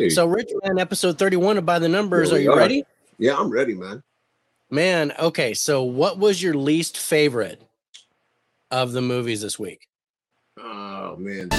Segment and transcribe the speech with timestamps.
[0.00, 0.08] Hey.
[0.08, 2.32] So, Rich Man, episode 31 of By the Numbers.
[2.32, 2.56] Are you are.
[2.56, 2.84] ready?
[3.18, 4.02] Yeah, I'm ready, man.
[4.70, 5.52] Man, okay.
[5.52, 7.60] So, what was your least favorite
[8.70, 9.88] of the movies this week?
[10.58, 11.50] Oh man.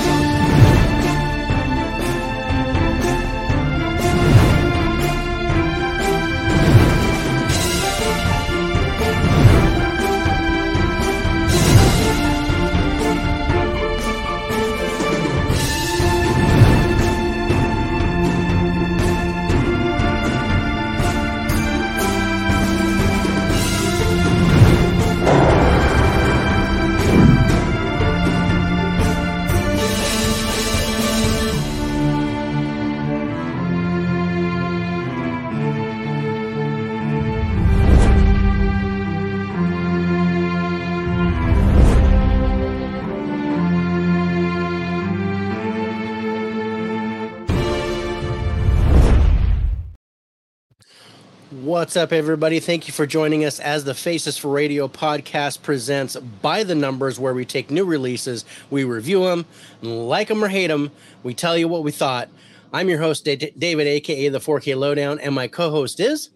[51.82, 52.60] What's up, everybody?
[52.60, 57.20] Thank you for joining us as the Faces for Radio podcast presents By the Numbers,
[57.20, 59.48] where we take new releases, we review them,
[59.82, 60.92] like them or hate them,
[61.24, 62.30] we tell you what we thought.
[62.72, 66.30] I'm your host, David, aka the 4K Lowedown, and my co-host is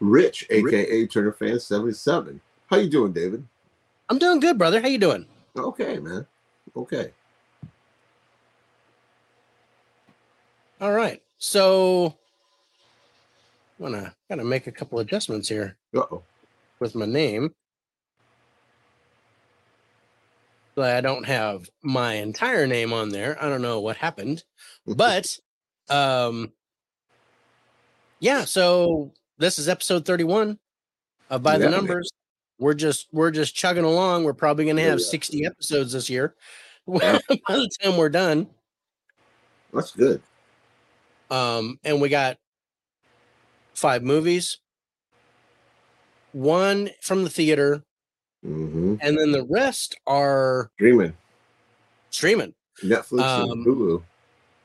[0.00, 2.40] Rich, aka Turner Fan 77.
[2.66, 3.46] How you doing, David?
[4.08, 4.80] I'm doing good, brother.
[4.80, 5.26] How you doing?
[5.56, 6.26] Okay, man.
[6.74, 7.12] Okay.
[10.80, 11.22] All right.
[11.38, 12.16] So,
[13.82, 16.22] wanna gotta make a couple adjustments here Uh-oh.
[16.78, 17.52] with my name.
[20.74, 23.36] So I don't have my entire name on there.
[23.42, 24.42] I don't know what happened,
[24.86, 25.38] but
[25.90, 26.52] um,
[28.20, 28.44] yeah.
[28.44, 30.58] So this is episode thirty-one
[31.28, 31.72] of By Yeah, the man.
[31.72, 32.10] Numbers.
[32.58, 34.24] We're just we're just chugging along.
[34.24, 35.00] We're probably gonna have are.
[35.00, 36.34] sixty episodes this year.
[36.88, 37.20] Yeah.
[37.28, 38.48] By the time we're done,
[39.72, 40.20] That's good.
[41.30, 42.38] um, and we got
[43.74, 44.58] five movies,
[46.32, 47.82] one from the theater,
[48.44, 48.96] Mm-hmm.
[49.00, 51.12] and then the rest are Dreaming.
[52.10, 54.02] streaming Netflix Um, and Hulu.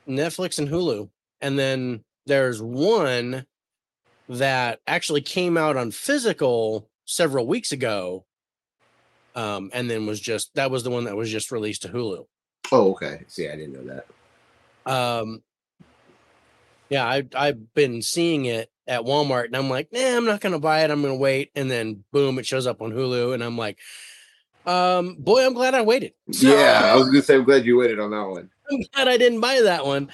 [0.08, 1.08] Netflix and Hulu.
[1.40, 3.46] And then there's one
[4.28, 8.24] that actually came out on physical several weeks ago.
[9.36, 12.26] Um, and then was just that was the one that was just released to Hulu.
[12.72, 13.22] Oh, okay.
[13.28, 14.02] See, I didn't know
[14.84, 14.92] that.
[14.92, 15.40] Um,
[16.88, 20.58] yeah, I I've been seeing it at Walmart, and I'm like, nah, I'm not gonna
[20.58, 20.90] buy it.
[20.90, 23.78] I'm gonna wait, and then boom, it shows up on Hulu, and I'm like,
[24.66, 26.14] um, boy, I'm glad I waited.
[26.26, 28.50] Yeah, I was gonna say I'm glad you waited on that one.
[28.70, 30.10] I'm glad I didn't buy that one.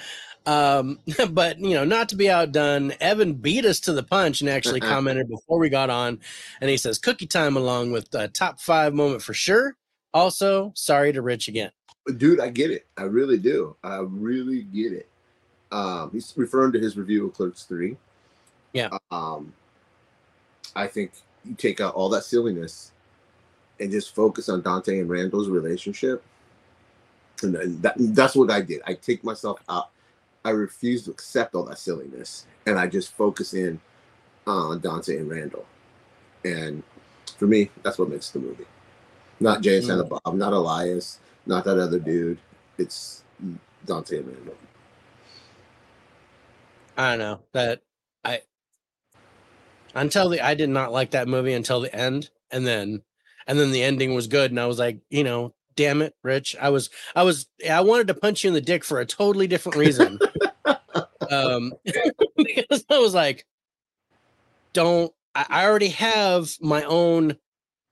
[0.46, 0.98] Um,
[1.30, 4.80] but you know, not to be outdone, Evan beat us to the punch and actually
[4.92, 6.20] commented before we got on,
[6.60, 9.76] and he says, "Cookie time along with the top five moment for sure."
[10.12, 11.70] Also, sorry to Rich again.
[12.16, 12.86] Dude, I get it.
[12.96, 13.76] I really do.
[13.82, 15.08] I really get it.
[15.72, 17.96] Um, he's referring to his review of Clerks 3.
[18.74, 18.90] Yeah.
[19.10, 19.54] Um,
[20.76, 21.12] I think
[21.44, 22.92] you take out all that silliness
[23.80, 26.22] and just focus on Dante and Randall's relationship.
[27.42, 28.82] And then that, that's what I did.
[28.86, 29.90] I take myself out.
[30.44, 32.46] I refuse to accept all that silliness.
[32.66, 33.80] And I just focus in
[34.46, 35.66] on Dante and Randall.
[36.44, 36.82] And
[37.38, 38.66] for me, that's what makes the movie.
[39.40, 42.38] Not Jay and Silent Bob, not Elias, not that other dude.
[42.78, 43.24] It's
[43.84, 44.56] Dante and Randall.
[46.96, 47.82] I don't know that
[48.24, 48.42] I
[49.94, 53.02] until the I did not like that movie until the end, and then
[53.46, 56.56] and then the ending was good, and I was like, you know, damn it, Rich,
[56.60, 59.46] I was I was I wanted to punch you in the dick for a totally
[59.46, 60.18] different reason,
[61.30, 61.72] um,
[62.36, 63.46] because I was like,
[64.72, 67.36] don't I, I already have my own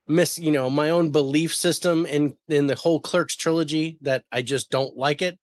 [0.08, 4.42] miss you know my own belief system in in the whole clerks trilogy that i
[4.42, 5.38] just don't like it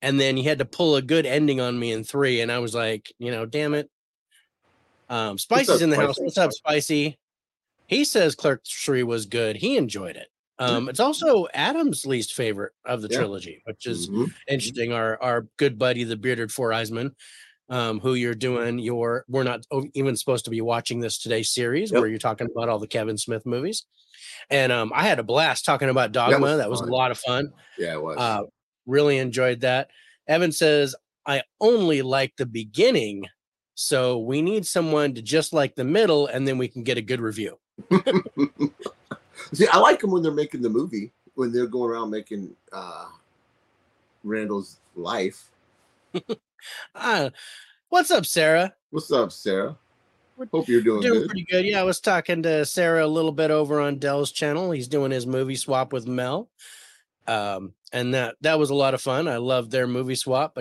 [0.00, 2.58] and then you had to pull a good ending on me in three and i
[2.58, 3.90] was like you know damn it
[5.08, 6.18] um spicy's up, in the house.
[6.18, 7.18] What's up spicy?
[7.86, 9.56] He says clerks 3 was good.
[9.56, 10.28] He enjoyed it.
[10.58, 13.18] Um it's also adam's least favorite of the Yeah.
[13.18, 14.32] trilogy which is Mhm.
[14.48, 14.92] interesting.
[14.92, 17.14] Our our good buddy the bearded four eyesman
[17.70, 21.90] um who you're doing your we're not even supposed to be watching this today series
[21.92, 22.00] Yep.
[22.00, 23.84] where you're talking about all the kevin smith movies.
[24.50, 26.56] And um i had a blast talking about dogma.
[26.56, 26.88] that was, fun.
[26.88, 27.52] a lot of fun.
[27.78, 28.16] Yeah, it was.
[28.18, 28.42] uh
[28.86, 29.90] really enjoyed that.
[30.26, 30.94] Evan says
[31.26, 33.24] i only like the beginning
[33.80, 37.02] so we need someone to just like the middle and then we can get a
[37.02, 37.56] good review
[39.52, 43.06] See, I like them when they're making the movie, when they're going around making uh
[44.24, 45.48] Randall's life.
[46.94, 47.30] uh,
[47.88, 49.76] what's up sarah What's up, Sarah?
[50.38, 51.28] We're Hope you're doing, doing good.
[51.28, 51.66] pretty good.
[51.66, 54.70] Yeah, I was talking to Sarah a little bit over on Dell's channel.
[54.70, 56.48] He's doing his movie swap with Mel.
[57.26, 59.28] Um, and that that was a lot of fun.
[59.28, 60.56] I loved their movie swap.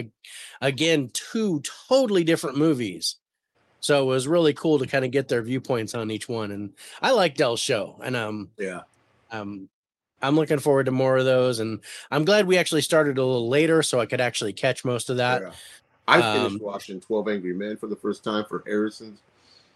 [0.62, 3.16] Again, two totally different movies.
[3.80, 6.52] So it was really cool to kind of get their viewpoints on each one.
[6.52, 8.00] And I like Dell's show.
[8.04, 8.82] And um Yeah.
[9.32, 9.70] um
[10.22, 11.60] I'm looking forward to more of those.
[11.60, 11.80] And
[12.10, 15.18] I'm glad we actually started a little later so I could actually catch most of
[15.18, 15.44] that.
[15.44, 15.52] yeah.
[16.08, 19.20] I finished um, watching Twelve Angry Men for the first time for Harrison's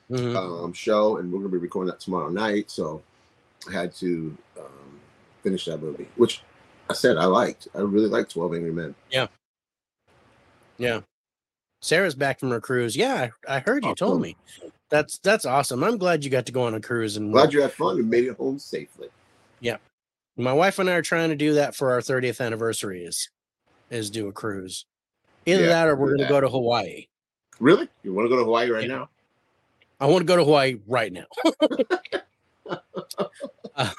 [0.10, 0.36] Mhm.
[0.36, 2.72] um, show, and we're gonna be recording that tomorrow night.
[2.72, 3.02] So
[3.70, 5.00] I had to um,
[5.44, 6.42] finish that movie, which
[6.92, 7.68] I said I liked.
[7.74, 8.94] I really liked Twelve Angry Men.
[9.10, 9.28] Yeah.
[10.78, 11.02] Yeah.
[11.82, 12.96] Sarah's back from her cruise.
[12.96, 14.36] Yeah, I, I heard you told me.
[14.90, 15.84] That's that's awesome.
[15.84, 18.10] I'm glad you got to go on a cruise and Glad you had fun and
[18.10, 19.08] made it home safely.
[19.62, 19.78] Yeah.
[20.38, 23.30] My wife and I are trying to do that for our 30th anniversary is
[23.90, 24.86] is do a cruise.
[25.46, 26.30] Either Yeah, that or we're gonna that.
[26.30, 27.08] go to Hawaii.
[27.60, 27.88] Really?
[28.04, 28.96] You want to go to Hawaii right Yeah.
[28.98, 29.10] now?
[30.00, 31.26] I want to go to Hawaii right now.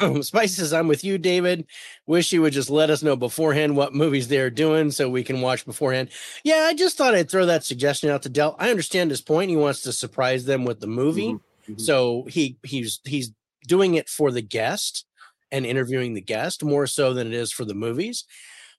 [0.01, 1.67] um, Spice says, I'm with you, David.
[2.07, 5.41] Wish you would just let us know beforehand what movies they're doing so we can
[5.41, 6.11] watch beforehand.
[6.45, 8.57] Yeah, I just thought I'd throw that suggestion out to Dell.
[8.59, 9.51] I understand his point.
[9.51, 11.35] He wants to surprise them with the movie.
[11.35, 11.81] Mhm, mhm.
[11.81, 13.33] So he he's he's
[13.67, 15.07] doing it for the guest
[15.51, 18.25] and interviewing the guest more so than it is for the movies.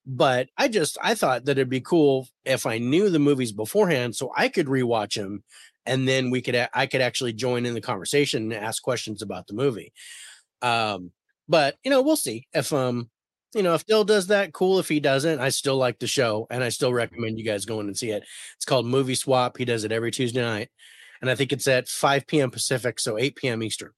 [0.05, 4.15] But I just I thought that it'd be cool if I knew the movies beforehand
[4.15, 5.43] so I could rewatch them
[5.85, 9.47] and then we could I could actually join in the conversation and ask questions about
[9.47, 9.93] the movie.
[10.63, 11.11] Um
[11.47, 13.09] but you know, we'll see if um
[13.53, 14.79] you know, if Dill does that, cool.
[14.79, 17.85] If he doesn't, I still like the show and I still recommend you guys going
[17.85, 18.23] and see it.
[18.55, 19.57] It's called Movie Swap.
[19.57, 20.69] He does it every Tuesday night
[21.21, 22.51] and I think it's at 5 p.m.
[22.51, 23.63] Pacific, so 8 p.m.
[23.63, 23.91] Eastern.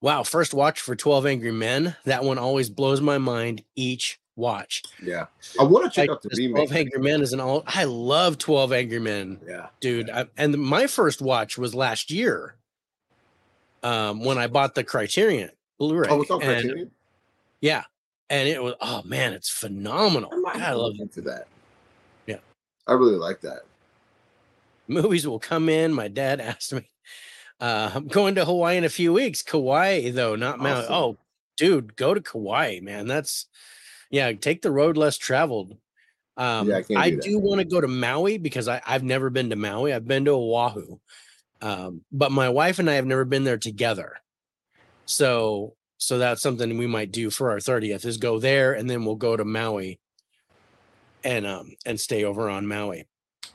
[0.00, 1.96] Wow, first watch for 12 Angry Men.
[2.04, 4.82] That one always blows my mind each watch.
[5.02, 5.26] Yeah,
[5.58, 6.68] I want to check Like, out the remake.
[6.68, 10.10] 12 Angry Men is an all I love 12 Angry Men, Yeah, dude.
[10.10, 12.56] I, and my first watch was last year.
[13.82, 16.08] Um, when I bought the Criterion Blu-ray.
[16.10, 16.90] oh, it's on and- Criterion.
[17.60, 17.84] yeah.
[18.30, 20.30] And it was oh man, it's phenomenal.
[20.32, 21.48] I might I love into that.
[22.26, 22.38] Yeah.
[22.86, 23.60] I really like that.
[24.88, 25.92] movies will come in.
[25.92, 26.88] My dad asked me,
[27.60, 29.42] uh, I'm going to Hawaii in a few weeks.
[29.42, 30.72] Kauai, though, not Maui.
[30.80, 30.92] Awesome.
[30.94, 31.16] Oh,
[31.58, 33.06] dude, go to Kauai, man.
[33.06, 33.46] That's
[34.10, 35.76] yeah, take the road less traveled.
[36.38, 39.28] Um, Yeah, I I do do want to go to Maui because I, I've never
[39.28, 39.92] been to Maui.
[39.92, 40.98] I've been to Oahu.
[41.62, 44.16] Um, but my wife and I have never been there together.
[45.06, 49.04] So so that's something we might do for our 30th is go there and then
[49.04, 50.00] we'll go to Maui
[51.22, 53.06] and um and stay over on Maui.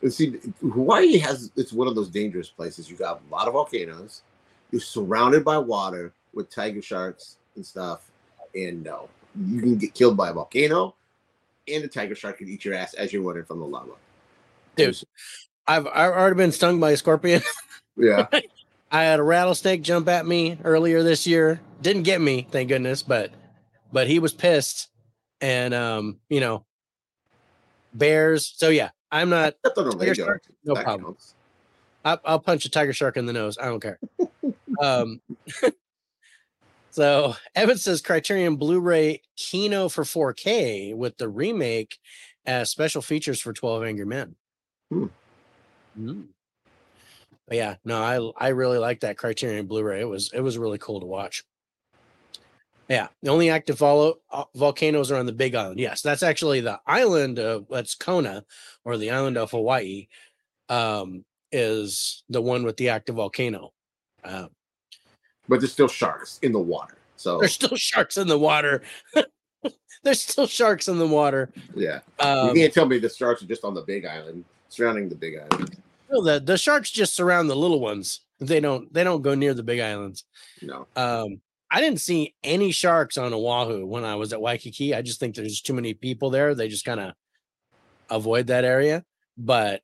[0.01, 2.89] And see, Hawaii has it's one of those dangerous places.
[2.89, 4.21] You got a lot of volcanoes.
[4.71, 8.09] You're surrounded by water with tiger sharks and stuff.
[8.55, 10.95] And no, you can get killed by a volcano,
[11.67, 13.91] and a tiger shark can eat your ass as you're running from the lava.
[14.77, 14.97] Dude.
[15.67, 17.41] I've I've already been stung by a scorpion.
[17.97, 18.27] Yeah,
[18.91, 21.59] I had a rattlesnake jump at me earlier this year.
[21.81, 23.31] Didn't get me, thank goodness, but
[23.91, 24.89] but he was pissed.
[25.39, 26.65] And um, you know,
[27.93, 28.53] bears.
[28.55, 30.43] So yeah, I'm not except on a Tiger shark?
[30.63, 31.13] No That problem.
[31.13, 31.35] counts.
[32.07, 33.57] I, I'll punch a tiger shark in the nose.
[33.57, 33.99] I don't care.
[34.81, 35.19] um,
[36.91, 41.97] so Evan says Criterion Blu-ray Kino for 4K with the remake
[42.45, 44.35] as special features for 12 Angry Men.
[44.89, 45.05] Hmm.
[45.99, 46.27] Mm.
[47.47, 48.01] But yeah, no,
[48.37, 50.01] I I really like that Criterion Blu-ray.
[50.01, 51.43] It was it was really cool to watch.
[52.89, 55.79] Yeah, the only active vol- uh, volcanoes are on the Big Island.
[55.79, 58.45] Yes, that's actually the island of that's Kona,
[58.85, 60.07] or the island of Hawaii.
[60.69, 63.71] Um, is the one with the active volcano.
[64.21, 64.47] Uh,
[65.47, 66.97] But there's still sharks in the water.
[67.15, 68.81] So there's still sharks in the water.
[70.03, 71.49] there's still sharks in the water.
[71.73, 75.07] yeah, Um, you can't tell me the sharks are just on the big island, surrounding
[75.07, 75.77] the big island.
[76.11, 78.21] No, the the sharks just surround the little ones.
[78.39, 80.23] They don't they don't go near the big islands.
[80.61, 84.93] No, Um, I didn't see any sharks on Oahu when I was at Waikiki.
[84.95, 86.55] I just think there's too many people there.
[86.55, 87.13] They just kind of
[88.09, 89.03] avoid that area.
[89.37, 89.81] But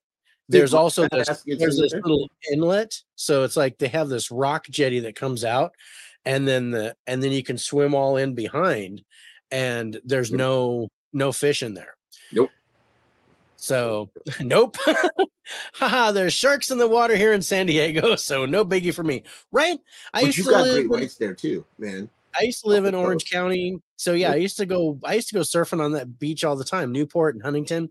[0.49, 4.99] there's also this there's this little inlet so it's like they have this rock jetty
[4.99, 5.71] that comes out
[6.25, 9.03] and then the and then you can swim all in behind
[9.51, 11.95] and there's no no fish in there
[12.33, 12.51] Nope.
[13.63, 14.09] So
[14.41, 14.75] nope.
[15.75, 19.23] Haha there's sharks in the water here in san diego so no biggie for me.
[19.51, 19.79] Right?
[20.13, 22.09] I but used you to got live great whites there too, man.
[22.37, 23.79] i used to live in orange county.
[23.95, 26.57] So yeah i used to go i used to go surfing on that beach all
[26.57, 27.89] the time newport and huntington.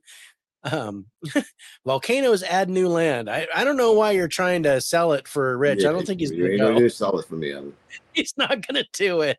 [0.65, 1.07] Um
[1.87, 3.31] volcanoes add new land.
[3.31, 5.87] I, I don't know why you're trying to sell it for rich.
[5.87, 6.75] I don't think he's gonna ain't go.
[6.75, 7.53] gonna sell it for me.
[7.53, 7.73] Evan.
[8.13, 9.39] he's not gonna do it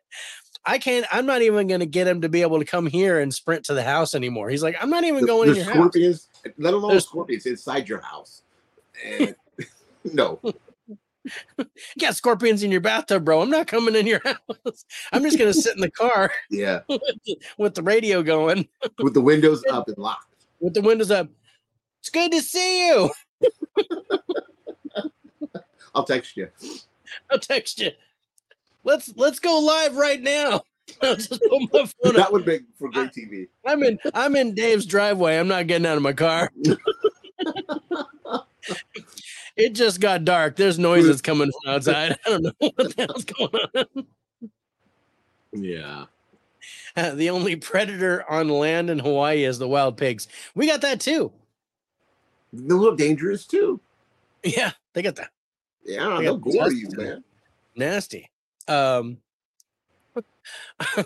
[0.66, 3.32] i can't i'm not even gonna get him to be able to come here and
[3.34, 5.66] sprint to the house anymore he's like i'm not even The- going in the your
[5.66, 6.28] house scorpions,
[6.58, 8.42] let alone There's- scorpions inside your house.
[9.04, 9.34] And
[10.04, 11.66] no, you
[12.00, 13.40] got scorpions in your bathtub, bro.
[13.42, 14.84] I'm not coming in your house.
[15.12, 18.68] I'm just gonna sit in the car Yeah, with the, with the radio going,
[18.98, 20.44] with the windows up and locked.
[20.60, 21.28] with the windows up.
[22.00, 23.10] It's good to see you.
[25.94, 26.48] I'll text you.
[27.30, 27.90] I'll text you.
[28.84, 30.62] Let's let's go live right now.
[31.02, 32.14] Just put my phone up.
[32.16, 33.48] That would make for great TV.
[33.66, 35.38] I'm in I'm in Dave's driveway.
[35.38, 36.52] I'm not getting out of my car.
[39.56, 40.56] it just got dark.
[40.56, 42.18] There's noises coming from outside.
[42.26, 44.06] I don't know what the hell's going on.
[45.52, 46.04] Yeah.
[46.96, 50.28] Uh, the only predator on land in Hawaii is the wild pigs.
[50.54, 51.32] We got that too.
[52.52, 53.80] They're a little dangerous too.
[54.44, 55.30] Yeah, they got that.
[55.84, 57.24] Yeah, They they'll gore you, man.
[57.74, 58.30] Nasty.
[58.68, 59.18] Um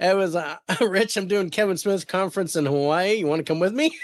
[0.00, 1.16] It was uh, Rich.
[1.18, 3.14] I'm doing Kevin Smith's conference in Hawaii.
[3.16, 3.94] You want to come with me?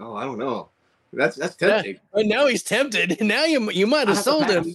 [0.00, 0.70] Oh, I don't know.
[1.12, 1.98] That's that's tempting.
[2.12, 3.18] And now he's tempted.
[3.20, 4.74] Now you you might have sold him.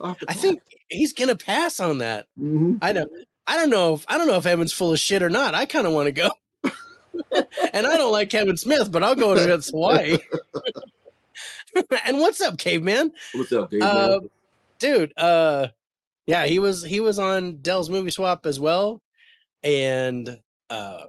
[0.00, 2.26] I'll have to I think he's gonna pass on that.
[2.40, 2.78] Mhm.
[2.80, 3.10] I don't.
[3.46, 5.54] I don't know if I don't know if Evan's full of shit or not.
[5.54, 6.30] I kind of want to go.
[7.72, 10.18] and I don't like Kevin Smith, but I'll go to Hawaii.
[12.04, 13.12] and what's up, caveman?
[13.34, 13.82] What's up, Dave?
[13.82, 14.20] Uh?
[14.80, 15.68] Dude uh
[16.26, 19.00] yeah he was he was on dell's movie swap as well
[19.62, 21.02] and uh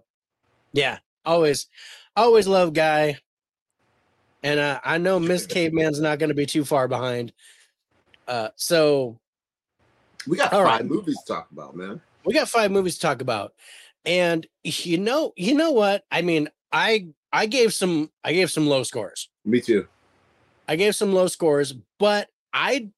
[0.74, 1.68] yeah always
[2.16, 3.18] always love guy
[4.44, 7.34] and uh, i know miss caveman's not going to be too far behind
[8.28, 9.18] uh so
[10.28, 10.86] we got five right.
[10.86, 12.00] movies to talk about, man.
[12.26, 13.54] we got five movies to talk about
[14.06, 18.68] and you know you know what i mean i i gave some i gave some
[18.68, 19.88] low scores Me too.
[20.72, 22.90] I gave some low scores, but I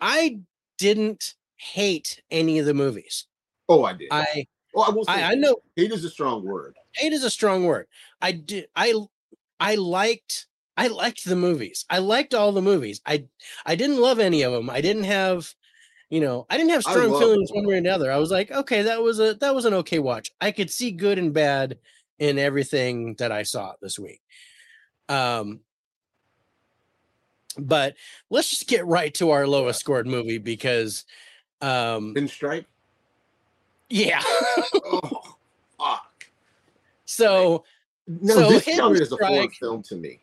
[0.00, 0.40] I
[0.78, 3.26] didn't hate any of the movies.
[3.68, 4.08] Oh, I did.
[4.10, 6.74] I oh, I will say, I, I know hate is a strong word.
[6.94, 7.86] hate is a strong word.
[8.20, 8.94] I did I
[9.58, 11.84] I liked I liked the movies.
[11.90, 13.00] I liked all the movies.
[13.06, 13.26] I
[13.66, 14.70] I didn't love any of them.
[14.70, 15.54] I didn't have
[16.08, 18.10] you know, I didn't have strong feelings one way or another.
[18.10, 20.30] I was like, okay, that was a that was an okay watch.
[20.40, 21.78] I could see good and bad
[22.18, 24.20] in everything that I saw this week.
[25.08, 25.60] Um
[27.66, 27.94] but
[28.30, 31.04] let's just get right to our lowest scored movie because
[31.62, 32.64] um Pinstripe.
[33.88, 34.22] yeah.
[34.84, 35.36] oh,
[35.78, 36.26] fuck.
[37.04, 37.64] so
[38.06, 40.18] No, So this counted as a foreign film to me.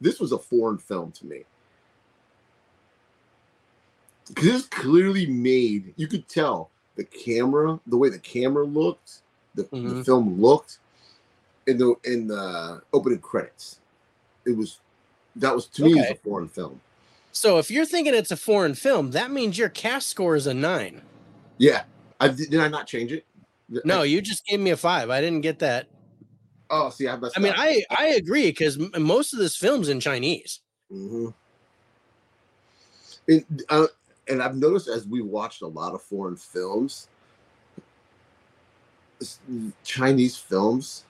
[0.00, 1.44] This was a foreign film to me.
[4.28, 9.20] Because this clearly made, you could tell the camera, the way the camera looked,
[9.54, 10.04] the, the Mhm.
[10.04, 10.78] film looked
[11.66, 13.80] in the in the opening credits.
[14.44, 14.80] It was
[15.38, 16.80] that was to me was a foreign film.
[17.32, 20.54] so if you're thinking it's a foreign film, that means your cast score is a
[20.54, 21.02] nine.
[21.58, 21.84] Yeah.
[22.20, 23.24] I did, I not change it?
[23.84, 25.10] No, I, you just gave me a five.
[25.10, 25.86] I didn't get that.
[26.70, 27.58] oh see I messed I mean, up.
[27.60, 30.60] I I agree because most of this film's in Chinese.
[30.90, 31.28] hmm
[33.28, 33.86] And, uh,
[34.28, 37.08] and I've noticed as we watched a lot of foreign films,
[39.84, 41.04] Chinese films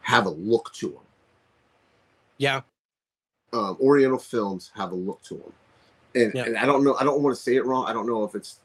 [0.00, 1.06] have a look to them.
[2.38, 2.60] Yeah,
[3.52, 5.52] Um, Oriental films have a look to them,
[6.14, 6.44] and Yeah.
[6.44, 6.96] and I don't know.
[7.00, 7.86] I don't want to say it wrong.
[7.86, 8.60] I don't know if it's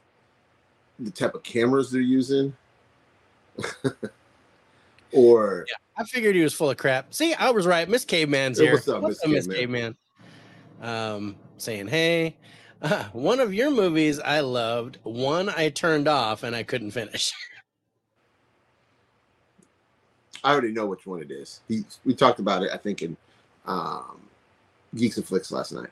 [0.98, 2.54] the type of cameras they're using,
[5.12, 7.14] or I figured he was full of crap.
[7.14, 7.88] See, I was right.
[7.88, 8.72] Miss Caveman's here.
[8.72, 9.56] what's up, Miss Miss Caveman?
[9.56, 9.96] Caveman?
[10.82, 12.36] Um, saying, hey,
[12.82, 17.32] uh, one of your movies I loved, one I turned off and I couldn't finish.
[20.44, 21.60] I already know which one it is.
[21.68, 22.70] He, we talked about it.
[22.70, 23.16] I think in
[23.64, 24.20] um,
[24.96, 25.90] Geeks and Flicks last night.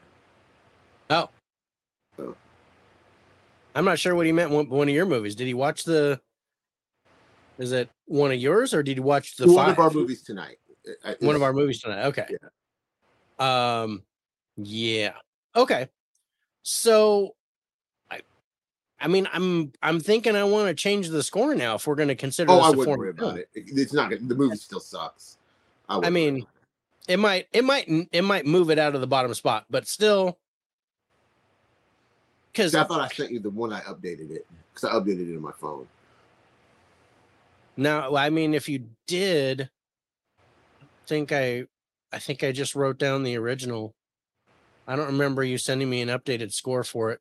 [1.11, 1.28] Oh.
[2.18, 2.35] Oh.
[3.75, 4.50] I'm not sure what he meant.
[4.50, 5.35] One, one of your movies.
[5.35, 6.21] Did he watch the?
[7.59, 9.73] Is it one of yours or did he watch the one five?
[9.73, 10.59] of our movies tonight.
[11.04, 12.06] I- One of our movies tonight.
[12.06, 12.26] Okay.
[13.38, 14.02] Um.
[14.56, 15.12] Yeah.
[15.54, 15.88] Okay.
[16.64, 17.35] So,
[18.11, 18.21] I,
[19.00, 22.09] I mean, I'm I'm thinking I want to change the score now if we're going
[22.09, 22.50] to consider.
[22.52, 23.49] Oh, this I wouldn't worry about it.
[23.54, 24.11] It- It's not.
[24.11, 25.38] The movie still sucks.
[25.88, 26.47] I worry mean,
[27.09, 30.38] it might it might it might move it out of the bottom spot, but still,
[32.52, 35.35] because I thought I sent you the one I updated it because I updated it
[35.35, 35.87] in my phone.
[37.76, 39.62] Now, I mean, if you did,
[40.82, 41.64] I think I,
[42.12, 43.94] I think I just wrote down the original.
[44.87, 47.21] I don't remember you sending me an updated score for it.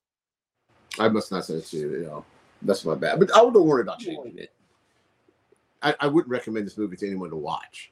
[1.00, 1.92] I must not send it to you.
[1.92, 2.26] You know,
[2.62, 3.20] that's my bad.
[3.20, 4.52] But oh, I wouldn't worry about changing it.
[5.82, 7.92] I, I wouldn't recommend this movie to anyone to watch.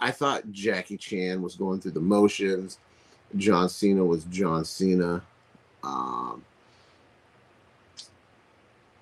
[0.00, 2.78] I, thought Jackie Chan was going through the motions.
[3.36, 5.22] John Cena was John Cena.
[5.82, 6.44] Um,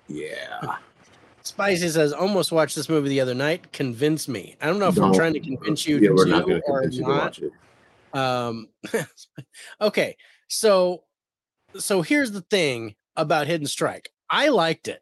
[0.07, 0.77] yeah.
[1.43, 3.71] Spicy says, almost watched this movie the other night.
[3.71, 4.55] Convince me.
[4.61, 6.81] I don't know if I'm trying to convince you yeah, we're not going to or
[6.81, 7.17] convince you to not.
[7.17, 7.51] watch it.
[8.15, 8.69] Um,
[9.81, 10.15] okay,
[10.47, 11.03] so
[11.77, 14.09] so here's the thing about Hidden Strike.
[14.29, 15.01] I liked it.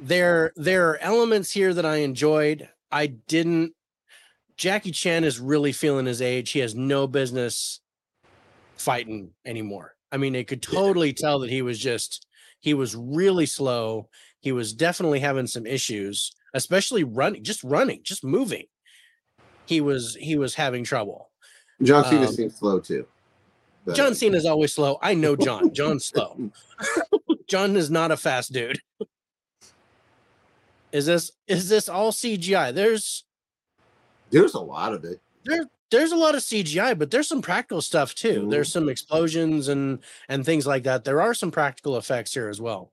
[0.00, 2.68] There there are elements here that I enjoyed.
[2.90, 3.72] I didn't.
[4.56, 6.50] Jackie Chan is really feeling his age.
[6.50, 7.80] He has no business
[8.76, 9.94] fighting anymore.
[10.10, 12.26] I mean, they could totally tell that he was just
[12.60, 14.08] he was really slow.
[14.40, 18.64] He was definitely having some issues, especially running, just running, just moving.
[19.66, 21.30] He was he was having trouble.
[21.82, 23.06] John Cena Um, seems slow too.
[23.84, 24.98] But- John Cena's always slow.
[25.02, 25.72] I know John.
[25.72, 26.50] John's slow.
[27.48, 28.80] John is not a fast dude.
[30.92, 32.74] Is this is this all CGI?
[32.74, 33.24] There's
[34.30, 35.20] There's a lot of it.
[35.44, 38.42] there there's a lot of CGI, but there's some practical stuff too.
[38.42, 38.50] Mhm.
[38.50, 41.04] There's some explosions and and things like that.
[41.04, 42.92] There are some practical effects here as well.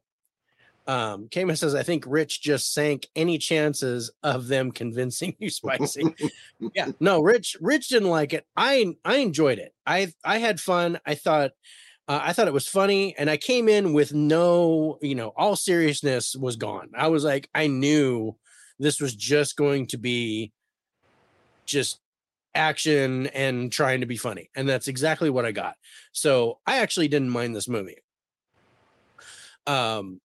[0.87, 6.13] Um, Caveman says, I think Rich just sank any chances of them convincing you spicy.
[6.75, 8.45] yeah, no, Rich, Rich didn't like it.
[8.55, 9.73] I I enjoyed it.
[9.85, 10.99] I I had fun.
[11.05, 11.51] I thought
[12.07, 15.55] uh, I thought it was funny, and I came in with no, you know, all
[15.55, 16.89] seriousness was gone.
[16.95, 18.35] I was like, I knew
[18.79, 20.51] this was just going to be
[21.65, 21.99] just
[22.53, 25.75] action and trying to be funny, and that's exactly what I got.
[26.11, 27.97] So I actually didn't mind this movie.
[29.65, 30.21] Um,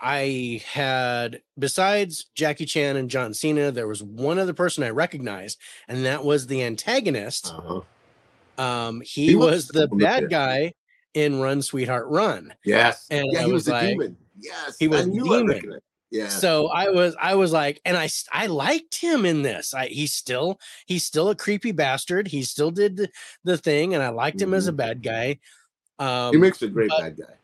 [0.00, 5.58] I had besides Jackie Chan and John Cena, there was one other person I recognized,
[5.88, 7.52] and that was the antagonist.
[7.52, 7.80] Uh-huh.
[8.58, 10.74] Um, he, He was, was the bad guy
[11.14, 12.52] in Run Sweetheart Run.
[12.64, 13.06] Yes.
[13.10, 14.16] And yeah, I he was was, like- demon.
[14.40, 14.76] Yes.
[14.78, 15.80] he was I the knew I demon.
[16.10, 16.28] Yeah.
[16.28, 19.74] So I was I was like, and I I liked him in this.
[19.74, 22.28] I he's still he's still a creepy bastard.
[22.28, 23.10] He still did the,
[23.44, 25.38] the thing, and I liked him as a bad guy.
[25.98, 27.34] Um, he makes a great bad guy.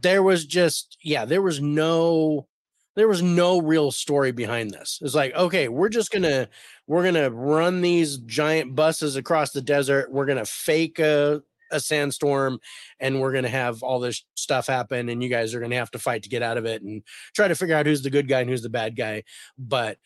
[0.00, 2.46] there was just yeah there was no
[2.94, 6.46] there was no real story behind this it's like okay we're just gonna
[6.86, 10.10] we're gonna run these giant buses across the desert.
[10.10, 12.60] We're gonna fake a, a sandstorm
[13.00, 15.98] and we're gonna have all this stuff happen and you guys are gonna have to
[15.98, 17.02] fight to get out of it and
[17.34, 19.22] try to figure out who's the good guy and who's the bad guy.
[19.58, 19.98] But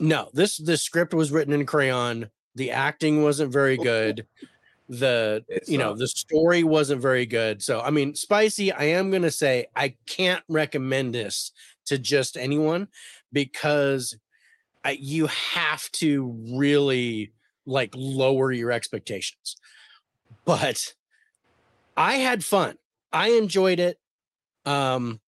[0.00, 2.30] no this this script was written in crayon.
[2.54, 3.82] The acting wasn't very oh.
[3.82, 4.26] good.
[4.88, 5.98] The It you know sucked.
[5.98, 7.62] the story wasn't very good.
[7.62, 11.52] So i mean spicy i am going to say i can't recommend this
[11.86, 12.88] to just anyone
[13.32, 14.16] because
[14.98, 17.32] you have to really
[17.66, 19.56] like lower your expectations.
[20.44, 20.94] But
[21.96, 22.76] i had fun.
[23.12, 23.98] I enjoyed it.
[24.64, 25.20] Um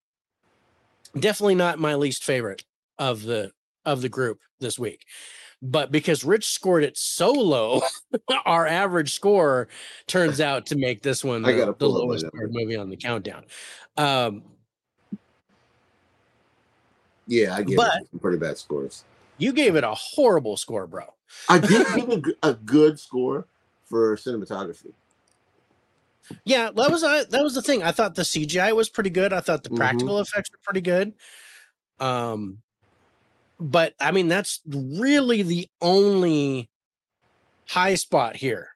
[1.19, 2.65] definitely not my least favorite
[2.99, 3.51] of the
[3.85, 5.05] of the group this week.
[5.63, 7.83] But because rich scored it so low
[8.47, 9.69] our average score
[10.07, 12.89] turns out to make this one the, the pull up my lowest scored movie on
[12.89, 13.45] the countdown.
[13.97, 14.43] Um
[17.27, 19.05] Yeah, I But- it pretty bad scores.
[19.41, 21.05] You gave it a horrible score bro
[21.49, 23.47] I did give a, g- a good score
[23.89, 24.93] for cinematography.
[26.45, 27.83] Yeah, that was uh, that was the thing.
[27.83, 29.33] I thought the CGI was pretty good.
[29.33, 29.77] I thought the Mhm.
[29.77, 31.15] practical effects were pretty good.
[31.99, 32.59] Um,
[33.59, 36.71] but I mean, that's really the only
[37.69, 38.69] high spot here.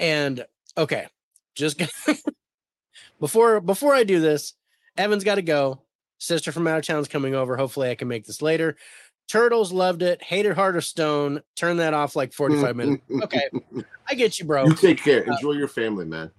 [0.00, 0.44] And
[0.76, 1.06] okay,
[1.54, 1.80] just
[3.20, 4.54] before before I do this,
[4.96, 5.82] Evan's got to go.
[6.22, 7.56] Sister from out of town's coming over.
[7.56, 8.76] Hopefully, I can make this later.
[9.28, 10.22] Turtles loved it.
[10.22, 11.42] Hated Heart of Stone.
[11.56, 13.02] Turn that off like 45 minutes.
[13.22, 13.48] Okay.
[14.08, 14.66] I get you, bro.
[14.66, 15.28] You take care.
[15.28, 16.30] Uh, Enjoy your family, man.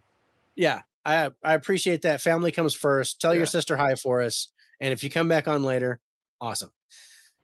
[0.56, 2.22] Yeah, I I appreciate that.
[2.22, 3.20] Family comes first.
[3.20, 3.40] Tell Yeah.
[3.40, 4.50] your sister hi for us.
[4.80, 6.00] And if you come back on later,
[6.40, 6.72] awesome.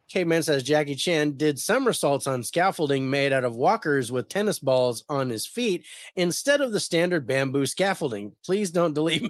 [0.10, 5.04] Caveman says Jackie Chan did somersaults on scaffolding made out of walkers with tennis balls
[5.08, 8.34] on his feet instead of the standard bamboo scaffolding.
[8.44, 9.30] Please don't delete me.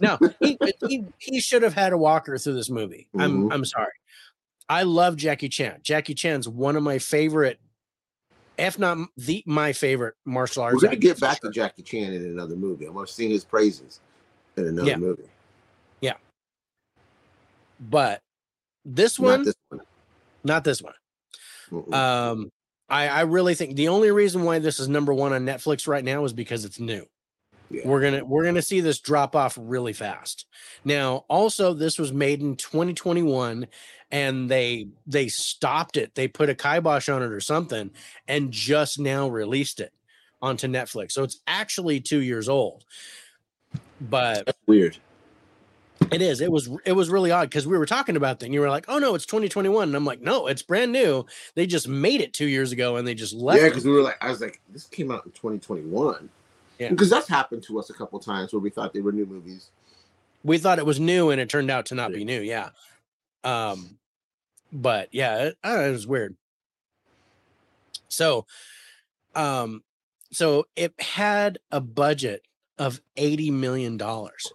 [0.00, 0.58] No, he,
[0.88, 3.08] he, he should have had a walker through this movie.
[3.18, 3.52] I'm Mhm.
[3.54, 3.92] I'm sorry.
[4.68, 5.80] I love Jackie Chan.
[5.82, 7.58] Jackie Chan's one of my favorite,
[8.58, 10.74] if not the my favorite martial arts.
[10.74, 11.50] We're gonna get back sure.
[11.50, 12.86] to Jackie Chan in another movie.
[12.86, 14.00] I'm gonna sing his praises
[14.56, 14.96] in another Yeah.
[14.96, 15.28] movie.
[16.00, 16.14] Yeah.
[17.80, 18.20] But
[18.84, 19.80] this Not one, this one.
[20.44, 20.94] not this one.
[21.70, 21.94] Mm-mm.
[21.94, 22.52] Um,
[22.88, 26.04] I, I really think the only reason why this is number one on Netflix right
[26.04, 27.06] now is because it's new.
[27.70, 27.82] Yeah.
[27.84, 30.46] We're gonna we're gonna see this drop off really fast.
[30.84, 33.66] Now, also, this was made in 2021,
[34.10, 36.14] and they they stopped it.
[36.14, 37.90] They put a kibosh on it or something,
[38.26, 39.92] and just now released it
[40.40, 41.12] onto Netflix.
[41.12, 42.84] So it's actually two years old.
[44.00, 44.96] But That's weird.
[46.10, 46.40] it is.
[46.40, 46.70] It was.
[46.86, 48.98] It was really odd because we were talking about that, and you were like, "Oh
[48.98, 51.26] no, it's 2021," and I'm like, "No, it's brand new.
[51.54, 54.02] They just made it two years ago, and they just left." Yeah, because we were
[54.02, 56.30] like, I was like, this came out in 2021.
[56.78, 56.90] Yeah.
[56.90, 59.70] Because that's happened to us a couple times where we thought they were new movies.
[60.44, 62.70] we thought it was new and it turned out to not be new yeah
[63.42, 63.98] um
[64.72, 66.36] but yeah, it, know, it was weird.
[68.08, 68.46] So,
[69.34, 69.82] um,
[70.32, 72.42] so it had a budget
[72.78, 74.52] of eighty million dollars.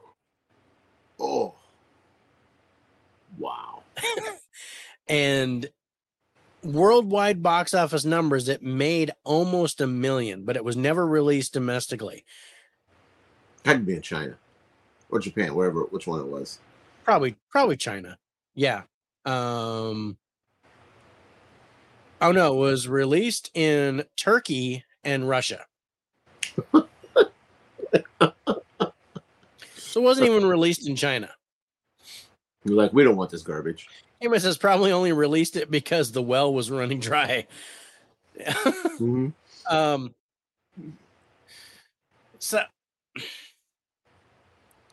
[1.19, 1.55] Oh,
[3.37, 3.83] wow.
[5.07, 5.69] and
[6.63, 12.23] worldwide box office numbers it made almost a million but it was never released domestically.
[13.65, 14.37] Had to be in China
[15.09, 16.59] or Japan, wherever, which one it was.
[17.03, 18.17] probably probably china.
[18.55, 18.83] Yeah.
[19.25, 20.17] Um
[22.21, 25.65] oh no it was released in turkey and russia.
[29.75, 31.29] So it wasn't even released in china
[32.65, 33.87] You're like, we don't want this garbage.
[34.21, 37.45] amos has probably only released it because the well was running dry
[38.99, 39.33] Mhm.
[39.69, 40.13] um
[42.39, 42.61] so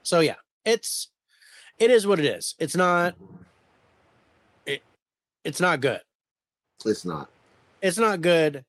[0.03, 1.09] so yeah it's
[1.79, 3.15] it is what it is it's not
[4.67, 4.83] it
[5.45, 6.01] it's not good
[6.85, 7.29] It's not.
[7.81, 8.65] it's not good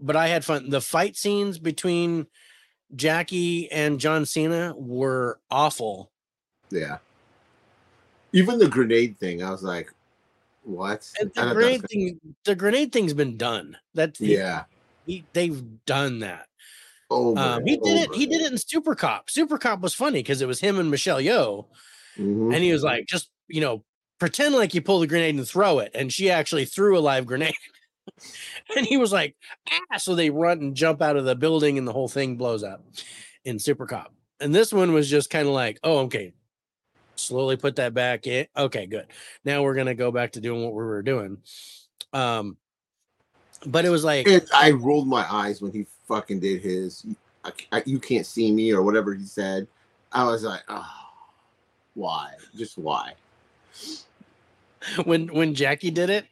[0.00, 2.26] but i had fun the fight scenes between
[2.94, 6.10] jackie and john cena were awful
[6.70, 6.98] Yeah.
[8.36, 9.90] Even the grenade thing, I was like,
[10.62, 11.08] what?
[11.20, 14.64] and the grenade that- thing the grenade thing's been done that's Yeah.
[15.06, 16.46] he, they've done that
[17.08, 17.38] Over.
[17.38, 20.42] um, he did it he did it in super cop super cop was funny because
[20.42, 21.66] it was him and michelle Yeoh.
[22.18, 22.52] Mhm.
[22.52, 23.84] and he was like, just you know,
[24.18, 25.92] pretend like you pull the grenade and throw it.
[25.94, 27.54] And she actually threw a live grenade.
[28.76, 29.36] and he was like,
[29.70, 32.64] ah, so they run and jump out of the building and the whole thing blows
[32.64, 32.84] up
[33.44, 34.12] in Super Cop.
[34.40, 36.32] And this one was just kind of like, oh, okay.
[37.16, 38.46] Slowly put that back in.
[38.56, 39.06] Okay, good.
[39.44, 41.38] Now we're gonna go back to doing what we were doing.
[42.12, 42.56] Um,
[43.66, 47.06] but it was like And I rolled my eyes when he fucking did his.
[47.44, 49.66] I, I- you can't see me or whatever he said.
[50.12, 50.86] I was like, oh,
[51.94, 52.30] why?
[52.56, 53.14] Just why?
[55.04, 56.26] when when Jackie did it.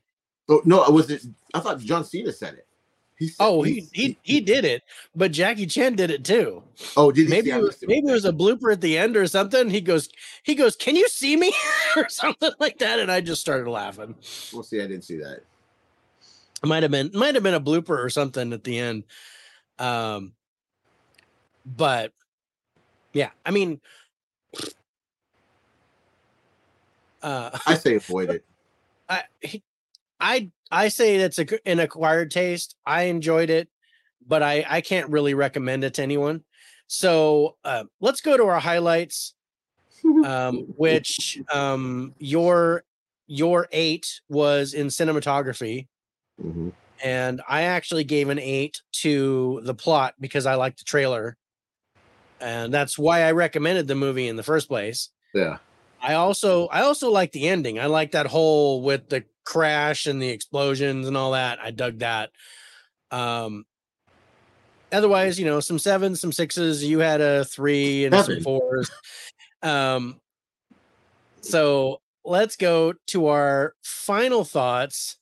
[0.49, 1.23] Oh no, I was it.
[1.55, 2.67] I thought John Cena said it.
[3.17, 4.83] He said, Oh, he he he did it,
[5.15, 6.63] but Jackie Chan did it too.
[6.97, 9.27] Oh, did maybe See, it was, maybe it was a blooper at the end or
[9.29, 9.71] something.
[9.71, 10.09] He goes,
[10.43, 11.55] he goes, can you see me
[11.97, 12.99] or something like that?
[12.99, 14.17] And I just started laughing.
[14.53, 14.81] We'll see.
[14.81, 15.45] I didn't see that.
[16.63, 19.05] It might have been might have been a blooper or something at the end.
[19.79, 20.33] Um,
[21.65, 22.13] but
[23.13, 23.81] yeah, I mean,
[27.23, 28.45] uh, I say avoid it.
[29.09, 29.63] I he-
[30.19, 32.77] I I say that's a, an acquired taste.
[32.87, 33.69] I enjoyed it,
[34.27, 36.43] but I I can't really recommend it to anyone.
[36.87, 39.35] So uh, let's go to our highlights.
[40.25, 42.85] um, which um, your
[43.27, 45.87] your eight was in cinematography,
[46.43, 46.73] Mhm.
[47.03, 51.39] and I actually gave an eight to the plot because I liked the trailer,
[52.39, 55.09] and that's why I recommended the movie in the first place.
[55.33, 55.59] Yeah.
[56.03, 57.81] I also I also like the ending.
[57.81, 61.59] I like that whole with the crash and the explosions and all that.
[61.61, 62.31] I dug that.
[63.11, 63.65] Um
[64.93, 68.91] otherwise, you know, some sevens, some sixes, you had a three and some fours.
[69.63, 70.21] Um
[71.41, 75.17] so let's go to our final thoughts.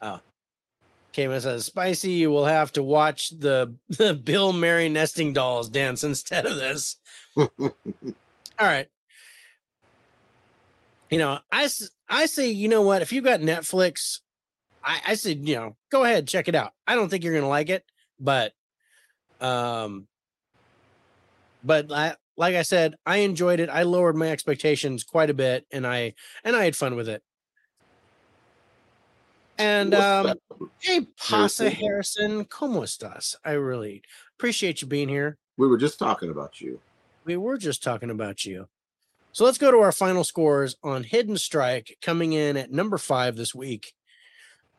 [0.00, 0.20] Oh.
[1.12, 6.04] Caveman says, Spicy, you will have to watch the, the Bill Murray nesting dolls dance
[6.04, 6.96] instead of this
[8.58, 8.88] all right.
[11.10, 11.68] You know, I,
[12.08, 13.02] I say, you know what?
[13.02, 14.20] If you've got Netflix,
[14.84, 16.72] I I said, you know, go ahead, check it out.
[16.86, 17.84] I don't think you're gonna like it,
[18.20, 18.52] but
[19.40, 20.06] um,
[21.64, 23.68] but I, like I said, I enjoyed it.
[23.68, 27.22] I lowered my expectations quite a bit, and I and I had fun with it.
[29.58, 30.34] And um,
[30.78, 32.30] hey, Pasa Harrison?
[32.30, 33.34] Harrison, como estás?
[33.44, 34.02] I really
[34.38, 35.36] appreciate you being here.
[35.56, 36.80] We were just talking about you.
[37.24, 38.68] We were just talking about you.
[39.32, 43.36] So let's go to our final scores on Hidden Strike, coming in at number five
[43.36, 43.94] this week.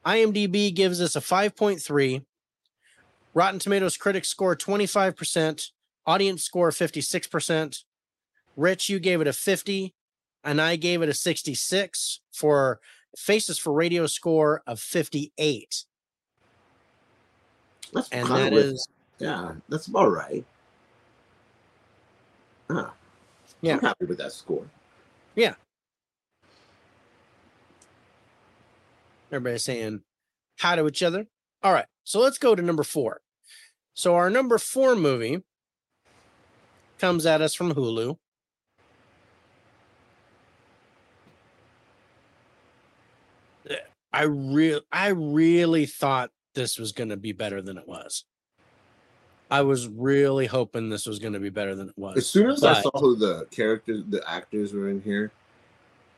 [0.05, 2.25] IMDb gives us a 5.3.
[3.33, 5.69] Rotten Tomatoes critics score 25%.
[6.05, 7.83] Audience score 56%.
[8.57, 9.93] Rich, you gave it a 50,
[10.43, 12.79] and I gave it a 66 for
[13.17, 15.85] Faces for Radio score of 58.
[17.93, 18.87] That's And that with- is,
[19.19, 20.45] yeah, that's about right.
[22.69, 22.93] Ah,
[23.61, 23.75] Yeah.
[23.75, 24.65] I'm happy with that score.
[25.35, 25.55] Yeah.
[29.31, 30.01] Everybody's saying
[30.59, 31.27] hi to each other.
[31.61, 31.85] All right.
[32.03, 33.21] So let's go to number four.
[33.93, 35.43] So our number four movie
[36.99, 38.17] comes at us from Hulu.
[44.11, 48.25] I real I really thought this was going to be better than it was.
[49.51, 52.17] I was really hoping this was going to be better than it was.
[52.17, 55.31] As soon as I saw who the characters, the actors were in here,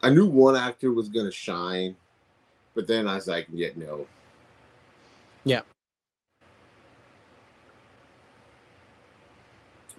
[0.03, 1.95] I knew one actor was gonna shine,
[2.73, 4.07] but then I was like, yeah, no.
[5.43, 5.61] Yeah.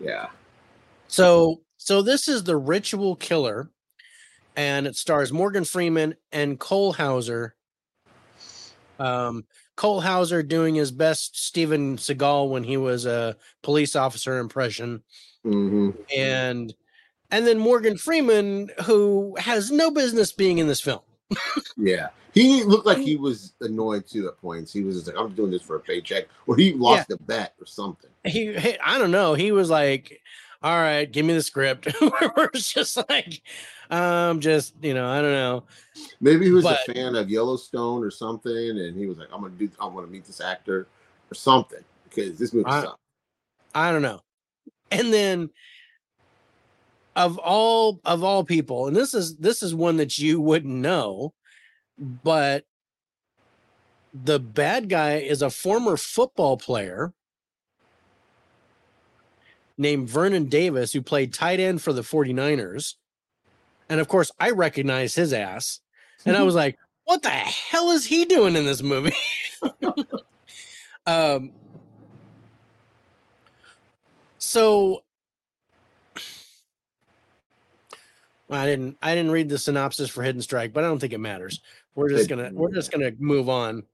[0.00, 0.28] Yeah.
[1.08, 3.70] So so this is the ritual killer,
[4.56, 7.54] and it stars Morgan Freeman and Cole Hauser.
[8.98, 9.44] Um,
[9.82, 15.02] Cole Hauser doing his best Steven Seagal when he was a police officer impression,
[15.42, 16.72] hmm and
[17.32, 21.00] and then Morgan Freeman, who has no business being in this film.
[21.76, 22.10] Yeah.
[22.32, 24.72] He looked like he was annoyed too at points.
[24.72, 27.54] He was just like, I'm doing this for a paycheck, or he lost a bet
[27.60, 28.10] or something.
[28.24, 29.34] He, he I don't know.
[29.34, 30.20] He was like,
[30.62, 33.42] "All right, give me the script." it's just like,
[33.90, 35.64] um, just you know, I don't know.
[36.20, 39.40] Maybe he was But- a fan of Yellowstone or something, and he was like, I'm
[39.42, 40.86] gonna do I want to meet this actor
[41.30, 42.98] or something because this movie I- sucks.
[43.74, 44.20] I don't know.
[44.90, 45.50] And then
[47.16, 51.32] of all of all people, and this is this is one that you wouldn't know,
[51.98, 52.64] but
[54.14, 57.12] the bad guy is a former football player
[59.76, 62.94] named Vernon Davis who played tight end for the 49ers.
[63.88, 65.80] And of course, I recognize his ass.
[66.24, 69.14] And I was like, what the hell is he doing in this movie?
[71.06, 71.50] um
[74.38, 75.02] so
[78.48, 81.14] well, I didn't I didn't read the synopsis for Hidden Strike, but I don't think
[81.14, 81.60] it matters.
[81.94, 83.84] We're just gonna we're just gonna move on.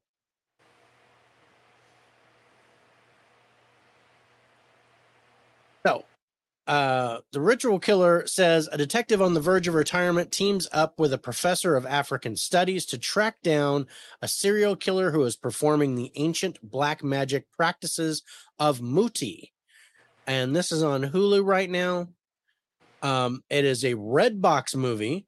[5.86, 6.04] So
[6.68, 11.14] uh, the ritual killer says a detective on the verge of retirement teams up with
[11.14, 13.86] a professor of African studies to track down
[14.20, 18.22] a serial killer who is performing the ancient black magic practices
[18.58, 19.54] of Muti.
[20.26, 22.08] And this is on Hulu right now.
[23.00, 25.26] Um, it is a Redbox movie,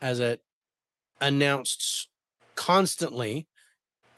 [0.00, 0.40] as it
[1.20, 2.08] announced
[2.54, 3.46] constantly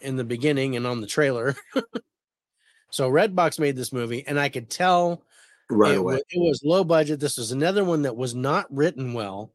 [0.01, 1.57] in the beginning and on the trailer.
[2.91, 5.25] so Redbox made this movie, and I could tell
[5.73, 6.15] right it, away.
[6.15, 7.21] wa- it was low budget.
[7.21, 9.51] This was another one that was not written well.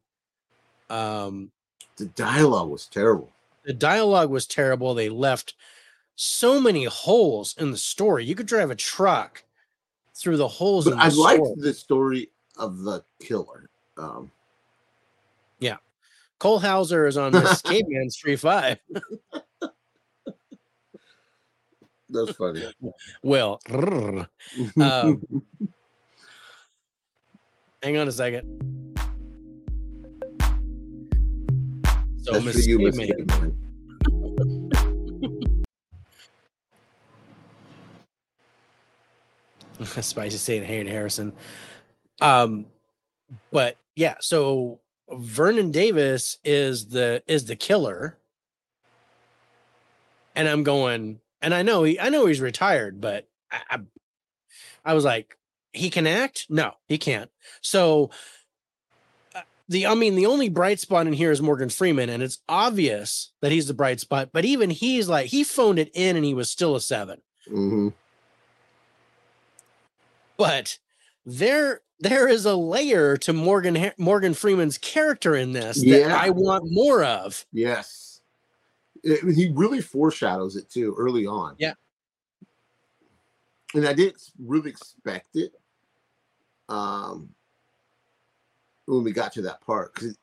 [0.89, 1.51] Um,
[1.97, 3.31] The dialogue was terrible.
[3.65, 4.93] the dialogue was terrible.
[4.93, 5.53] They left
[6.15, 8.25] so many holes in the story.
[8.25, 9.43] You could drive a truck
[10.15, 13.69] through the holes But in the I liked the story of the killer.
[13.97, 14.31] Um,
[15.59, 15.77] yeah,
[16.39, 18.79] Cole Hauser is on Miss Caveman three five.
[22.09, 22.63] that's funny.
[23.21, 23.59] Well.
[24.81, 25.21] Um,
[27.83, 28.43] hang on a second.
[32.23, 32.91] So that's for you.
[32.91, 33.63] Caveman.
[40.01, 41.33] Spicy saying Hayden Harrison.
[42.19, 42.65] Um,
[43.51, 44.79] but yeah, so
[45.11, 48.17] Vernon Davis is the is the killer,
[50.35, 53.79] and I'm going, and I know he, I know he's retired, but I, I,
[54.83, 55.36] I was like,
[55.73, 56.45] he can act?
[56.49, 57.29] No, he can't.
[57.61, 58.09] So.
[59.35, 62.39] uh, The, I mean, the only bright spot in here is Morgan Freeman, and it's
[62.47, 64.29] obvious that he's the bright spot.
[64.31, 67.21] But even he's like, he phoned it in, and he was still a seven.
[67.51, 67.93] Mhm.
[70.37, 70.77] but
[71.25, 76.65] there there is a layer to Morgan Morgan Freeman's character in this that I want
[76.67, 77.45] more of.
[77.51, 78.21] Yes.
[79.03, 81.55] It- he really foreshadows it too early on.
[81.57, 81.73] Yeah.
[83.73, 85.53] And I didn't really expect it
[86.69, 87.29] um,
[88.85, 89.93] when we got to that part.
[89.93, 90.17] Because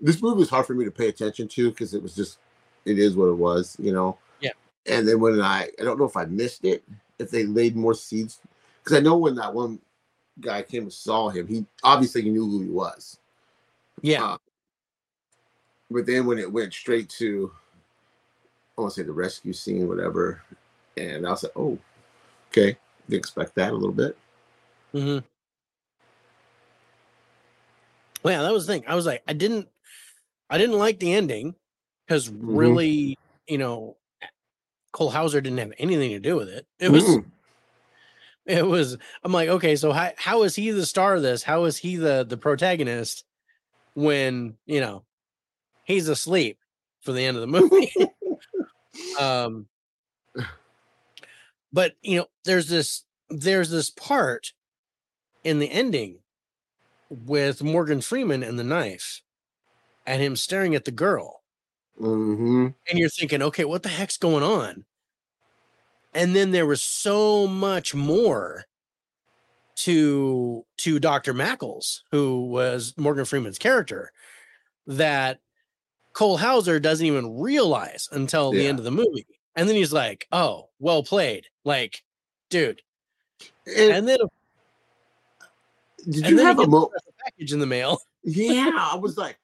[0.00, 2.38] this movie was hard for me to pay attention to because it was just,
[2.84, 4.18] it is what it was, you know?
[4.40, 4.50] Yeah.
[4.86, 6.82] And then when I, I don't know if I missed it,
[7.18, 8.40] if they laid more seeds.
[8.82, 9.78] Because I know when that one
[10.40, 13.18] guy came and saw him, he obviously he knew who he was.
[14.02, 14.38] Yeah, Uh,
[15.90, 17.52] but then when it went straight to,
[18.76, 20.42] I want to say the rescue scene, whatever,
[20.96, 21.78] and I was like, oh,
[22.56, 22.76] okay,
[23.08, 24.16] didn't expect that a little bit.
[24.92, 25.18] hmm
[28.22, 28.84] Well, yeah, that was the thing.
[28.86, 29.68] I was like, I didn't,
[30.48, 31.54] I didn't like the ending
[32.06, 32.42] because Mhm.
[32.58, 33.96] really, you know,
[34.92, 36.66] Cole Hauser didn't have anything to do with it.
[36.78, 37.24] It was, Mm.
[38.46, 38.96] it was.
[39.24, 41.42] I'm like, okay, so how how is he the star of this?
[41.42, 43.24] How is he the the protagonist
[43.94, 45.04] when you know
[45.84, 46.58] he's asleep
[47.00, 47.92] for the end of the movie?
[49.18, 49.66] um
[51.74, 54.52] but you know there's this there's this part
[55.42, 56.20] in the ending
[57.10, 59.20] with morgan freeman and the knife
[60.06, 61.42] and him staring at the girl
[61.98, 64.84] hmm and you're thinking okay what the heck's going on
[66.14, 68.64] and then there was so much more
[69.74, 74.12] to to dr mackles who was morgan freeman's character
[74.86, 75.40] that
[76.12, 79.26] Cole Hauser doesn't even realize until the end of the movie.
[79.56, 82.02] And then he's like, "Oh, well played." Like,
[82.50, 82.82] dude.
[83.66, 84.18] And, And then
[86.08, 86.90] did you have a mo?
[87.24, 88.00] package in the mail.
[88.22, 89.38] Yeah, I was like,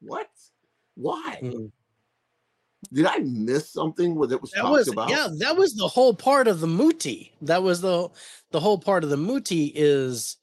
[0.00, 0.28] what?
[0.96, 1.38] Why?
[1.42, 1.70] Mm.
[2.92, 5.08] Did I miss something where it was That talked was about?
[5.10, 7.32] yeah, that was the whole part of the muti.
[7.42, 8.08] That was the
[8.50, 10.36] the whole part of the muti is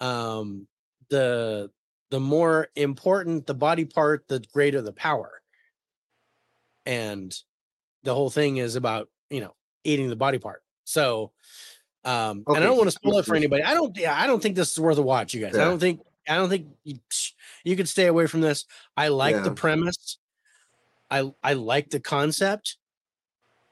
[0.00, 0.66] um
[1.10, 1.70] the
[2.10, 5.40] the more important the body part, the greater the power.
[6.84, 7.34] And
[8.04, 9.54] the whole thing is about, you know,
[9.86, 10.62] eating the body part.
[10.84, 11.32] So
[12.04, 13.62] um and I don't want to spoil it for anybody.
[13.62, 15.56] I don't yeah, I don't think this is worth a watch, you guys.
[15.56, 16.98] I don't think I don't think you,
[17.64, 18.64] you could stay away from this.
[18.96, 20.18] I like the premise.
[21.10, 22.76] I I like the concept,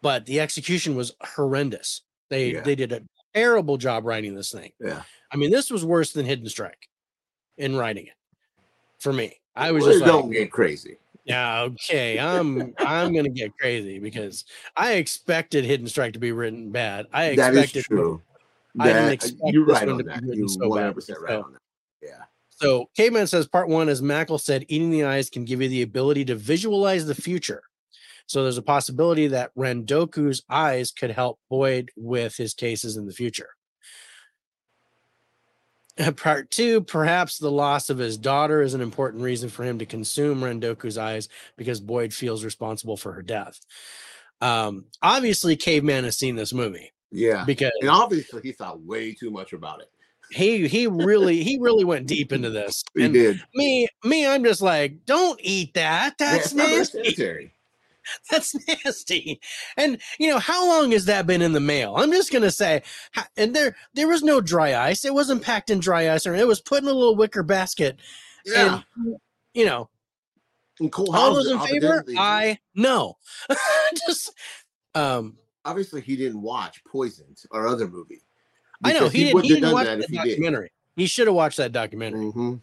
[0.02, 2.02] but the execution was horrendous.
[2.30, 2.60] They Yeah.
[2.62, 3.02] they did a
[3.34, 4.72] terrible job writing this thing.
[4.80, 5.02] Yeah.
[5.32, 6.88] I mean, this was worse than Hidden Strike
[7.58, 8.14] in writing it
[9.00, 9.40] for me.
[9.56, 10.96] I was Well, just like, don't get crazy.
[11.24, 14.44] Yeah, okay, I'm I'm gonna get crazy because
[14.76, 17.06] I expected Hidden Strike to be written bad.
[17.12, 18.22] I That is expected true.
[18.78, 20.22] I didn't uh, expect you're right on to be that.
[20.24, 20.68] You're so bad.
[20.68, 21.60] 100 percent right So- on that.
[22.02, 22.24] Yeah.
[22.50, 25.82] So Caveman says part one, as Mackle said, eating the eyes can give you the
[25.82, 27.62] ability to visualize the future.
[28.26, 33.12] So there's a possibility that Rendoku's eyes could help Boyd with his cases in the
[33.12, 33.48] future.
[35.96, 39.78] And Part two, perhaps the loss of his daughter is an important reason for him
[39.78, 43.60] to consume Rendoku's eyes because Boyd feels responsible for her death.
[44.40, 47.44] Um, obviously, Caveman has seen this movie Yeah.
[47.44, 49.90] because And obviously, he thought way too much about it.
[50.32, 52.82] he he really he really went deep into this.
[52.96, 53.40] He And did.
[53.54, 57.52] me me i'm just like don't eat that that's very nasty.
[58.30, 59.40] that's nasty.
[59.76, 61.94] And you know how long has that been in the mail?
[61.96, 62.82] I'm just gonna say
[63.36, 65.04] and there there was no dry ice.
[65.04, 67.98] It wasn't packed in dry ice or it was put in a little wicker basket
[68.44, 68.82] Yeah.
[68.96, 69.16] and
[69.54, 69.88] you know
[70.80, 72.04] And Cole all those in favor?
[72.18, 73.16] i no
[74.06, 74.32] just
[74.94, 78.20] um obviously he didn't watch Poisoned or other movie.
[78.82, 80.28] i know Because he, didn't, he didn't watch that that if he did.
[80.30, 80.72] documentary.
[80.96, 82.26] He should have watched that documentary.
[82.30, 82.56] Hmm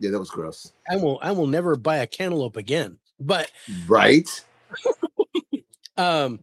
[0.00, 0.72] Yeah, that was gross.
[0.90, 3.50] i will i will never buy a cantaloupe again but
[3.86, 4.28] Right?
[5.96, 6.40] Um.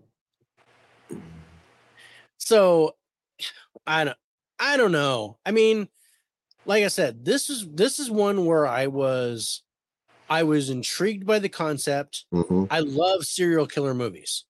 [2.37, 2.95] So,
[3.85, 4.17] I don't.
[4.59, 5.37] I don't know.
[5.45, 5.87] I mean,
[6.65, 9.63] like I said, this is this is one where I was,
[10.29, 12.25] I was intrigued by the concept.
[12.31, 14.45] hmm I love serial killer movies.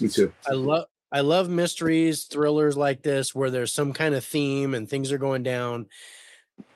[0.00, 0.32] Me too.
[0.46, 4.88] I love I love mysteries, thrillers like this where there's some kind of theme and
[4.88, 5.86] things are going down.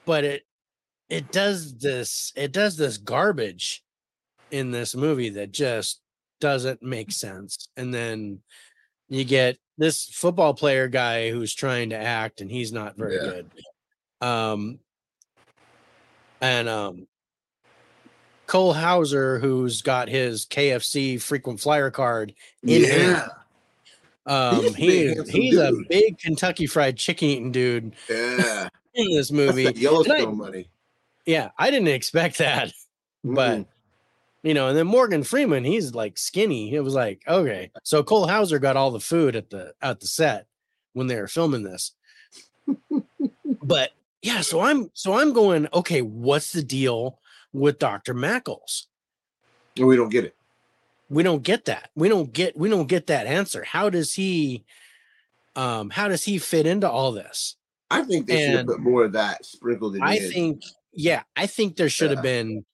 [0.05, 0.43] But it
[1.09, 3.83] it does this it does this garbage
[4.53, 6.01] in this movie that just
[6.41, 7.69] doesn't make sense.
[7.77, 8.41] And then
[9.09, 13.21] you get this football player guy who's trying to act and he's not very Yeah.
[13.23, 13.51] good.
[14.21, 14.79] Um
[16.41, 17.07] and um
[18.47, 23.23] Cole Hauser, who's got his KFC frequent flyer card in hand.
[24.27, 28.69] Um, He's a he he's a big Kentucky Fried Chicken eating dude Yeah.
[28.95, 29.73] in this movie.
[29.75, 30.69] Yellowstone I- money.
[31.25, 32.73] Yeah, I didn't expect that,
[33.25, 33.67] but Mm-mm.
[34.43, 36.75] You know, and then Morgan Freeman, he's like skinny.
[36.75, 40.07] It was like, okay, so Cole Hauser got all the food at the at the
[40.07, 40.47] set
[40.93, 41.93] when they were filming this.
[43.63, 43.91] but
[44.23, 47.19] yeah, so I'm so I'm going, okay, what's the deal
[47.53, 48.15] with Dr.
[48.15, 48.87] Mackles?
[49.79, 50.35] We don't get it.
[51.09, 54.65] we don't get that we don't get we don't get that answer how does he
[55.57, 57.57] um how does he fit into all this
[57.91, 60.03] I think they should have put more of that sprinkled in.
[60.03, 62.65] i think yeah i think there should have been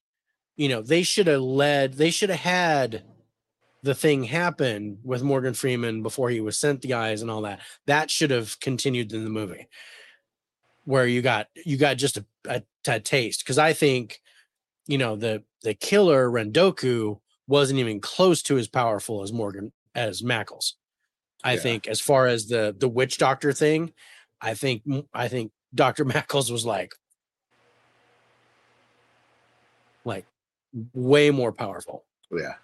[0.59, 3.05] you know they should have led they should have had
[3.85, 7.61] the thing happen with morgan freeman before he was sent the eyes and all that.
[7.87, 9.69] That should have continued in the movie
[10.85, 13.41] where you got you got just a, a, a taste.
[13.45, 14.21] Because i think
[14.89, 20.23] you know the the killer rendoku wasn't even close to as powerful as morgan as
[20.23, 20.73] mackles.
[21.45, 21.61] I Yeah.
[21.61, 23.93] think as far as the the witch doctor thing
[24.41, 24.83] i think
[25.15, 26.95] i think dr mackles was like
[30.05, 30.27] like
[30.95, 32.55] way more powerful Yeah.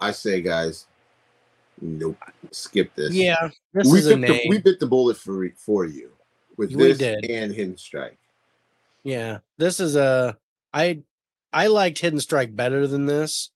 [0.00, 0.86] I say, guys,
[1.80, 2.16] nope.
[2.50, 3.14] Skip this.
[3.14, 6.10] yeah this we is a the, we bit the bullet for for you
[6.56, 7.24] with We this did.
[7.30, 8.18] and Hidden Strike.
[9.04, 10.36] Yeah, this is a
[10.74, 11.00] I
[11.52, 13.50] I liked Hidden Strike better than this,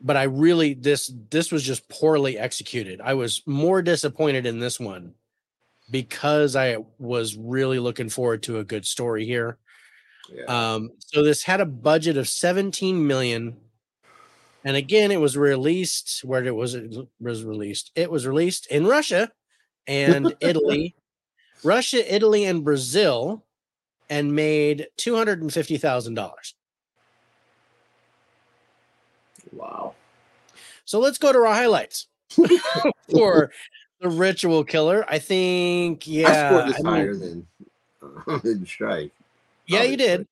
[0.00, 3.00] but I really this this was just poorly executed.
[3.00, 5.14] I was more disappointed in this one
[5.90, 9.58] because I was really looking forward to a good story here.
[10.32, 10.44] Yeah.
[10.74, 13.56] Um, so this had a budget of 17 million.
[14.64, 17.92] And again, it was released where it was it was released.
[17.94, 19.30] It was released in Russia
[19.86, 20.96] and Italy
[21.66, 23.44] Russia, Italy, and Brazil,
[24.08, 26.54] and made two hundred and fifty thousand dollars.
[29.52, 29.94] Wow.
[30.84, 32.06] So let's go to our highlights
[33.10, 33.50] for
[34.00, 35.04] the Ritual Killer.
[35.08, 37.46] I think, I yeah, scored this I mean, higher than
[38.02, 39.12] uh, than Strike.
[39.66, 40.26] yeah, you did.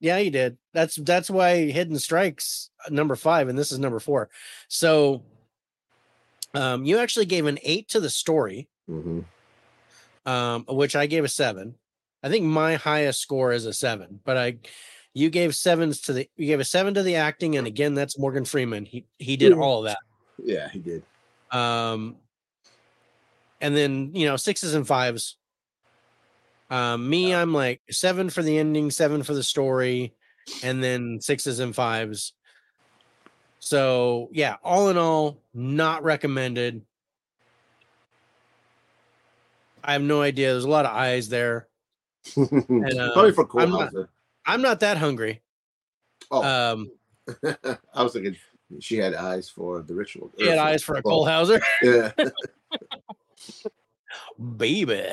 [0.00, 0.58] Yeah, you did.
[0.72, 4.30] That's that's why Hidden Strikes uh, number five, and this is number four.
[4.68, 5.22] So,
[6.54, 9.20] um, you actually gave an eight to the story, hmm
[10.26, 11.74] um, which I gave a seven.
[12.22, 14.58] I think my highest score is a seven, but I,
[15.14, 18.18] you gave sevens to the, you gave a seven to the acting, and again, that's
[18.18, 18.84] Morgan Freeman.
[18.84, 19.98] He he did all of that.
[20.42, 21.02] Yeah, he did.
[21.50, 22.16] Um,
[23.62, 25.36] and then you know sixes and fives.
[26.68, 30.12] Um, me, I'm like seven for the ending, seven for the story,
[30.62, 32.34] and then sixes and fives.
[33.60, 36.82] So yeah, all in all, not recommended.
[39.84, 40.52] I have no idea.
[40.52, 41.68] There's a lot of eyes there.
[42.34, 43.92] Probably for I'm not-.
[44.44, 45.40] I'm not that hungry.
[46.30, 46.90] Oh, Um,
[47.94, 48.36] I was thinking
[48.80, 50.32] she had eyes for the ritual.
[50.36, 51.02] he had eyes for a.
[51.02, 51.60] Cole Hauser.
[51.82, 52.12] Yeah.
[54.56, 55.04] baby.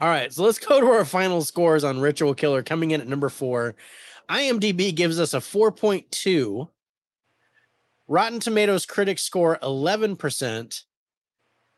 [0.00, 3.08] All right, so let's go to our final scores on Ritual Killer coming in at
[3.08, 3.74] number four.
[4.30, 6.68] IMDb gives us a 4.2.
[8.06, 10.82] Rotten Tomatoes critics score 11%.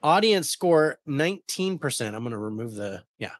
[0.02, 2.06] Audience score 19%.
[2.06, 3.32] I'm going to remove the, yeah.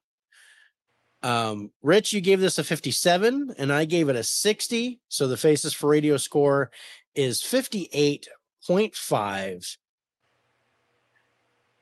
[1.22, 5.00] Um, Rich, you gave this a 57, and I gave it a 60.
[5.08, 6.70] So the Faces for Radio score
[7.14, 9.76] is 58.5.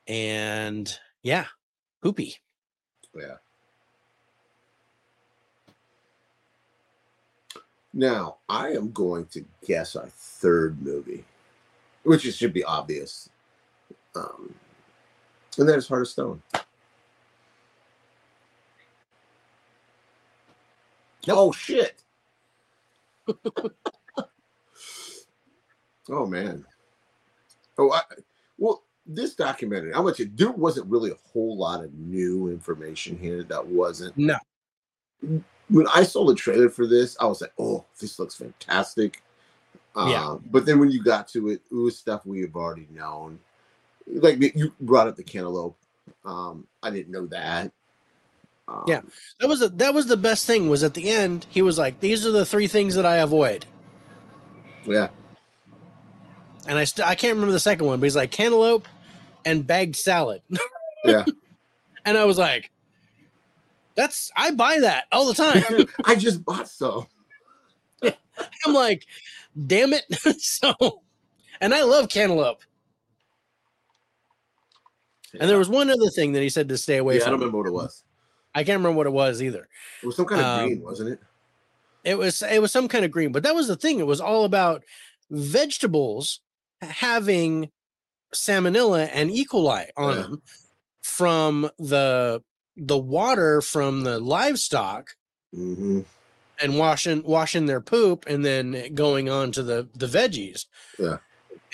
[0.09, 1.44] And yeah,
[2.02, 2.36] poopy.
[3.14, 3.36] yeah.
[7.92, 11.24] Now I am going to guess our third movie,
[12.04, 13.28] which should be obvious,
[14.14, 14.54] um,
[15.59, 16.42] and that is Heart of Stone.
[21.28, 22.02] Oh shit!
[26.11, 26.64] oh man.
[27.76, 28.02] Oh, I,
[29.09, 29.92] this documentary.
[29.92, 33.42] Gonna tell you, there wasn't really a whole lot of new information here.
[33.42, 34.16] That wasn't.
[34.16, 34.36] No.
[35.70, 39.22] When I saw the trailer for this, I was like, "Oh, this looks fantastic."
[39.96, 40.28] Yeah.
[40.28, 43.40] Uh, but then when you got to it, it was stuff we have already known.
[44.06, 45.76] Like you brought up the cantaloupe.
[46.24, 47.72] Um, I didn't know that.
[48.68, 49.00] Um, Yeah.
[49.40, 52.00] That was a, that was the best thing was at the end he was like
[52.00, 53.66] these are the three things that I avoid.
[54.86, 55.09] Yeah.
[56.66, 58.86] And I st- I can't remember the second one, but he's like cantaloupe
[59.49, 60.42] and bagged salad.
[61.05, 61.24] Yeah.
[62.05, 62.70] and I was like
[63.94, 65.86] that's I buy that all the time.
[66.05, 67.07] I just bought some.
[68.03, 69.07] I'm like
[69.66, 70.05] damn it.
[70.40, 71.03] so
[71.61, 72.62] and I love cantaloupe.
[75.40, 77.38] And there was one other thing that he said to stay away yeah, I don't
[77.38, 78.03] remember what it was.
[78.55, 79.68] I can't remember what it was either.
[80.03, 81.20] It was some kind of Um, green, wasn't it?
[82.05, 83.99] It was it was some kind of green, but that was the thing.
[83.99, 84.84] It was all about
[85.30, 86.40] vegetables
[86.80, 87.70] having
[88.34, 89.44] salmonella and E.
[89.46, 90.22] coli on Yeah.
[90.22, 90.42] them
[91.02, 92.42] from the
[92.76, 95.10] the water from the livestock
[95.52, 96.00] hmm
[96.60, 100.66] and washing washing their poop and then going on to the the veggies.
[100.98, 101.18] Yeah.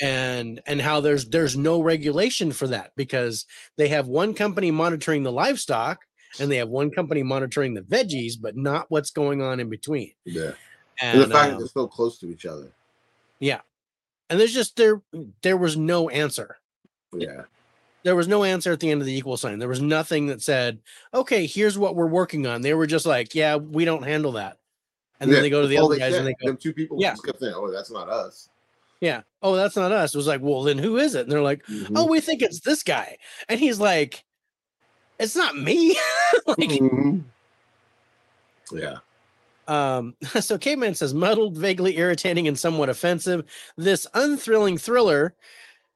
[0.00, 3.46] And and how there's there's no regulation for that because
[3.76, 6.00] they have one company monitoring the livestock
[6.40, 10.12] and they have one company monitoring the veggies, but not what's going on in between.
[10.24, 10.52] Yeah.
[11.00, 12.72] And, And, the fact um, that they're so close to each other.
[14.31, 15.01] And there's just there
[15.43, 16.57] there was no answer
[17.12, 17.43] Yeah.
[18.03, 20.43] there was no answer at the end of the equal sign there was nothing that
[20.43, 20.79] said
[21.12, 24.59] okay here's what we're working on they were just like yeah we don't handle that
[25.20, 26.20] and then Yeah, they go to the all other guys said.
[26.20, 27.14] and they go Them two people Yeah.
[27.25, 28.49] kept saying, "Oh, that's not us."
[29.01, 31.43] yeah oh that's not us it was like well then who is it and they're
[31.43, 31.93] like Mhm.
[31.97, 33.18] oh we think it's this guy
[33.49, 34.25] and he's like
[35.18, 35.97] it's not me
[36.47, 37.22] like Mhm.
[38.72, 38.99] Yeah.
[39.67, 43.45] Um, so Caveman says muddled, vaguely irritating, and somewhat offensive.
[43.77, 45.35] This unthrilling thriller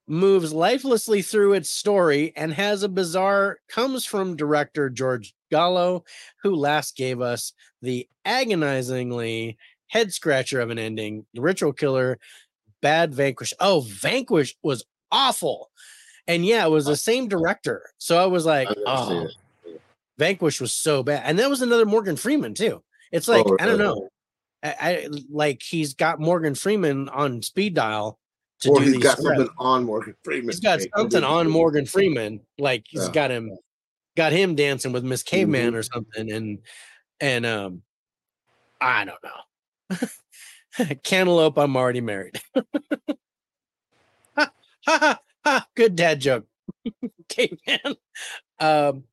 [0.07, 6.05] moves lifelessly through its story and has a bizarre comes from director George Gallo,
[6.43, 7.53] who last gave us
[7.83, 9.59] the agonizingly
[9.89, 12.19] head scratcher of an ending, The Ritual Killer,
[12.81, 13.53] Bad Vanquish.
[13.61, 15.71] Oh, Vanquish was awful.
[16.27, 17.83] And yeah, it was the same director.
[17.99, 19.29] So I was like, I've never seen
[19.67, 19.79] oh.
[20.19, 21.23] Vanquish was so bad.
[21.25, 22.83] And that was another Morgan Freeman too.
[23.13, 24.09] It's like, Oh, I don't know.
[24.63, 28.19] I, I like he's got Morgan Freeman on speed dial
[28.61, 30.49] to Or do he's got something on Morgan Freeman.
[30.49, 31.49] He's got something on.
[31.49, 32.41] Morgan Freeman.
[32.59, 33.13] Like he's Yeah.
[33.13, 33.51] got him
[34.17, 35.77] got him dancing with Miss Caveman Mhm.
[35.77, 36.33] or something.
[36.33, 36.59] And
[37.21, 37.83] and um
[38.81, 39.99] I don't know.
[41.05, 42.41] Cantaloupe, I'm already married.
[42.57, 42.63] ha,
[44.37, 44.51] ha,
[44.87, 46.47] ha, ha, good dad joke.
[47.29, 47.97] Caveman.
[48.59, 49.05] Um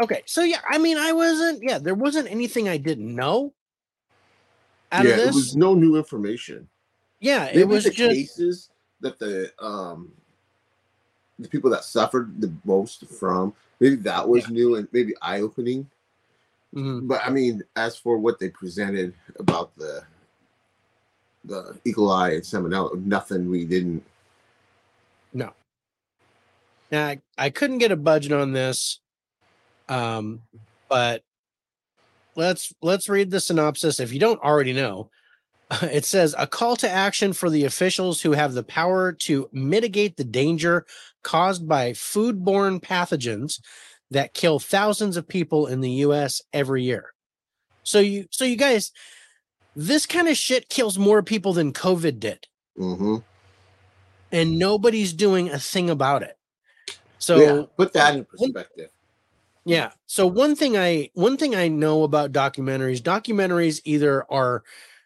[0.00, 1.62] Okay, so yeah, I mean, I wasn't.
[1.62, 3.52] Yeah, there wasn't anything I didn't know.
[4.92, 6.68] Out yeah, of this, it was no new information.
[7.20, 8.70] yeah, Maybe it was the just cases
[9.00, 10.12] that the um
[11.38, 15.88] the people that suffered the most from maybe that was new and maybe eye opening.
[16.74, 17.08] mhm.
[17.08, 20.02] But I mean, as for what they presented about the
[21.44, 21.92] the E.
[21.92, 24.04] coli and salmonella, nothing we didn't.
[25.32, 25.52] No.
[26.90, 29.00] Now, I, I couldn't get a budget on this,
[29.88, 30.40] um,
[30.88, 31.22] but
[32.34, 34.00] let's let's read the synopsis.
[34.00, 35.10] If you don't already know,
[35.82, 40.16] it says a call to action for the officials who have the power to mitigate
[40.16, 40.86] the danger
[41.22, 43.60] caused by foodborne pathogens
[44.10, 46.40] that kill thousands of people in the U.S.
[46.52, 47.12] every year.
[47.82, 48.92] So you so you guys,
[49.74, 52.46] this kind of shit kills more people than COVID did,
[52.78, 53.16] Mm-hmm.
[54.32, 56.36] and nobody's doing a thing about it.
[57.18, 58.90] So yeah, put that in perspective.
[59.66, 59.90] Yeah.
[60.06, 64.62] So one thing I one thing I know about documentaries, documentaries either are,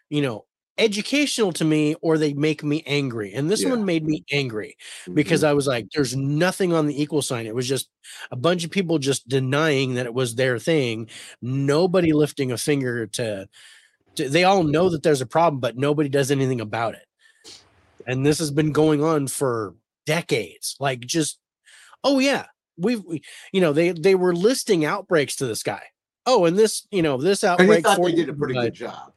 [0.09, 0.45] you know,
[0.77, 3.33] educational to me or they make me angry.
[3.33, 3.69] And this Yeah.
[3.69, 4.77] one made me angry
[5.13, 5.49] because mm-hmm.
[5.49, 7.47] I was like, there's nothing on the equal sign.
[7.47, 7.89] It was just
[8.29, 11.09] a bunch of people just denying that it was their thing.
[11.41, 13.49] Nobody lifting a finger to,
[14.15, 17.05] to they all know that there's a problem, but nobody does anything about it.
[18.05, 20.75] And this has been going on for decades.
[20.79, 21.39] Like just,
[22.03, 22.45] oh yeah,
[22.81, 23.21] we've we,
[23.51, 25.81] you know, they they were listing outbreaks to this guy.
[26.25, 27.83] Oh, and this, you know, this and outbreak.
[27.83, 29.13] thought they 40 did a pretty good job.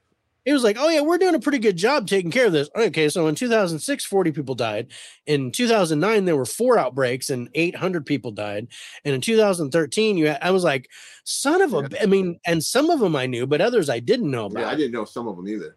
[0.47, 2.71] it was like, "Oh yeah, we're doing a pretty good job taking care of this."
[2.75, 4.89] Okay, so in 2006, 40 people died.
[5.27, 8.69] In 2009, there were four outbreaks and 800 people died.
[9.05, 10.89] And in 2013, you, had, I was like,
[11.25, 12.03] "Son of a!" Yeah.
[12.03, 14.61] I mean, and some of them I knew, but others I didn't know about.
[14.61, 15.77] Yeah, I didn't know some of them either.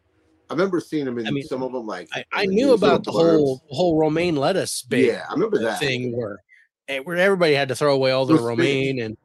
[0.50, 3.04] I remember seeing them in I mean, some of them like I, I knew about
[3.04, 6.42] the whole whole romaine lettuce Yeah, I remember that thing where
[7.04, 9.18] where everybody had to throw away all their romaine and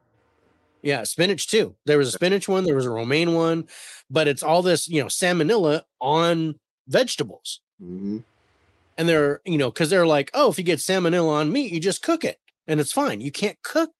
[0.81, 1.75] yeah, spinach too.
[1.85, 3.67] There was a spinach one, there was a romaine one,
[4.09, 6.55] but it's all this, you know, salmonella on
[6.87, 7.61] vegetables.
[7.79, 8.19] hmm
[8.97, 11.79] And they're, you know, because they're like, oh, if you get salmonella on meat, you
[11.79, 12.37] just cook it
[12.67, 13.21] and it's fine.
[13.21, 13.91] You can't cook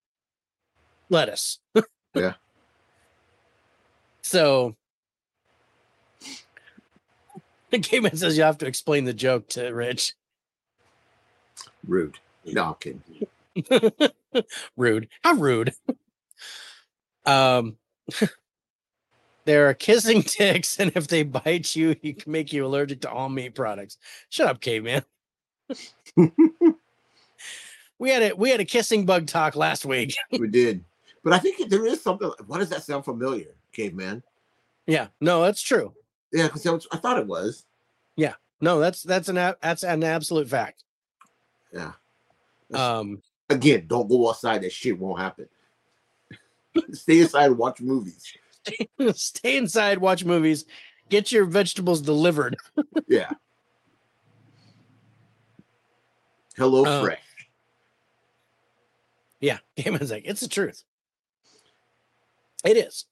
[1.09, 1.59] lettuce.
[2.13, 2.33] Yeah.
[4.21, 4.75] So
[7.71, 10.13] the game says you have to explain the joke to Rich.
[11.87, 12.19] Rude.
[12.45, 13.01] No, I'm kidding.
[14.77, 15.09] rude.
[15.23, 15.73] How rude.
[17.25, 17.77] um
[19.45, 23.11] there are kissing ticks, and if they bite you, you can make you allergic to
[23.11, 23.97] all meat products.
[24.29, 25.03] Shut up, caveman.
[27.99, 30.15] we had a we had a kissing bug talk last week.
[30.31, 30.83] we did,
[31.23, 32.31] but I think there is something.
[32.47, 34.23] Why does that sound familiar, caveman?
[34.87, 35.93] yeah, no, that's true.
[36.31, 37.65] Yeah, because I thought it was.
[38.15, 40.83] Yeah, no, that's that's an that's an absolute fact.
[41.71, 41.93] Yeah.
[42.73, 43.21] Um,
[43.53, 44.63] Again, don't go outside.
[44.63, 45.47] That shit won't happen.
[46.91, 48.33] Stay inside watch movies.
[49.13, 50.63] stay inside, watch movies,
[51.09, 52.55] get your vegetables delivered.
[53.07, 53.31] Yeah.
[56.55, 57.19] Hello, Uh, Fresh.
[59.41, 60.83] Yeah, caveman's like it's the truth.
[62.63, 63.05] It is.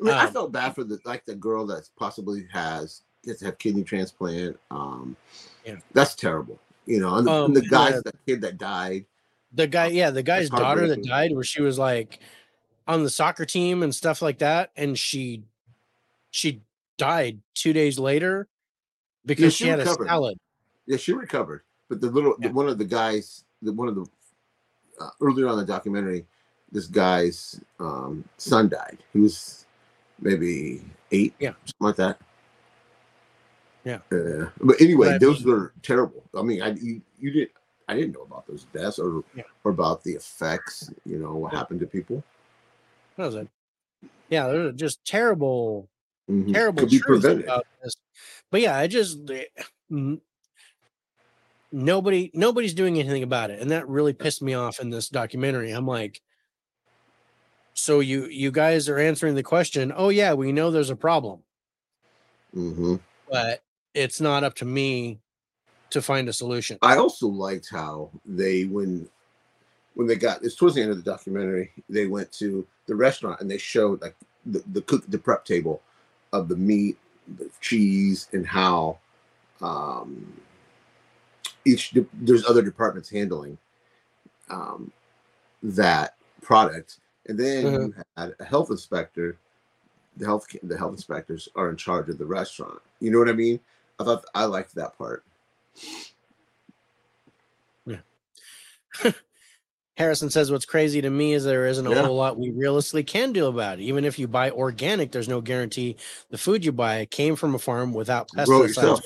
[0.00, 3.38] I mean, I um, felt bad for the like the girl that possibly has gets
[3.38, 4.58] to have kidney transplant.
[4.70, 5.16] Um,
[5.64, 5.76] Yeah.
[5.92, 6.58] that's terrible.
[6.86, 8.00] You know, and the, Um, and the guys, yeah.
[8.04, 9.06] the kid that died.
[9.54, 12.18] The guy yeah the guy's daughter that died where she was like
[12.86, 15.42] on the soccer team and stuff like that and she
[16.30, 16.60] she
[16.98, 18.48] died two days later
[19.26, 20.04] because she she had recovered.
[20.04, 20.38] a salad
[20.86, 22.48] Yeah, she recovered, but the little Yeah.
[22.48, 24.04] the, one of the guys, the one of the
[25.00, 26.26] uh, earlier on the documentary,
[26.70, 28.98] this guy's um, son died.
[29.12, 29.66] He was
[30.20, 31.52] maybe eight, Yeah.
[31.64, 32.18] something like that.
[33.84, 33.98] Yeah.
[34.12, 36.22] Uh, but anyway, But those mean- were terrible.
[36.36, 37.50] I mean, I you, you didn't.
[37.88, 39.42] I didn't know about those deaths or Yeah.
[39.64, 40.90] or about the effects.
[41.04, 41.58] You know what Yeah.
[41.58, 42.22] happened to people.
[43.16, 43.48] that was it
[44.28, 45.88] yeah there were just terrible
[46.28, 46.52] Mhm.
[46.52, 47.44] terrible Could be prevented.
[47.44, 47.94] about this
[48.50, 49.44] but yeah i just eh,
[51.72, 55.70] nobody nobody's doing anything about it and that really pissed me off in this documentary
[55.72, 56.20] i'm like
[57.74, 61.42] so you you guys are answering the question oh yeah we know there's a problem
[62.52, 62.96] hmm
[63.30, 63.62] but
[63.94, 65.20] it's not up to me
[65.90, 66.78] to find a solution.
[66.82, 69.08] I also liked how they when
[69.94, 73.40] when they got it's towards the end of the documentary, they went to the restaurant
[73.40, 74.16] and they showed like
[74.46, 75.82] the, the cook the prep table
[76.32, 76.98] of the meat,
[77.38, 78.98] the cheese, and how
[79.62, 80.32] um
[81.64, 83.56] each de- there's other departments handling
[84.50, 84.90] um
[85.62, 86.98] that product.
[87.26, 87.86] And then Mhm.
[87.86, 89.38] you had a health inspector.
[90.16, 92.80] The health the health inspectors are in charge of the restaurant.
[93.00, 93.60] You know what I mean?
[93.98, 95.24] I thought I liked that part.
[99.96, 102.02] Harrison says, "What's crazy to me is there isn't a Yeah.
[102.02, 103.82] whole lot we realistically can do about it.
[103.82, 105.96] Even if you buy organic, there's no guarantee
[106.30, 109.02] the food you buy came from a farm without pesticides.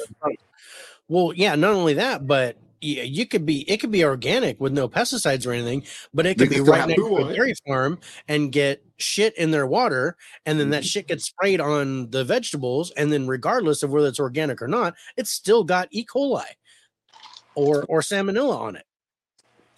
[1.09, 4.89] Well, yeah, not only that, but you could be it could be organic with no
[4.89, 5.83] pesticides or anything,
[6.15, 7.99] but it could be right next to a dairy farm
[8.29, 11.15] and get shit in their water, and then that shit mm-hmm.
[11.15, 15.31] gets sprayed on the vegetables, and then regardless of whether it's organic or not, it's
[15.31, 16.05] still got E.
[16.05, 16.45] coli
[17.55, 18.85] or or salmonella on it.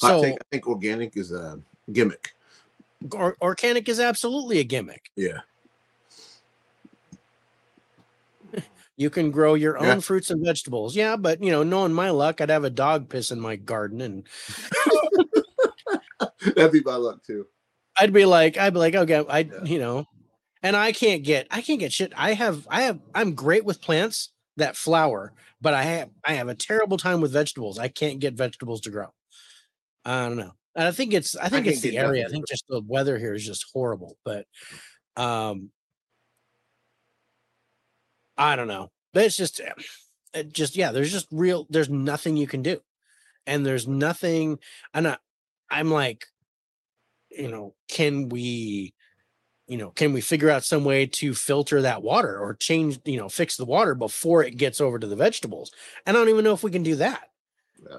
[0.02, 1.60] I So think I think organic is a
[1.92, 2.34] gimmick.
[3.12, 5.10] or, organic is absolutely a gimmick.
[5.16, 5.40] Yeah.
[8.96, 10.00] You can grow your own Yeah.
[10.00, 10.94] fruits and vegetables.
[10.94, 14.02] Yeah, but you know, knowing my luck, I'd have a dog piss in my garden
[14.02, 14.26] and
[16.54, 17.46] That'd be my luck too.
[17.96, 19.64] I'd be like, I'd be like, okay, I, Yeah.
[19.64, 20.06] you know,
[20.62, 22.12] and I can't get, I can't get shit.
[22.16, 26.48] I have, I have, I'm great with plants that flower, but I have, I have
[26.48, 27.78] a terrible time with vegetables.
[27.78, 29.08] I can't get vegetables to grow.
[30.04, 30.52] I don't know.
[30.76, 32.26] And I think it's, I think it's the area.
[32.26, 34.16] I think just the weather here is just horrible.
[34.24, 34.46] But,
[35.16, 35.70] um,
[38.38, 38.90] I don't know.
[39.12, 39.60] But it's just,
[40.32, 40.92] it just yeah.
[40.92, 41.66] There's just real.
[41.70, 42.80] There's nothing you can do,
[43.46, 44.58] and there's nothing.
[44.94, 45.16] I'm.
[45.70, 46.26] I'm like,
[47.30, 48.94] you know, can we,
[49.66, 53.16] you know, can we figure out some way to filter that water or change, you
[53.18, 55.70] know, fix the water before it gets over to the vegetables?
[56.06, 57.28] And I don't even know if we can do that.
[57.88, 57.98] Yeah.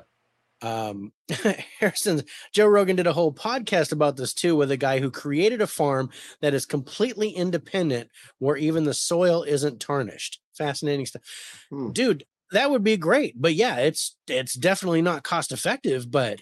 [0.63, 1.11] Um,
[1.79, 2.23] Harrison,
[2.53, 5.67] Joe Rogan did a whole podcast about this too, with a guy who created a
[5.67, 6.09] farm
[6.41, 8.09] that is completely independent,
[8.39, 10.39] where even the soil isn't tarnished.
[10.57, 11.21] Fascinating stuff,
[11.69, 11.91] Hmm.
[11.91, 12.25] dude.
[12.51, 16.11] That would be great, but yeah, it's it's definitely not cost effective.
[16.11, 16.41] But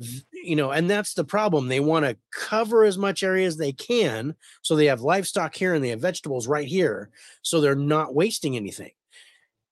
[0.00, 1.68] th- you know, and that's the problem.
[1.68, 5.74] They want to cover as much area as they can, so they have livestock here
[5.74, 7.10] and they have vegetables right here,
[7.42, 8.92] so they're not wasting anything.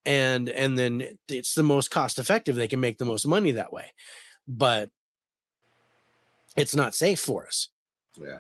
[0.06, 2.56] And and then it's the most cost effective.
[2.56, 3.92] They can make the most money that way,
[4.46, 4.90] but
[6.56, 7.68] it's not safe for us.
[8.16, 8.38] Yeah.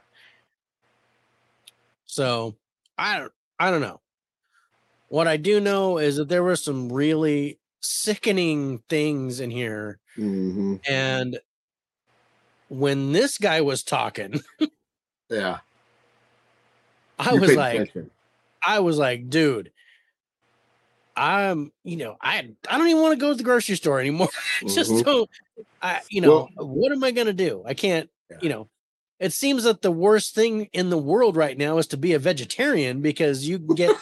[2.06, 2.56] So
[2.96, 4.00] I don't I don't know.
[5.08, 10.00] What I do know is that there were some really sickening things in here.
[10.16, 11.38] hmm And
[12.68, 14.40] when this guy was talking,
[15.30, 15.58] Yeah.
[17.18, 18.10] I You was like, attention.
[18.64, 19.72] I was like, dude,
[21.16, 24.28] I'm, you know, I I don't even want to go to the grocery store anymore.
[24.66, 25.04] Just Mhm.
[25.04, 25.30] don't
[25.82, 27.62] I you know, what am I gonna do?
[27.66, 28.36] I can't, Yeah.
[28.42, 28.68] you know.
[29.18, 32.20] It seems that the worst thing in the world right now is to be a
[32.20, 33.96] vegetarian because you can get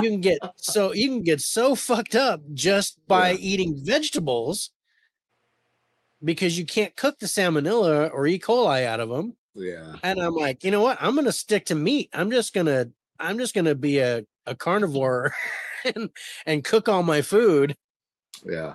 [0.00, 3.38] you can get so you can get so fucked up just by Yeah.
[3.40, 4.70] eating vegetables
[6.22, 8.38] because you can't cook the salmonella or E.
[8.38, 9.36] coli out of them.
[9.54, 9.96] Yeah.
[10.02, 10.98] And I'm like, you know what?
[11.00, 12.10] I'm gonna stick to meat.
[12.12, 15.34] I'm just gonna I'm just gonna be a, a carnivore
[15.94, 16.10] and
[16.46, 17.76] and cook all my food.
[18.44, 18.74] Yeah.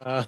[0.00, 0.24] Uh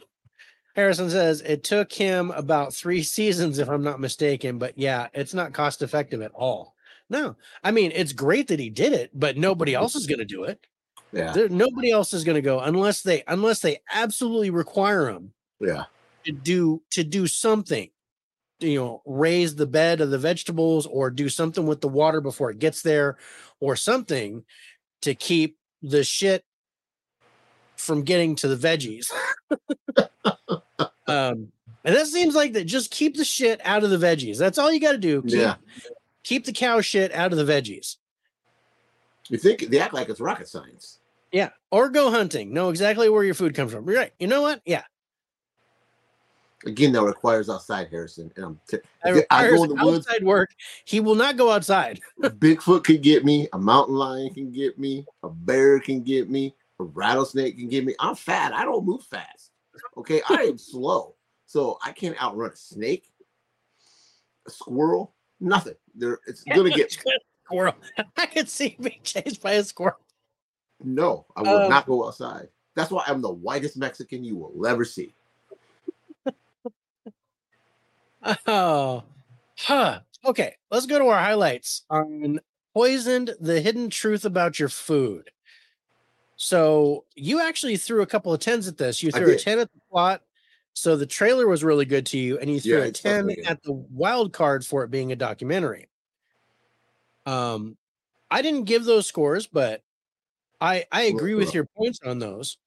[0.77, 4.59] Harrison says it took him about three seasons, if I'm not mistaken.
[4.59, 6.75] But yeah, it's not cost effective at all.
[7.11, 10.45] No, I mean it's great that he did it, but nobody else is gonna do
[10.45, 10.65] it.
[11.13, 11.33] Yeah.
[11.33, 15.33] There, nobody else is gonna go unless they unless they absolutely require them.
[15.61, 15.85] Yeah.
[16.25, 17.91] to do to do something
[18.61, 22.51] you know raise the bed of the vegetables or do something with the water before
[22.51, 23.17] it gets there
[23.61, 24.45] or something
[25.03, 26.45] to keep the shit
[27.77, 29.11] from getting to the veggies
[31.07, 31.51] um
[31.85, 34.71] and that seems like that just keep the shit out of the veggies that's all
[34.73, 35.55] you got to do keep, Yeah.
[36.25, 37.97] keep the cow shit out of the veggies
[39.29, 40.98] You think they act like it's rocket science.
[41.33, 44.43] Yeah or go hunting know exactly where your food comes from You're right you know
[44.43, 44.85] what yeah
[46.67, 48.33] Again, that requires outside Harrison.
[48.35, 48.79] And I'm t-
[49.31, 50.07] I, go in the woods.
[50.09, 50.51] outside work
[50.85, 53.49] he will not go outside Bigfoot can get me.
[53.53, 55.07] A mountain lion can get me.
[55.23, 56.55] A bear can get me.
[56.81, 57.95] A rattlesnake can get me.
[58.01, 58.53] I'm fat.
[58.53, 59.53] I don't move fast.
[59.97, 61.15] Okay, I am slow,
[61.47, 63.05] so I can't outrun a snake,
[64.47, 65.75] a squirrel, nothing.
[65.95, 66.93] There, it's gonna get
[67.45, 67.75] squirrel.
[68.17, 69.99] I could see being chased by a squirrel.
[70.83, 72.49] No, I will Um, not go outside.
[72.75, 75.15] That's why I'm the whitest Mexican you will ever see.
[78.47, 79.05] Oh,
[79.59, 80.01] huh.
[80.25, 82.41] Okay, let's go to our highlights on
[82.75, 85.31] poisoned the hidden truth about your food.
[86.37, 89.03] So you actually threw a couple of tens at this.
[89.03, 90.23] You threw a 10 at the plot.
[90.75, 93.35] So the trailer was really good to you, and you threw Yeah, a it's definitely
[93.35, 93.51] 10 good.
[93.51, 95.89] at the wild card for it being a documentary.
[97.27, 97.77] Um,
[98.31, 99.83] I didn't give those scores, but
[100.61, 102.59] I I agree with your points on those.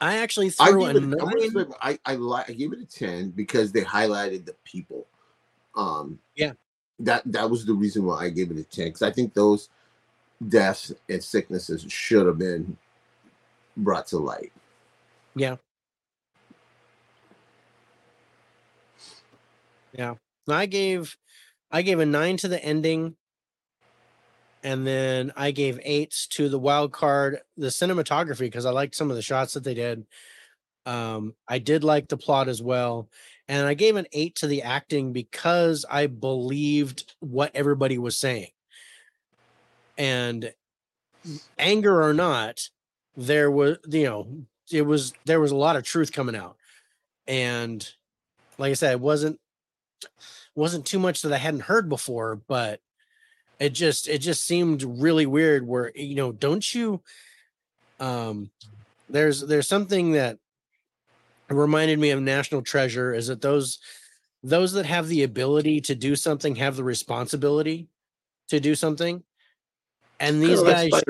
[0.00, 1.02] I actually I threw give a it.
[1.20, 1.74] I'm gonna nine.
[1.80, 5.06] I I, li- I gave it a ten because they highlighted the people.
[5.76, 6.52] Um, Yeah.
[7.00, 9.68] that that was the reason why I gave it a ten because I think those
[10.48, 12.76] deaths and sicknesses should have been
[13.76, 14.52] brought to light.
[15.34, 15.56] Yeah.
[19.92, 20.14] Yeah.
[20.48, 21.16] I gave
[21.70, 23.16] I gave a nine to the ending.
[24.62, 29.10] And then I gave eights to the wild card, the cinematography, because I liked some
[29.10, 30.06] of the shots that they did.
[30.86, 33.08] Um, I did like the plot as well.
[33.48, 38.50] And I gave an eight to the acting because I believed what everybody was saying.
[39.98, 40.52] And
[41.58, 42.68] anger or not,
[43.16, 44.28] there was, you know,
[44.70, 46.56] it was there was a lot of truth coming out.
[47.26, 47.86] And
[48.58, 49.38] like I said, it wasn't
[50.54, 52.80] wasn't too much that I hadn't heard before, but
[53.62, 57.00] it just it just seemed really weird where you know, don't you
[58.00, 58.50] um
[59.08, 60.38] there's there's something that
[61.48, 63.78] reminded me of National Treasure is that those
[64.42, 67.88] those that have the ability to do something have the responsibility
[68.48, 69.22] to do something.
[70.18, 71.04] And these Kinda guys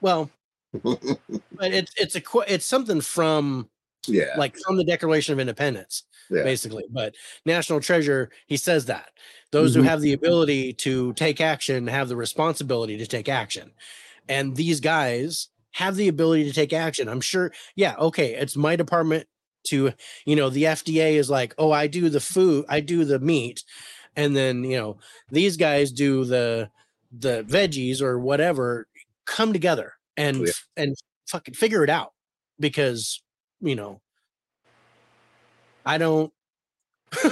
[0.00, 0.30] well,
[0.72, 3.68] but it's it's a it's something from
[4.08, 6.42] yeah, like from the Declaration of Independence, yeah.
[6.42, 6.84] basically.
[6.90, 9.10] But National Treasure, he says that
[9.52, 9.86] those who Mhm.
[9.86, 13.72] have the ability to take action have the responsibility to take action,
[14.28, 17.08] and these guys have the ability to take action.
[17.08, 17.52] I'm sure.
[17.76, 19.28] Yeah, okay, it's my department
[19.68, 19.92] to
[20.24, 23.64] you know the FDA is like, oh, I do the food, I do the meat,
[24.16, 24.98] and then you know
[25.30, 26.70] these guys do the
[27.12, 28.86] the veggies or whatever.
[29.26, 30.52] Come together and Yeah.
[30.76, 30.96] and
[31.28, 32.12] fucking figure it out
[32.60, 33.20] because
[33.66, 34.00] you know
[35.84, 36.32] I don't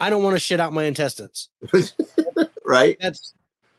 [0.00, 1.48] I don't want to shit out my intestines.
[2.64, 2.96] right?
[3.00, 3.34] That's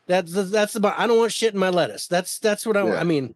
[0.06, 2.06] that's that's about I don't want shit in my lettuce.
[2.06, 2.84] That's that's what I.
[2.84, 3.00] Yeah.
[3.00, 3.34] I mean,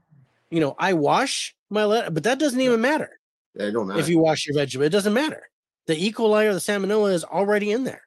[0.51, 3.19] you know, I wash my lettuce, but that doesn't even matter
[3.55, 4.01] Yeah, it don't matter.
[4.01, 4.85] if you wash your vegetable.
[4.85, 5.49] It doesn't matter.
[5.87, 6.13] The E.
[6.13, 8.03] coli or the salmonella is already in there.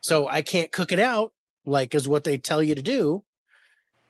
[0.00, 1.32] So I can't cook it out
[1.64, 3.22] like is what they tell you to do.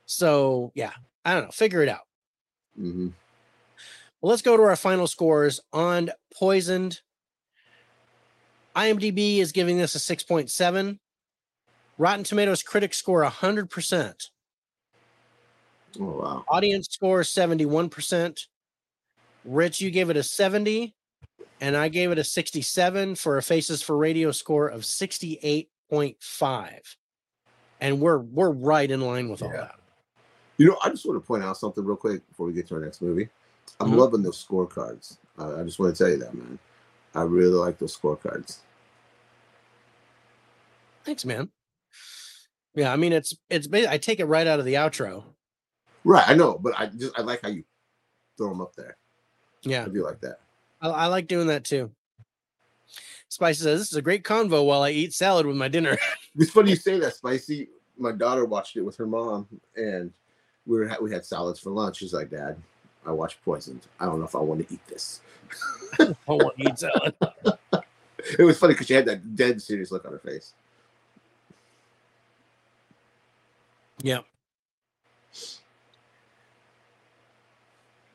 [0.05, 0.91] So yeah,
[1.25, 1.51] I don't know.
[1.51, 2.07] Figure it out.
[2.75, 3.09] hmm
[4.21, 7.01] Well, let's go to our final scores on Poisoned.
[8.75, 10.99] IMDb is giving this a 6.7.
[11.97, 14.29] Rotten Tomatoes critics score 100%.
[15.99, 16.45] Oh wow.
[16.47, 18.39] Audience score 71%.
[19.43, 20.95] Rich, you gave it a 70,
[21.59, 26.79] and I gave it a 67 for a Faces for Radio score of 68.5.
[27.81, 29.61] And we're we're right in line with all Yeah.
[29.61, 29.75] that.
[30.57, 32.75] You know, I just want to point out something real quick before we get to
[32.75, 33.27] our next movie.
[33.79, 33.97] I'm Mhm.
[33.97, 35.17] loving those scorecards.
[35.37, 36.59] Uh, I just want to tell you that, man.
[37.15, 38.57] I really like those scorecards.
[41.03, 41.51] Thanks, man.
[42.75, 45.23] Yeah, I mean it's it's I take it right out of the outro.
[46.03, 47.63] Right, I know, but I just I like how you
[48.37, 48.97] throw them up there.
[49.63, 49.85] Yeah.
[49.85, 50.39] I do like that.
[50.79, 51.91] I, I like doing that too.
[53.29, 55.97] Spicy says this is a great convo while I eat salad with my dinner.
[56.35, 57.67] It's funny you say that, Spicy.
[57.97, 60.13] My daughter watched it with her mom, and
[60.65, 61.97] we were we had salads for lunch.
[61.97, 62.55] She's like, "Dad,
[63.05, 63.81] I watched Poisoned.
[63.99, 65.21] I don't know if I want to eat this."
[65.99, 67.15] I want to eat salad.
[68.37, 70.53] It was funny because she had that dead serious look on her face.
[74.01, 74.19] Yeah.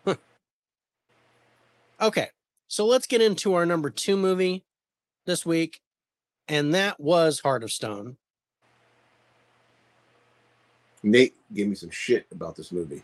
[0.04, 0.14] Huh.
[2.00, 2.28] Okay,
[2.68, 4.64] so let's get into our number two movie
[5.26, 5.80] this week,
[6.48, 8.16] and that was Heart of Stone.
[11.02, 13.02] Nate gave me some shit about this movie.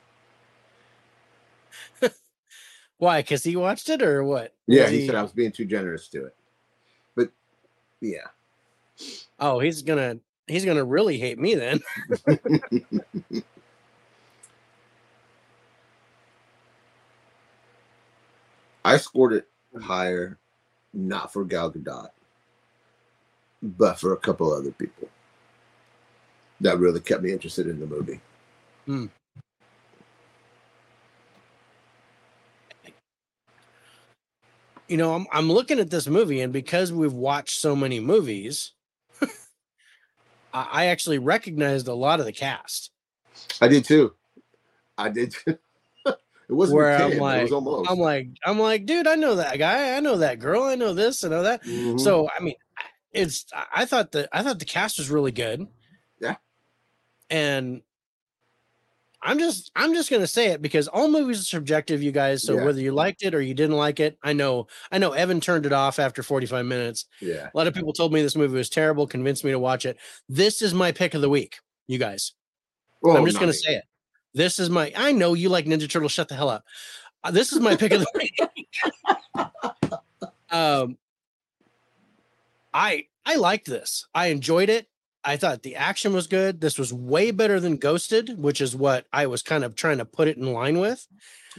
[2.98, 3.20] Why?
[3.20, 4.54] Because he watched it, or what?
[4.66, 6.36] Yeah, Was he said I was being too generous to it.
[7.16, 7.30] But
[8.00, 8.28] yeah.
[9.40, 11.80] Oh, he's gonna he's gonna really hate me then.
[18.84, 19.48] I scored it
[19.80, 20.38] higher,
[20.92, 22.10] not for Gal Gadot,
[23.62, 25.08] but for a couple other people
[26.60, 28.20] that really kept me interested in the movie.
[28.86, 29.06] Hmm.
[34.92, 38.72] You know, I'm I'm looking at this movie, and because we've watched so many movies,
[39.22, 39.26] I,
[40.52, 42.90] I actually recognized a lot of the cast.
[43.62, 44.12] I did too.
[44.98, 45.32] I did.
[45.32, 45.56] Too.
[46.06, 46.18] it
[46.50, 47.90] wasn't Where I'm 10, it like- almost.
[47.90, 50.92] I'm like, I'm like, dude, I know that guy, I know that girl, I know
[50.92, 51.62] this, I know that.
[51.64, 51.98] Mhm.
[51.98, 52.56] So I mean,
[53.12, 55.66] it's I- I thought the I thought the cast was really good.
[56.20, 56.36] Yeah.
[57.30, 57.80] And
[59.24, 62.42] I'm just I'm just gonna say it because all movies are subjective, you guys.
[62.42, 62.64] So Yeah.
[62.64, 65.64] whether you liked it or you didn't like it, I know I know Evan turned
[65.64, 67.06] it off after 45 minutes.
[67.20, 67.48] yeah.
[67.52, 69.96] A lot of people told me this movie was terrible, convinced me to watch it.
[70.28, 72.32] This is my pick of the week, you guys.
[73.04, 73.84] Oh, I'm just not gonna say it.
[74.34, 74.92] This is my.
[74.96, 76.08] I know you like Ninja Turtle.
[76.08, 76.64] Shut the hell up.
[77.22, 78.10] Uh, this is my pick of the
[79.36, 79.46] week.
[80.50, 80.98] um,
[82.74, 84.06] I I liked this.
[84.14, 84.88] I enjoyed it.
[85.24, 86.60] I thought the action was good.
[86.60, 90.04] This was way better than Ghosted, which is what I was kind of trying to
[90.04, 91.06] put it in line with.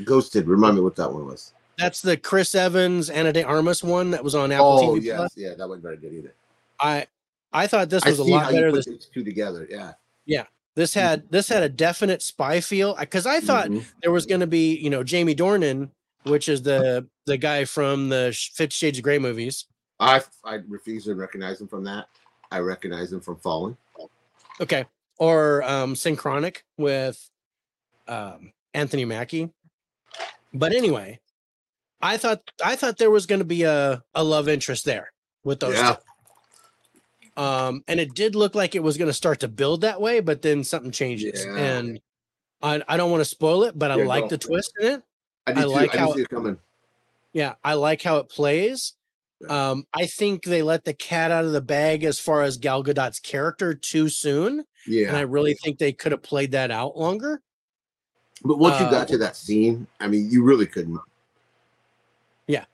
[0.03, 0.47] Ghosted.
[0.47, 1.53] Remind me what that one was.
[1.77, 5.17] That's the Chris Evans, Ana de Armas one that was on Apple Oh TV yes,
[5.17, 5.31] Plus.
[5.37, 6.33] yeah, that wasn't very good either.
[6.79, 7.07] I
[7.53, 8.69] I thought this was a lot better.
[8.69, 9.67] put This these two together.
[9.69, 9.93] Yeah.
[10.25, 10.43] Yeah.
[10.75, 13.85] This had this had a definite spy feel because I thought Mhm.
[14.01, 15.89] there was going to be you know Jamie Dornan,
[16.23, 19.65] which is the the guy from the Fifty Shades of Grey movies.
[19.99, 22.07] I I refuse to recognize him from that.
[22.53, 23.75] I recognize him from Fallen.
[24.61, 24.85] Okay,
[25.17, 27.29] or um, Synchronic with
[28.07, 29.49] um, Anthony Mackie.
[30.53, 31.19] But anyway,
[32.01, 35.11] I thought I thought there was going to be a a love interest there
[35.43, 35.95] with those Yeah.
[35.95, 37.41] two.
[37.41, 40.19] Um, and it did look like it was going to start to build that way,
[40.19, 41.55] but then something changes, Yeah.
[41.57, 41.99] and
[42.61, 44.29] I, I don't want to spoil it, but I Yeah, like don't.
[44.29, 45.03] the twist in it.
[45.47, 46.59] I I like I how- it coming.
[47.33, 48.93] Yeah, I like how it plays.
[49.49, 52.83] Um, I think they let the cat out of the bag as far as Gal
[52.83, 56.97] Gadot's character too soon, Yeah, and I really think they could have played that out
[56.97, 57.41] longer.
[58.43, 60.99] But once you uh, got to that scene, I mean, you really couldn't.
[62.47, 62.65] Yeah.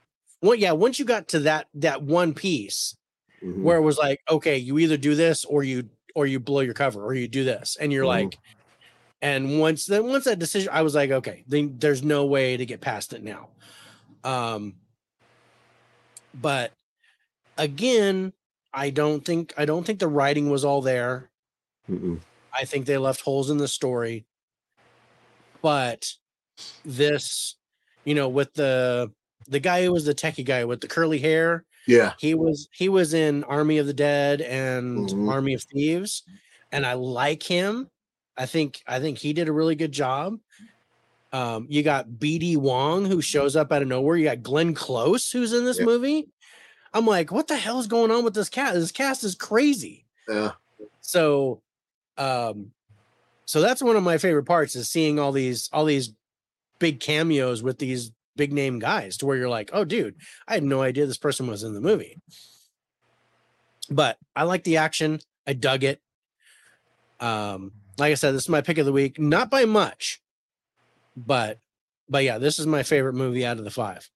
[0.41, 2.95] Well, yeah, once you got to that that one piece
[3.43, 3.61] Mhm.
[3.61, 6.73] where it was like, okay, you either do this or you or you blow your
[6.73, 8.07] cover or you do this, and you're Mhm.
[8.07, 8.37] like,
[9.21, 12.65] and once then once that decision, I was like, okay, then there's no way to
[12.65, 13.49] get past it now.
[14.23, 14.75] Um,
[16.33, 16.73] but
[17.57, 18.33] again,
[18.73, 21.31] I don't think I don't think the writing was all there.
[21.89, 22.21] Mhm.
[22.53, 24.25] I think they left holes in the story.
[25.61, 26.13] But
[26.85, 27.55] this,
[28.05, 29.11] you know, with the
[29.47, 32.13] the guy who was the techie guy with the curly hair, Yeah.
[32.19, 35.29] he was he was in Army of the Dead and Mhm.
[35.31, 36.23] Army of Thieves,
[36.71, 37.89] and I like him.
[38.37, 40.39] I think I think he did a really good job.
[41.31, 44.17] Um, you got BD Wong who shows up out of nowhere.
[44.17, 45.85] You got Glenn Close who's in this Yeah.
[45.85, 46.29] movie.
[46.93, 48.73] I'm like, what the hell is going on with this cast?
[48.73, 50.07] This cast is crazy.
[50.27, 50.53] Yeah.
[51.01, 51.61] So,
[52.17, 52.71] um,
[53.45, 56.13] so that's one of my favorite parts is seeing all these all these
[56.79, 60.15] big cameos with these big name guys to where you're like, oh, dude,
[60.47, 62.17] I had no idea this person was in the movie.
[63.89, 65.19] But I like the action.
[65.45, 66.01] I dug it.
[67.19, 70.21] Um, like I said, this is my pick of the week, not by much,
[71.15, 71.59] but
[72.09, 74.09] but yeah, this is my favorite movie out of the five.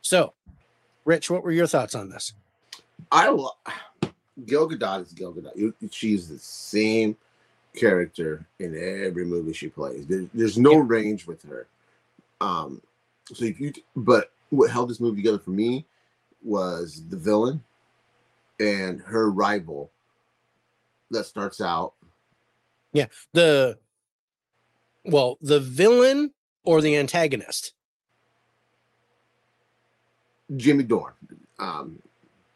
[0.00, 0.32] So,
[1.04, 2.32] Rich, what were your thoughts on this?
[3.12, 3.50] I lo-
[4.46, 5.74] Gal Gadot is Gal Gadot.
[5.90, 7.16] She's the same
[7.76, 10.06] character in every movie she plays.
[10.06, 10.84] There, there's no Yeah.
[10.86, 11.66] range with her.
[12.40, 12.80] Um,
[13.32, 15.84] so if you, but what held this movie together for me
[16.42, 17.62] was the villain
[18.58, 19.90] and her rival
[21.10, 21.92] that starts out.
[22.92, 23.78] Yeah, the
[25.10, 26.32] well, the villain
[26.64, 27.72] or the antagonist?
[30.56, 31.12] Jimmy Dorn.
[31.58, 32.00] Um,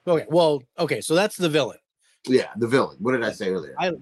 [0.06, 1.78] Okay, well, okay, so that's the villain.
[2.26, 2.96] yeah, the villain.
[3.00, 3.74] What did I say earlier?
[3.78, 3.92] I-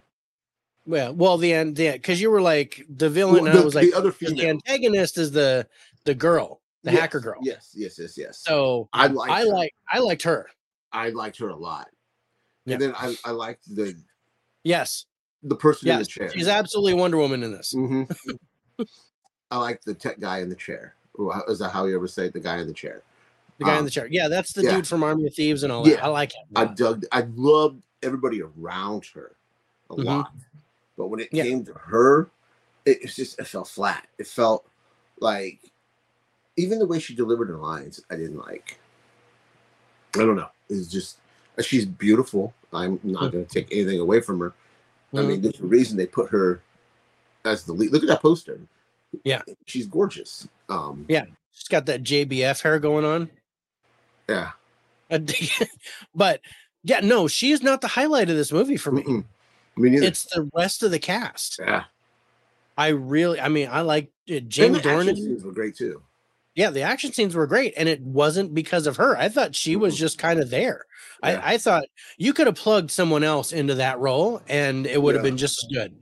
[0.84, 3.64] Well, well, the end, yeah, because you were like the villain, Well, and I the,
[3.64, 5.68] was like, the other the antagonist is the
[6.05, 7.38] the girl, the Yes, hacker girl.
[7.42, 8.38] Yes, yes, yes, yes.
[8.38, 9.30] So I like.
[9.30, 10.48] I like I liked her.
[10.90, 11.88] I liked her a lot.
[12.66, 12.74] Yeah.
[12.74, 13.94] And then I, I liked the
[14.64, 15.07] Yes,
[15.43, 16.30] the person in the yes, chair.
[16.32, 17.72] she's absolutely Wonder Woman in this.
[17.72, 18.05] hmm
[19.51, 20.95] I like the tech guy in the chair.
[21.18, 22.32] How- Is that how you ever say it?
[22.32, 23.03] the guy in the chair?
[23.59, 24.09] The guy in Um, the chair.
[24.11, 24.76] Yeah, that's the yeah.
[24.76, 25.90] dude from Army of Thieves and all that.
[25.90, 26.05] Yeah.
[26.05, 26.47] I like him.
[26.57, 27.05] I dug.
[27.12, 29.32] I loved everybody around her
[29.90, 30.05] a Mhm.
[30.05, 30.32] lot,
[30.97, 31.43] but when it Yeah.
[31.45, 32.30] came to her,
[32.86, 34.07] it, it's just it felt flat.
[34.18, 34.66] It felt
[35.20, 35.61] like
[36.57, 38.78] even the way she delivered her lines, I didn't like.
[40.16, 40.49] I don't know.
[40.70, 41.18] It's just
[41.61, 42.55] she's beautiful.
[42.72, 43.32] I'm not Mm.
[43.32, 44.55] going to take anything away from her.
[45.14, 45.28] I Mhm.
[45.28, 46.62] mean, there's a reason they put her
[47.44, 47.92] as the lead.
[47.92, 48.58] Look at that poster.
[49.24, 49.42] Yeah.
[49.66, 50.48] she's gorgeous.
[50.68, 51.26] Um, Yeah.
[51.52, 53.30] She's got that JBF hair going on.
[54.28, 54.52] yeah.
[56.14, 56.40] but
[56.84, 59.02] yeah, no, she is not the highlight of this movie for me.
[59.02, 59.24] Mm-mm.
[59.76, 60.06] Me neither.
[60.06, 61.58] It's the rest of the cast.
[61.60, 61.84] yeah.
[62.78, 65.42] I really, I mean, I like uh, Jamie Dornan.
[65.44, 66.02] were great too.
[66.55, 69.16] Yeah, the action scenes were great, and it wasn't because of her.
[69.16, 69.98] I thought she was Mhm.
[69.98, 70.84] just kind of there.
[71.22, 71.40] Yeah.
[71.42, 71.84] I, I thought
[72.18, 75.30] you could have plugged someone else into that role, and it would have Yeah.
[75.30, 75.96] been just as good.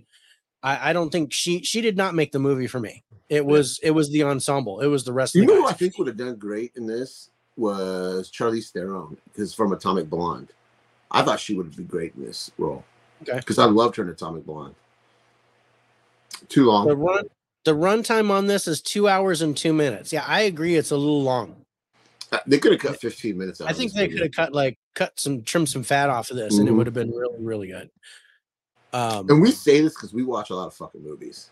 [0.62, 3.04] I, I don't think she she did not make the movie for me.
[3.28, 4.80] It was it was the ensemble.
[4.80, 6.72] It was the rest You of the know who I think would have done great
[6.76, 10.48] in this was Charlize Theron, because from Atomic Blonde.
[11.12, 12.84] I thought she would be great in this role.
[13.22, 13.38] Okay.
[13.38, 14.74] Because I loved her in Atomic Blonde.
[16.48, 16.86] Too long.
[16.88, 17.24] The run
[17.64, 20.12] the runtime on this is two hours and two minutes.
[20.12, 20.76] Yeah, I agree.
[20.76, 21.56] It's a little long.
[22.32, 23.68] Uh, They could have cut 15 minutes out.
[23.68, 26.58] I think they could have cut like cut some trim some fat off of this,
[26.58, 26.76] and it Mhm.
[26.76, 27.90] would have been really really good.
[28.92, 31.50] Um, And we say this because we watch a lot of fucking movies.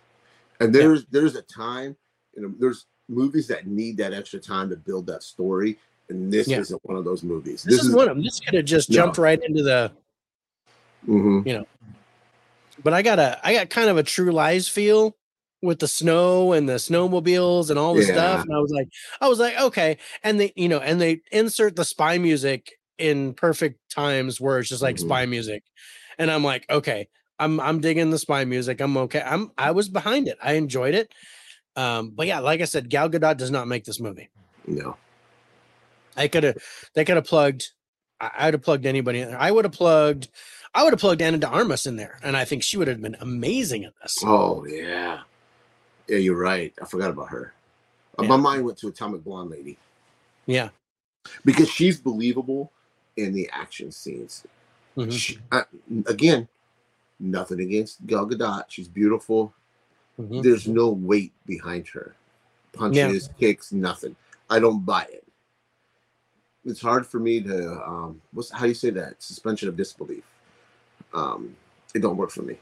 [0.61, 1.97] And there's there's a time,
[2.35, 5.79] you know, there's movies that need that extra time to build that story.
[6.09, 6.61] And this Yeah.
[6.61, 7.63] isn't one of those movies.
[7.65, 8.25] this, is, one of them.
[8.25, 8.95] This could have just No.
[8.97, 9.93] jumped right into the
[11.07, 11.47] Mhm.
[11.47, 11.67] You know.
[12.83, 15.17] But I got a I got kind of a True Lies feel
[15.63, 18.13] with the snow and the snowmobiles and all the Yeah.
[18.13, 18.89] stuff, and I was like,
[19.21, 23.35] I was like, okay, and they you know, and they insert the spy music in
[23.35, 25.01] perfect times where it's just like Mhm.
[25.01, 25.63] spy music,
[26.19, 28.81] and I'm like, okay, I'm I'm digging the spy music.
[28.81, 29.23] I'm okay.
[29.25, 30.39] I'm I was behind it.
[30.43, 31.13] I enjoyed it.
[31.77, 34.29] Um, but yeah, like I said, Gal Gadot does not make this movie.
[34.67, 34.97] No.
[36.17, 36.57] I could have
[36.95, 37.69] they could have plugged
[38.21, 39.41] I, I'd have plugged anybody in there.
[39.41, 40.29] I would have plugged
[40.75, 43.01] I would have plugged Ana de Armas in there, and I think she would have
[43.01, 44.17] been amazing in this.
[44.25, 45.21] Oh yeah.
[46.09, 46.73] Yeah, you're right.
[46.81, 47.53] I forgot about her.
[48.19, 48.29] Uh, Yeah.
[48.29, 49.77] My mind went to Atomic Blonde Lady
[50.47, 50.71] Yeah.
[51.45, 52.73] because she's believable
[53.17, 54.45] in the action scenes.
[54.97, 55.13] Mhm.
[55.13, 55.65] She, I,
[56.07, 56.49] again,
[57.21, 58.65] nothing against Gal Gadot.
[58.69, 59.53] She's beautiful.
[60.19, 60.43] Mhm.
[60.43, 62.15] There's no weight behind her.
[62.73, 64.17] Punches, kicks, nothing.
[64.51, 65.25] I don't buy it.
[66.65, 69.23] It's hard for me to um what's how you say that?
[69.23, 70.25] Suspension of disbelief.
[71.15, 71.57] Um
[71.95, 72.59] it don't work for me.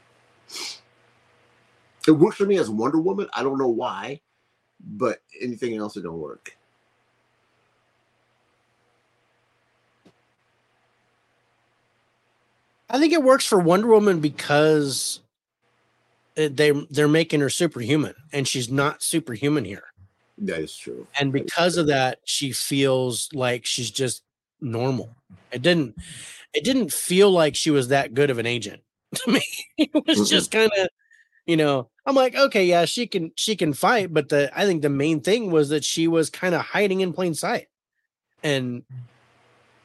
[2.07, 3.27] It works for me as Wonder Woman.
[3.33, 4.21] I don't know why,
[4.79, 6.57] but anything else it don't work.
[12.89, 15.19] I think it works for Wonder Woman because
[16.37, 19.83] eh, they they're making her superhuman, and she's not superhuman here.
[20.39, 21.07] That is true.
[21.19, 24.21] and because of that she feels like she's just
[24.61, 25.15] normal
[25.51, 25.95] it didn't
[26.53, 28.81] it didn't feel like she was that good of an agent
[29.15, 29.41] to me
[29.79, 30.29] it was Mm-mm.
[30.29, 30.87] just kind of
[31.47, 34.81] you know i'm like okay yeah she can she can fight but the i think
[34.81, 37.67] the main thing was that she was kind of hiding in plain sight.
[38.43, 38.95] And mm.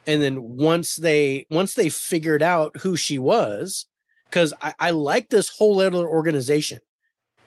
[0.05, 3.87] and then once they once they figured out who she was
[4.25, 6.79] because I, I like this whole other organization.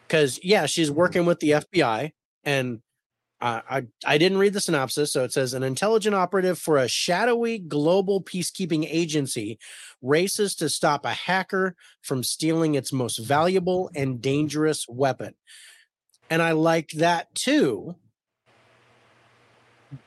[0.07, 0.99] Because yeah she's mm-hmm.
[0.99, 2.13] working with the fbi
[2.45, 2.81] and
[3.41, 6.89] uh, I I didn't read the synopsis, so it says an intelligent operative for a
[6.89, 9.59] shadowy global peacekeeping agency
[10.01, 15.35] races to stop a hacker from stealing its most valuable and dangerous weapon.
[16.31, 17.97] And I liked that too.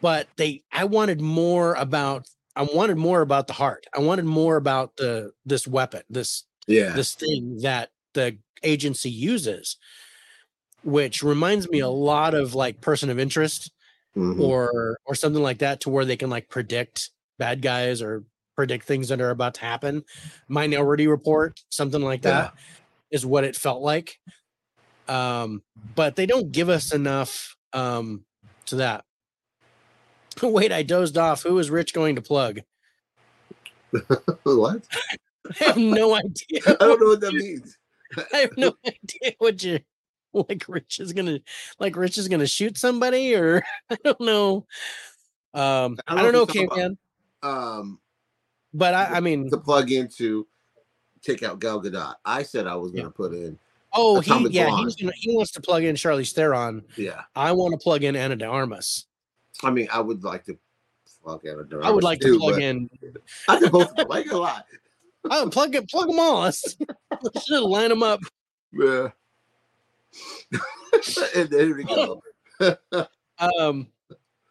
[0.02, 3.86] But they I wanted more about I wanted more about the heart.
[3.96, 6.94] I wanted more about the this weapon, this Yeah.
[6.96, 9.78] this thing that the agency uses
[10.84, 13.72] which reminds me a lot of like person of interest
[14.16, 14.40] Mhm.
[14.40, 18.24] or or something like that to where they can like predict bad guys or
[18.56, 20.04] predict things that are about to happen.
[20.48, 22.54] Minority report something like that
[23.12, 24.20] is what it felt like.
[25.08, 25.64] Um
[25.96, 28.26] but they don't give us enough um
[28.66, 29.06] to that.
[30.42, 31.44] Wait i dozed off.
[31.44, 32.62] Who is rich going to plug?
[34.44, 34.84] What?
[35.62, 37.78] i have no idea I don't know what that means.
[38.34, 39.80] I have no idea what you
[40.50, 40.66] like.
[40.68, 41.40] Rich is gonna
[41.80, 41.96] like.
[41.96, 44.68] Rich is gonna shoot somebody, or I don't know.
[45.54, 46.98] Um, I I don't don't, know if he's.
[47.42, 48.00] Um
[48.74, 50.48] But I, I mean, to plug into
[51.22, 52.16] take out Gal Gadot.
[52.26, 53.58] I said I was gonna put in
[53.94, 56.84] oh, he yeah, he's gonna, he wants to plug in Charlize Theron.
[56.96, 57.22] yeah.
[57.36, 59.06] I want to plug in Ana de Armas.
[59.64, 60.58] I mean I would like to
[61.24, 62.90] plug Ana de I would like too, to plug in.
[63.48, 63.92] I could both.
[63.98, 64.62] I ain't gonna lie.
[65.30, 66.42] I would plug it, plug them all.
[66.42, 66.78] Let's,
[67.22, 68.22] let's just line them up.
[68.72, 69.10] Yeah.
[71.36, 72.22] and there we go.
[73.38, 73.88] Um,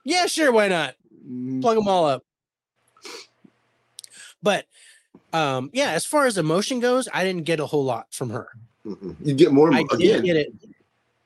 [0.04, 0.94] yeah, sure, why not?
[1.28, 2.24] Mm, Plug them all up.
[4.42, 4.66] But
[5.32, 8.48] um, yeah, as far as emotion goes, I didn't get a whole lot from her.
[8.86, 9.16] mm-mm.
[9.22, 10.52] You get more I did get it.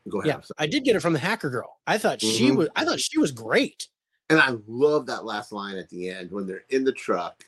[0.09, 0.35] Go ahead.
[0.37, 0.41] Yeah.
[0.59, 1.79] I did get it from the hacker girl.
[1.87, 2.57] I thought she Mhm.
[2.57, 2.69] was.
[2.75, 3.89] I thought she was great.
[4.31, 7.45] And I love that last line at the end when they're in the truck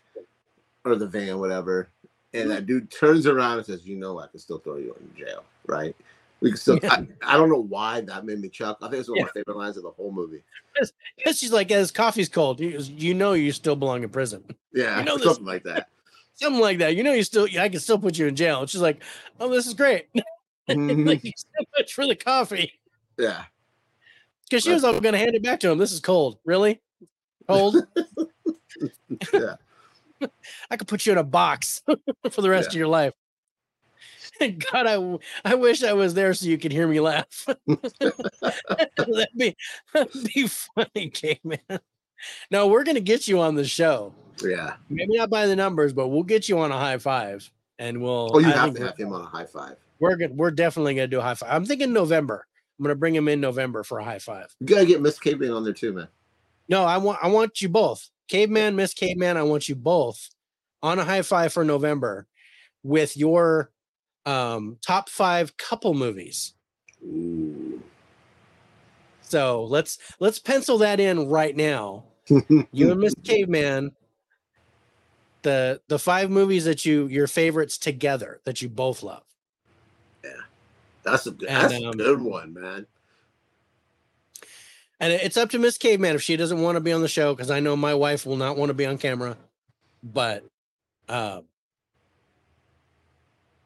[0.84, 1.88] or the van, whatever.
[2.34, 5.16] And that dude turns around and says, You know, I can still throw you in
[5.16, 5.96] jail, right?
[6.44, 6.92] We can still, Yeah.
[6.94, 8.76] I, I don't know why that made me chuck.
[8.82, 10.42] I think it's one of my favorite lines of the whole movie.
[11.16, 14.44] Because she's like, as coffee's cold, you, you know you still belong in prison.
[14.74, 15.88] Yeah, You know something like that.
[16.36, 16.96] Something like that.
[16.96, 17.46] You know you still.
[17.58, 18.60] I can still put you in jail.
[18.60, 19.02] And she's like,
[19.40, 20.06] oh, this is great.
[20.68, 21.06] Mhm.
[21.06, 22.72] Thank you so much for the coffee.
[23.18, 23.44] yeah.
[24.48, 25.76] Because she was going to hand it back to him.
[25.78, 26.38] This is cold.
[26.44, 26.80] Really?
[27.46, 27.76] Cold?
[29.32, 29.56] Yeah.
[30.70, 31.82] I could put you in a box
[32.30, 32.72] for the rest Yeah.
[32.72, 33.12] of your life.
[34.72, 37.46] God, I, I wish I was there so you could hear me laugh.
[37.66, 39.56] that'd be
[39.94, 41.80] that'd be funny, caveman.
[42.50, 44.14] No, we're gonna get you on the show.
[44.42, 44.74] Yeah.
[44.88, 48.30] Maybe not by the numbers, but we'll get you on a high five, and we'll.
[48.32, 49.76] Oh, you I have to have him on a high five.
[50.00, 51.50] We're gonna, we're definitely gonna do a high five.
[51.52, 52.46] I'm thinking November.
[52.78, 54.54] I'm gonna bring him in November for a high five.
[54.60, 56.08] You gotta get Miss Caveman on there too, man.
[56.68, 59.36] No, I want I want you both, caveman, Miss Caveman.
[59.36, 60.30] I want you both
[60.82, 62.26] on a high five for November
[62.82, 63.70] with your
[64.26, 66.54] um top five couple movies.
[67.04, 67.82] Ooh.
[69.22, 72.04] So let's let's pencil that in right now.
[72.72, 73.92] You and Miss Caveman
[75.44, 79.22] the the five movies that you your favorites together that you both love.
[80.24, 80.30] Yeah,
[81.04, 82.86] that's a good, And, that's um, a good one, man.
[85.00, 87.34] And it's up to Miss Caveman if she doesn't want to be on the show
[87.34, 89.36] because I know my wife will not want to be on camera.
[90.02, 90.44] But,
[91.08, 91.40] uh,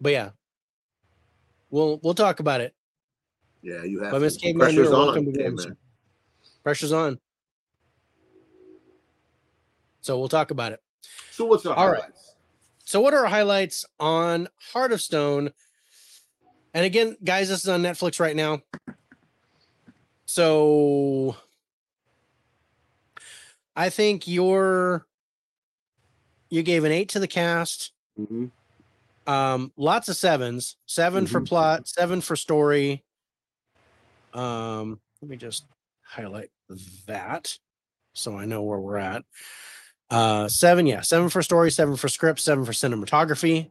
[0.00, 0.30] but yeah,
[1.70, 2.74] we'll we'll talk about it.
[3.62, 4.12] Yeah, you have.
[4.12, 4.36] But Miss.
[4.36, 5.66] Caveman, Pressure's you're on, welcome to be on Caveman.
[5.66, 5.76] show.
[6.62, 7.18] Pressure's on.
[10.00, 10.80] So we'll talk about it.
[11.32, 12.00] So what's our All right.
[12.00, 12.34] highlights?
[12.84, 15.50] So, what are our highlights on Heart of Stone?
[16.72, 18.62] And again, guys, this is on Netflix right now.
[20.24, 21.36] So,
[23.76, 25.06] I think you're
[26.48, 27.92] you gave an eight to the cast.
[28.18, 28.50] Mhm.
[29.28, 30.76] Um, lots of sevens.
[30.86, 31.46] 7 for Mhm.
[31.46, 33.04] plot, seven for story.
[34.32, 35.66] Um, let me just
[36.02, 36.50] highlight
[37.06, 37.56] that
[38.14, 39.24] so I know where we're at.
[40.10, 43.70] Uh, seven, yeah, seven for story, seven for script, seven for cinematography.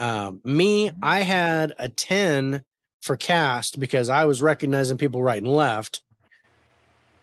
[0.00, 2.64] Um, me, I had a 10
[3.02, 6.02] for cast because I was recognizing people right and left.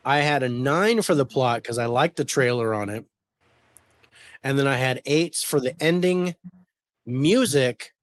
[0.06, 3.06] I had a nine for the plot because I liked the trailer on it.
[4.44, 6.36] And then I had eights for the ending,
[7.08, 7.94] music,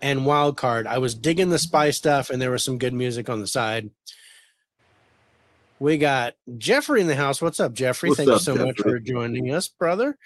[0.00, 0.86] and wild card.
[0.86, 3.90] I was digging the spy stuff, and there was some good music on the side.
[5.80, 7.40] We got Jeffrey in the house.
[7.40, 8.10] What's up, Jeffrey?
[8.10, 10.18] What's Thank you up, so much for joining us, brother.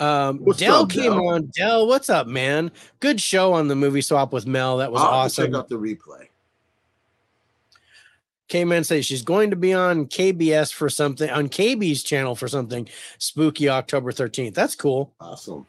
[0.00, 1.28] Um, What's Dell up, came Dell?
[1.28, 1.50] on.
[1.54, 2.72] Dell, what's up, man?
[3.00, 4.78] Good show on the movie swap with Mel.
[4.78, 5.46] That was I'll awesome.
[5.46, 6.28] Check out the replay.
[8.48, 12.88] K-Man says she's going to be on KBS for something on KB's channel for something
[13.18, 14.54] spooky October 13th.
[14.54, 15.12] That's cool.
[15.20, 15.66] Awesome.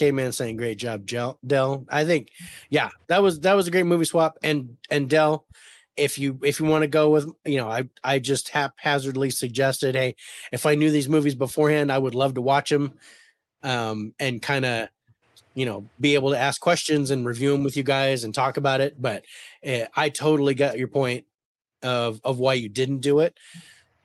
[0.00, 1.84] K-Man saying great job, Dell.
[1.90, 2.30] I think,
[2.70, 4.38] yeah, that was that was a great movie swap.
[4.42, 5.44] And and Dell,
[5.94, 9.94] if you if you want to go with, you know, I I just haphazardly suggested,
[9.94, 10.16] hey,
[10.52, 12.94] if I knew these movies beforehand, I would love to watch them,
[13.62, 14.88] um, and kind of,
[15.52, 18.56] you know, be able to ask questions and review them with you guys and talk
[18.56, 19.00] about it.
[19.00, 19.26] But
[19.66, 21.26] uh, I totally got your point
[21.82, 23.36] of of why you didn't do it,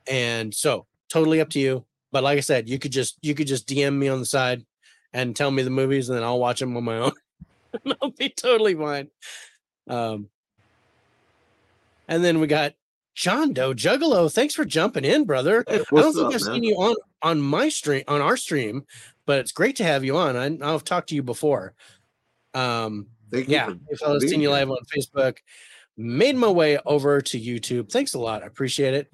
[0.08, 1.86] and so totally up to you.
[2.12, 4.66] But like I said, you could just you could just DM me on the side
[5.16, 7.14] and tell me the movies, and then I'll watch them on my own.
[8.02, 9.10] I'll be totally fine.
[9.88, 10.30] Um,
[12.08, 12.74] and then we got
[13.16, 14.32] John Doe Juggalo.
[14.32, 15.64] Thanks for jumping in, brother.
[15.68, 16.40] I don't think up, I've man?
[16.40, 18.84] seen you on on my stream on our stream,
[19.26, 20.36] but it's great to have you on.
[20.36, 21.74] I, I've talked to you before.
[22.54, 25.38] Um, Thank yeah, if I was seeing you live on Facebook,
[25.96, 27.90] made my way over to YouTube.
[27.90, 28.44] Thanks a lot.
[28.44, 29.10] I appreciate it.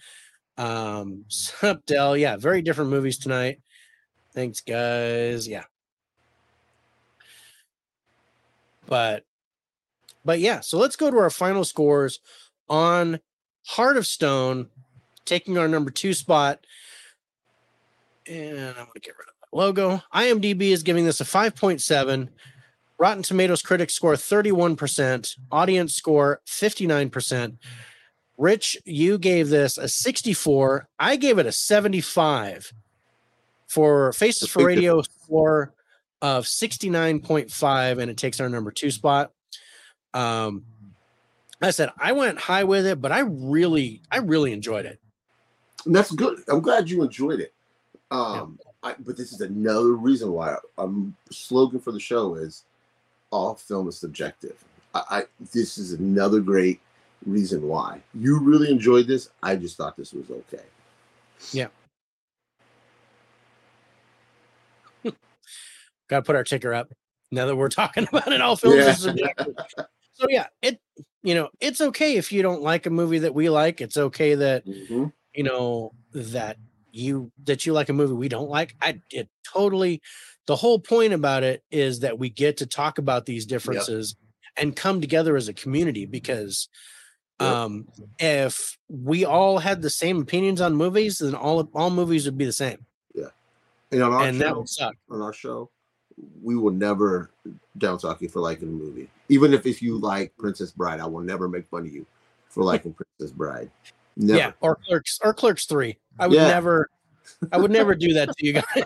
[0.57, 2.17] Um, sup, Dell.
[2.17, 3.61] Yeah, very different movies tonight.
[4.33, 5.47] Thanks, guys.
[5.47, 5.63] Yeah.
[8.91, 9.23] But
[10.25, 12.19] but yeah, so let's go to our final scores
[12.67, 13.21] on
[13.65, 14.67] Heart of Stone,
[15.23, 16.59] taking our number two spot.
[18.27, 20.03] And I'm gonna get rid of that logo.
[20.13, 22.27] IMDb is giving this a 5.7.
[22.99, 27.57] Rotten Tomatoes critics score 31%, audience score 59%.
[28.37, 30.89] Rich, you gave this a 64.
[30.99, 32.73] I gave it a 75
[33.67, 35.73] for Faces for Radio score
[36.22, 39.32] of 69.5, and it takes our number two spot.
[40.13, 40.65] Um,
[41.61, 44.99] I said I went high with it, but I really, I really enjoyed it.
[45.86, 46.39] And that's good.
[46.47, 47.53] I'm glad you enjoyed it.
[48.09, 52.63] Um, I, but this is another reason why um slogan for the show is
[53.32, 54.58] all film is subjective.
[54.93, 55.24] I, I
[55.54, 56.82] this is another great
[57.25, 59.29] reason why you really enjoyed this.
[59.41, 60.63] I just thought this was okay.
[66.12, 66.92] Got to put our ticker up
[67.32, 68.42] now that we're talking about it.
[68.42, 69.33] All films Yeah.
[70.13, 70.79] so yeah, it
[71.24, 73.79] you know it's okay if you don't like a movie that we like.
[73.79, 75.13] It's okay that Mhm.
[75.33, 76.58] you know that
[76.92, 78.75] you that you like a movie we don't like.
[78.82, 80.01] I it totally.
[80.47, 84.16] The whole point about it is that we get to talk about these differences
[84.58, 86.67] and come together as a community because
[87.39, 87.50] Yep.
[87.50, 87.88] um
[88.20, 92.46] if we all had the same opinions on movies then all all movies would be
[92.46, 92.86] the same
[93.93, 95.71] And on our and that would suck on our show,
[96.41, 97.31] we will never
[97.77, 99.09] down talk you for liking a movie.
[99.29, 102.05] Even if if you like Princess Bride, I will never make fun of you
[102.49, 103.69] for liking Princess Bride.
[104.15, 104.37] Never.
[104.37, 105.97] Yeah, or clerks or clerks three.
[106.19, 106.47] I would Yeah.
[106.47, 106.89] never
[107.51, 108.83] I would never do that to you guys.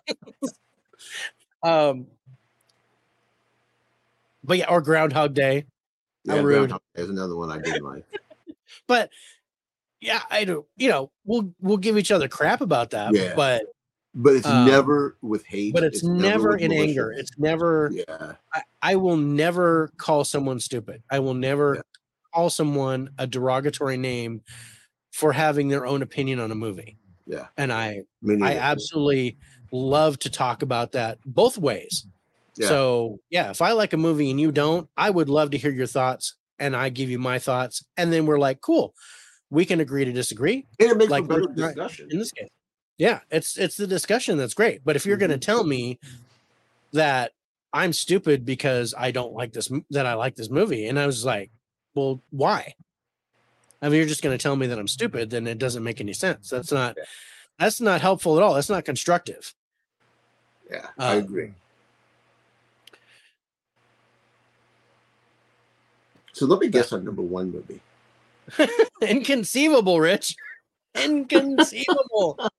[1.64, 2.08] um
[4.44, 5.66] but yeah, or Groundhog Day.
[6.24, 6.70] Yeah, rude.
[6.70, 8.06] Groundhog Day is another one I did like.
[8.88, 9.10] But
[10.02, 13.14] yeah, I do you know, we'll we'll give each other crap about that.
[13.14, 13.34] Yeah.
[13.36, 13.64] But
[14.18, 15.74] But it's Um, never with hate.
[15.74, 17.12] but it's, never, with in anger.
[17.12, 18.34] It's never yeah.
[18.54, 21.04] I, I will never call someone stupid.
[21.12, 21.82] I will never Yeah.
[22.34, 24.42] call someone a derogatory name
[25.12, 26.98] for having their own opinion on a movie.
[27.28, 27.48] Yeah.
[27.58, 28.04] And I
[28.42, 29.38] I absolutely
[29.72, 32.06] love to talk about that both ways.
[32.56, 32.68] Yeah.
[32.70, 35.72] So yeah, if I like a movie and you don't, I would love to hear
[35.72, 37.84] your thoughts and I give you my thoughts.
[37.98, 38.96] And then we're like, cool,
[39.50, 42.08] we can agree to disagree And it makes like for better discussion.
[42.12, 42.48] in this case.
[42.98, 44.82] Yeah, it's it's the discussion that's great.
[44.86, 46.00] But if you're going to tell me
[46.94, 47.34] that
[47.74, 51.26] I'm stupid because I don't like this that I like this movie, and I was
[51.26, 51.52] like,
[51.94, 52.74] well, why?
[53.82, 56.00] I mean, you're just going to tell me that I'm stupid, then it doesn't make
[56.00, 56.50] any sense.
[56.50, 56.96] That's not
[57.60, 58.54] that's not helpful at all.
[58.54, 59.54] That's not constructive.
[60.72, 61.52] Yeah, I Uh, agree.
[66.32, 67.82] So let me guess on number one movie.
[69.02, 70.36] Inconceivable, Rich.
[70.96, 72.40] Inconceivable.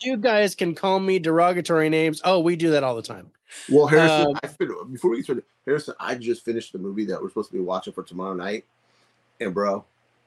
[0.00, 2.20] you guys can call me derogatory names.
[2.24, 3.30] Oh, we do that all the time.
[3.68, 7.28] Well, Harrison, Um, fin- before we started, Harrison, I just finished the movie that we're
[7.28, 8.64] supposed to be watching for tomorrow night,
[9.40, 9.84] and bro,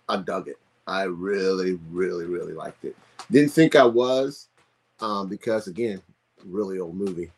[0.09, 0.57] I dug it.
[0.87, 2.95] I really, really, really liked it.
[3.29, 4.49] Didn't think I was,
[4.99, 6.01] um, because again,
[6.45, 7.31] really old movie.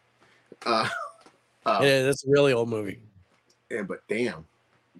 [0.65, 0.87] Uh,
[1.65, 2.99] uh, Yeah, that's a really old movie.
[3.69, 4.45] and but damn,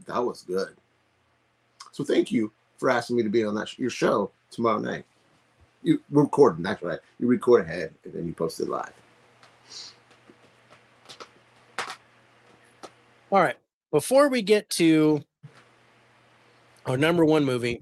[0.06, 0.76] that was good.
[1.92, 5.06] So thank you for asking me to be on that sh- your show tomorrow night.
[5.84, 7.00] You recording, that's right.
[7.20, 8.94] You record ahead and then you post it live.
[13.30, 13.58] All right.
[13.92, 15.24] Before we get to
[16.86, 17.82] our number one movie,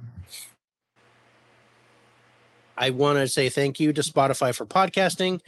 [2.78, 5.40] I want to say thank you to Spotify for podcasting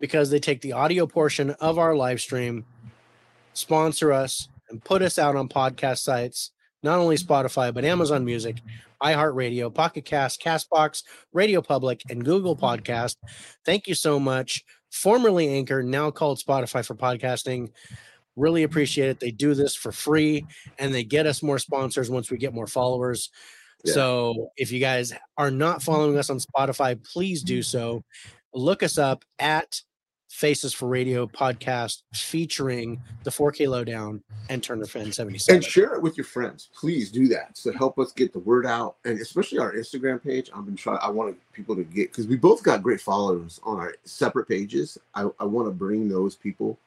[0.00, 2.64] because they take the audio portion of our live stream,
[3.52, 6.52] sponsor us, and put us out on podcast sites,
[6.82, 8.60] not only Spotify, but Amazon Music,
[9.02, 11.02] iHeartRadio, Pocket Cast, Castbox,
[11.32, 13.16] Radio Public, and Google Podcast.
[13.64, 14.64] Thank you so much.
[14.90, 17.70] Formerly Anchor, now called Spotify for podcasting.
[18.36, 19.20] Really appreciate it.
[19.20, 20.46] They do this for free
[20.78, 23.30] and they get us more sponsors once we get more followers.
[23.84, 23.94] Yeah.
[23.94, 28.04] So if you guys are not following us on Spotify, please do so.
[28.54, 29.82] Look us up at
[30.28, 35.56] Faces for Radio podcast featuring the 4K Lowedown and Turner Fan 77.
[35.56, 36.68] And share it with your friends.
[36.74, 37.56] Please do that.
[37.56, 38.96] So help us get the word out.
[39.06, 40.50] And especially our Instagram page.
[40.54, 43.78] I've been trying I want people to get because we both got great followers on
[43.78, 44.98] our separate pages.
[45.14, 46.78] I, I want to bring those people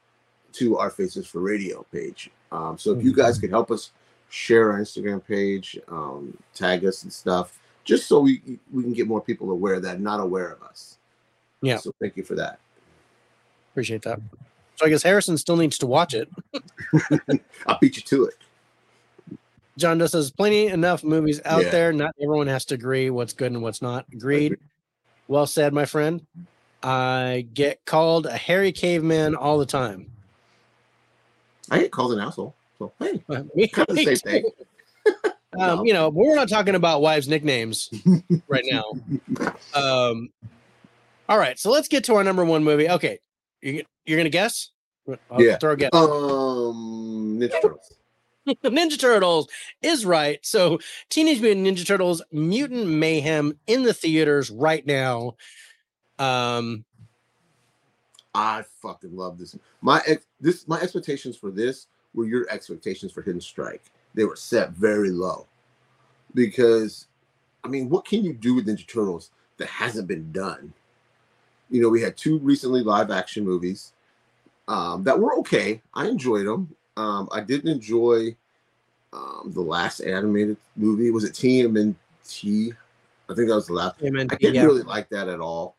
[0.53, 2.29] to our Faces for Radio page.
[2.51, 3.91] Um, so if you guys could help us
[4.29, 9.07] share our Instagram page, um, tag us and stuff, just so we we can get
[9.07, 10.97] more people aware that not aware of us.
[11.61, 11.77] Yeah.
[11.77, 12.59] So thank you for that.
[13.71, 14.19] Appreciate that.
[14.75, 16.29] So I guess Harrison still needs to watch it.
[17.67, 18.33] I'll beat you to it.
[19.77, 21.69] John does says plenty enough movies out Yeah.
[21.71, 21.93] there.
[21.93, 24.05] Not everyone has to agree what's good and what's not.
[24.11, 24.57] Agreed.
[25.27, 26.25] Well said, my friend.
[26.83, 30.11] I get called a hairy caveman all the time.
[31.69, 32.55] I get called an asshole.
[32.79, 33.23] So hey,
[33.55, 34.45] Me- kind of the same thing.
[35.59, 35.83] Um, No.
[35.83, 37.89] you know, but we're not talking about wives' nicknames
[38.47, 38.85] right now.
[39.73, 40.29] Um,
[41.27, 42.89] all right, so let's get to our number one movie.
[42.89, 43.19] Okay,
[43.61, 44.69] you, you're gonna guess?
[45.29, 45.57] I'll Yeah.
[45.57, 45.89] throw a guess.
[45.93, 47.93] Um, Ninja Turtles.
[48.47, 49.47] Ninja Turtles
[49.81, 50.39] is right.
[50.45, 50.79] So,
[51.09, 55.35] Teenage Mutant Ninja Turtles: Mutant Mayhem in the theaters right now.
[56.19, 56.85] Um,
[58.33, 59.57] I fucking love this.
[59.81, 63.83] My ex- this my expectations for this were your expectations for Hidden Strike.
[64.13, 65.47] They were set very low
[66.33, 67.07] because,
[67.63, 70.73] I mean, what can you do with Ninja Turtles that hasn't been done?
[71.71, 73.93] You know, we had two recently live action movies
[74.67, 75.81] um, that were okay.
[75.93, 76.75] I enjoyed them.
[76.97, 78.35] Um, I didn't enjoy
[79.13, 81.09] um, the last animated movie.
[81.09, 81.95] Was it TMNT?
[83.29, 83.95] I think that was the last.
[83.99, 84.63] I didn't yeah.
[84.63, 85.75] really like that at all.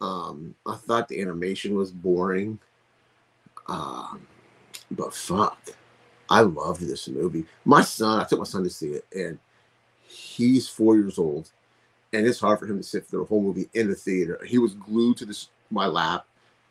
[0.00, 2.58] Um, I thought the animation was boring.
[3.66, 4.26] Um,
[4.90, 5.58] but fuck,
[6.30, 7.46] I loved this movie.
[7.64, 9.38] My son, I took my son to see it, and
[10.06, 11.50] he's four years old,
[12.12, 14.40] and it's hard for him to sit through the whole movie in the theater.
[14.46, 16.26] He was glued to this my lap,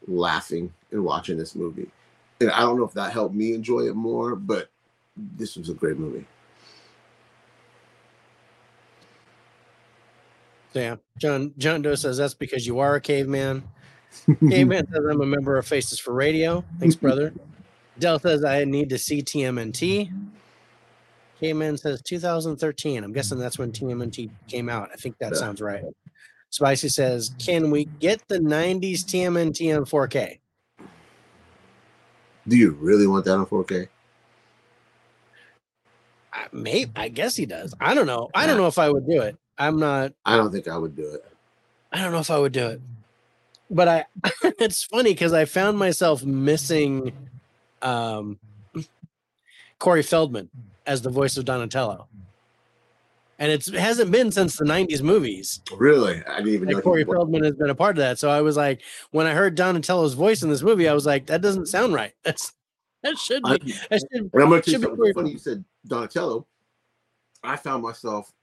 [0.08, 1.90] laughing and watching this movie.
[2.42, 4.70] And I don't know if that helped me enjoy it more, but
[5.16, 6.26] this was a great movie.
[10.74, 13.64] Yeah, John John Doe says that's because you are a caveman.
[14.50, 16.64] Caveman says I'm a member of Faces for Radio.
[16.80, 17.34] Thanks, brother.
[18.00, 20.12] Dell says I need to see TMNT.
[21.40, 23.04] Caveman says 2013.
[23.04, 24.90] I'm guessing that's when TMNT came out.
[24.92, 25.84] I think that sounds right.
[26.50, 30.40] Spicy says, can we get the 90s TMNT on 4K?
[32.48, 33.88] Do you really want that on 4K?
[36.32, 37.74] I, maybe I guess he does.
[37.80, 38.30] I don't know.
[38.34, 39.38] I don't know if I would do it.
[39.58, 40.14] I'm not.
[40.26, 41.26] I don't think I would do it.
[41.92, 42.82] I don't know if I would do it.
[43.70, 44.06] But I
[44.60, 47.12] it's funny because I found myself missing
[47.82, 48.40] um
[49.80, 50.50] Corey Feldman
[50.88, 52.08] as the voice of Donatello.
[53.40, 55.62] and it's, it hasn't been since the '90s movies.
[55.76, 56.82] Really, I didn't even Like know.
[56.82, 58.82] Corey Feldman has been a part of that, so I was like,
[59.12, 62.14] when I heard Donatello's voice in this movie, I was like, that doesn't sound right.
[62.24, 62.54] That's
[63.04, 63.74] that should I- be.
[63.92, 65.32] That should, And I'm going to tell you be something Corey funny.
[65.32, 66.48] You said Donatello.
[67.44, 68.34] I found myself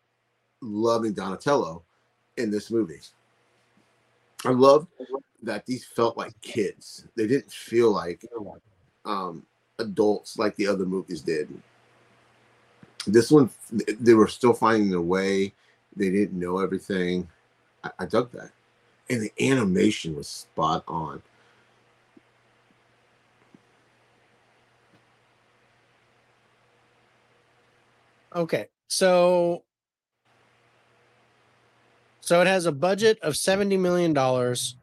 [0.62, 1.82] loving Donatello
[2.36, 3.00] in this movie.
[4.44, 4.88] I loved
[5.42, 7.06] that these felt like kids.
[7.16, 8.24] They didn't feel like
[9.04, 9.44] um,
[9.78, 11.48] adults like the other movies did.
[13.06, 15.52] This one, they were still finding their way.
[15.96, 17.28] They didn't know everything.
[17.82, 18.50] I, I dug that,
[19.10, 21.22] and the animation was spot on.
[28.34, 29.62] Okay, so
[32.20, 34.76] so it has a budget of seventy million dollars,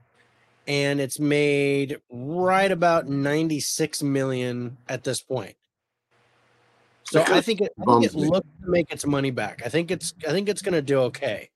[0.67, 5.55] and it's made right about ninety six million at this point.
[7.03, 9.61] So kinda I think it, I think it looks to make its money back.
[9.65, 11.49] I think it's I think it's gonna do okay.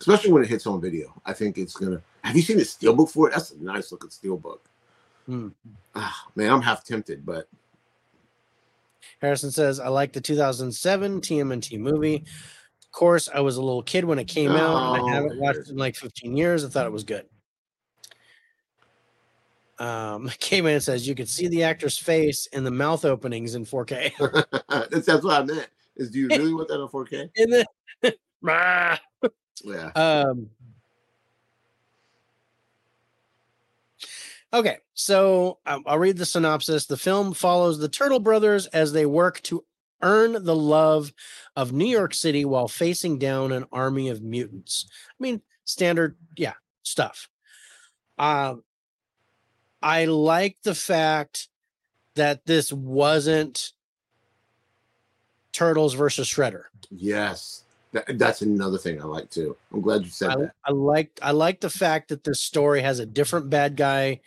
[0.00, 1.14] especially when it hits on video.
[1.24, 2.02] I think it's gonna.
[2.22, 3.32] Have you seen the steelbook for it?
[3.32, 4.58] That's a nice looking steelbook.
[5.26, 5.48] Hmm.
[5.94, 7.48] Ah, man, I'm half tempted, but
[9.20, 12.24] Harrison says, "I like the 2007 TMNT movie.
[12.82, 15.38] Of course, I was a little kid when it came out, and I Oh, haven't
[15.40, 16.64] watched it in like 15 years.
[16.64, 17.26] I thought it was good."
[19.78, 23.54] Um, came in and says, "You could see the actor's face and the mouth openings
[23.54, 24.12] in 4K."
[24.90, 25.68] that's, that's what I meant.
[25.96, 27.30] Is do you really want that on 4K?
[27.36, 27.66] in the
[28.42, 28.98] Rah.
[29.64, 29.90] Yeah.
[29.94, 30.50] um.
[34.52, 36.86] Okay, so um, I'll read the synopsis.
[36.86, 39.64] The film follows the Turtle Brothers as they work to
[40.02, 41.12] earn the love
[41.56, 44.88] of New York City while facing down an army of mutants.
[45.10, 46.54] I mean, standard, yeah,
[46.84, 47.28] stuff.
[48.18, 48.62] Um,
[49.86, 51.46] I like the fact
[52.16, 53.70] that this wasn't
[55.52, 56.64] Turtles versus Shredder.
[56.90, 57.62] Yes.
[57.92, 59.56] That, that's another thing I like too.
[59.72, 60.52] I'm glad you said I, that.
[60.64, 64.22] I like I like the fact that this story has a different bad guy,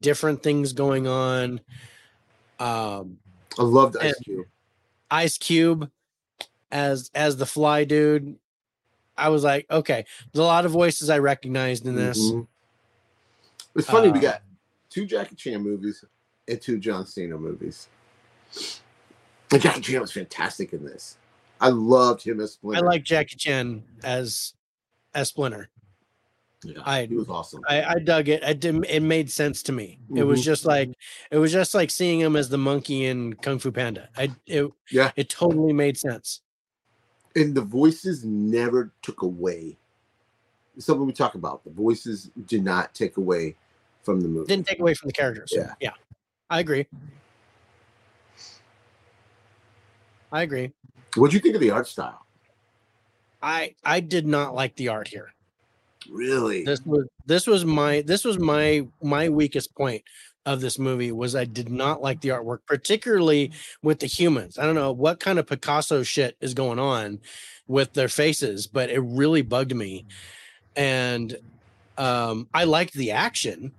[0.00, 1.60] different things going on.
[2.58, 3.18] Um,
[3.56, 4.46] I loved Ice Cube.
[5.08, 5.88] Ice Cube
[6.72, 8.36] as as the fly dude.
[9.16, 12.18] I was like, okay, there's a lot of voices I recognized in this.
[12.18, 12.48] Mhm.
[13.76, 14.42] It's funny we Uh, got
[14.96, 16.02] two Jackie Chan movies
[16.48, 17.88] and two John Cena movies.
[19.52, 21.18] And Jackie Chan was fantastic in this.
[21.60, 22.82] I loved him as Splinter.
[22.82, 24.54] I like Jackie Chan as
[25.14, 25.68] as Splinter.
[26.64, 27.60] Yeah, I- he was awesome.
[27.68, 28.42] I, I dug it.
[28.42, 29.98] It did, it made sense to me.
[30.14, 30.44] It was Mhm.
[30.44, 30.96] just like
[31.30, 34.08] it was just like seeing him as the monkey in Kung Fu Panda.
[34.16, 35.12] I it Yeah.
[35.16, 36.40] it totally made sense.
[37.34, 39.76] and the voices never took away.
[40.74, 41.62] It's something we talk about.
[41.64, 43.56] The voices did not take away
[44.06, 44.46] from the movie.
[44.46, 45.52] Didn't take away from the characters.
[45.54, 45.74] Yeah.
[45.80, 45.90] yeah,
[46.48, 46.86] I agree.
[50.32, 50.72] I agree.
[51.16, 52.24] What'd you think of the art style?
[53.42, 55.32] I I did not like the art here.
[56.10, 56.64] Really?
[56.64, 60.02] This was this was my this was my my weakest point
[60.44, 63.50] of this movie was I did not like the artwork, particularly
[63.82, 64.58] with the humans.
[64.58, 67.20] I don't know what kind of Picasso shit is going on
[67.66, 70.06] with their faces, but it really bugged me.
[70.76, 71.36] And
[71.98, 73.72] um I liked the action.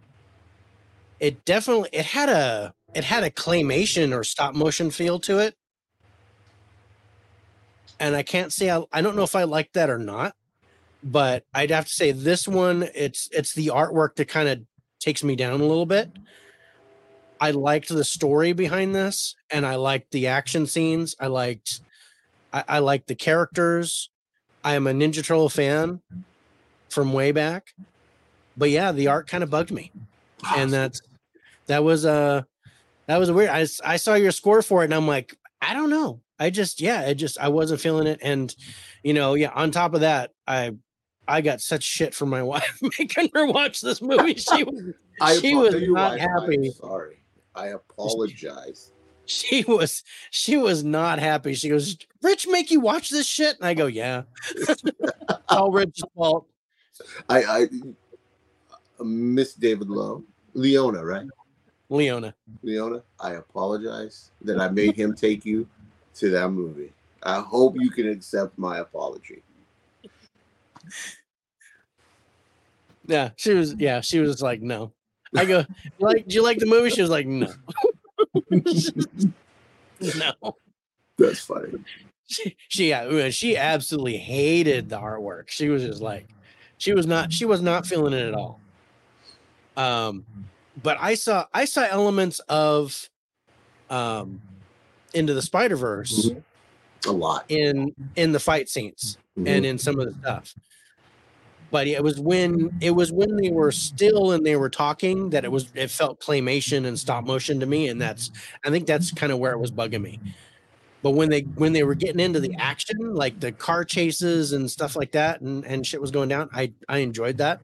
[1.20, 5.56] It definitely it had a it had a claymation or stop motion feel to it.
[8.00, 10.36] And I can't say I, I don't know if I like that or not
[11.04, 14.62] but I'd have to say this one it's it's the artwork that kind of
[15.00, 16.12] takes me down a little bit.
[17.40, 21.16] I liked the story behind this and I liked the action scenes.
[21.20, 21.82] I liked
[22.52, 24.10] I, I liked the characters.
[24.64, 26.02] I am a Ninja Turtle fan
[26.90, 27.74] from way back.
[28.58, 29.92] But yeah, the art kind of bugged me.
[30.56, 31.02] And that's
[31.68, 32.42] that was uh
[33.08, 35.90] that was a weird I saw your score for it and I'm like, I don't
[35.90, 36.22] know.
[36.40, 38.20] I just yeah, it just I wasn't feeling it.
[38.22, 38.54] And
[39.04, 40.72] you know, yeah, on top of that, I
[41.28, 44.34] I got such shit from my wife making her watch this movie.
[44.40, 46.72] She was I she was not I'm happy.
[46.72, 47.22] sorry.
[47.56, 48.92] I apologize.
[49.26, 51.54] she was she was not happy.
[51.56, 53.58] She goes, Rich make you watch this shit?
[53.58, 54.24] And I go, Yeah.
[54.56, 54.84] it's
[55.50, 56.48] all Rich's fault.
[57.30, 57.64] I, I
[59.00, 60.24] uh, Miss David Lowe,
[60.54, 61.26] Leona, right?
[61.90, 62.34] Leona.
[62.64, 65.68] Leona, I apologize that I made him take you
[66.16, 66.92] to that movie.
[67.24, 69.44] I hope you can accept my apology.
[73.06, 74.92] Yeah, she was yeah, she was like, No.
[75.36, 75.66] I go,
[76.00, 76.90] like, do you like the movie?
[76.90, 77.54] She was like, No.
[80.02, 80.56] no.
[81.18, 81.80] That's funny.
[82.28, 85.50] she, she she absolutely hated the artwork.
[85.50, 86.28] She was just like,
[86.78, 88.60] she was not, she was not feeling it at all.
[89.78, 90.26] Um,
[90.84, 93.10] but I saw, I saw elements of,
[93.90, 94.42] um,
[95.14, 96.44] into the Spider Verse, Mhm.
[97.06, 97.46] A lot.
[97.50, 99.48] in in the fight scenes Mhm.
[99.48, 100.54] and in some of the stuff.
[101.70, 105.44] But it was when it was when they were still and they were talking that
[105.46, 108.32] it was it felt claymation and stop motion to me, and that's
[108.66, 110.20] I think that's kind of where it was bugging me.
[111.04, 114.70] But when they when they were getting into the action, like the car chases and
[114.70, 117.62] stuff like that, and and shit was going down, I I enjoyed that.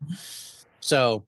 [0.80, 1.24] So,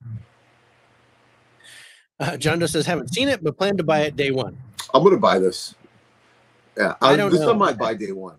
[2.20, 4.56] uh, John Doe says haven't seen it, but plan to buy it day one.
[4.94, 5.74] I'm gonna buy this.
[6.76, 7.48] Yeah, I I don't this know.
[7.48, 8.34] one might buy day one.
[8.34, 8.38] I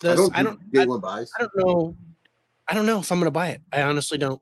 [0.00, 0.36] This- don't.
[0.36, 0.72] I don't.
[0.72, 1.30] Day I, one buys.
[1.38, 1.96] I don't know.
[2.68, 3.62] I don't know if I'm gonna buy it.
[3.72, 4.40] I honestly don't.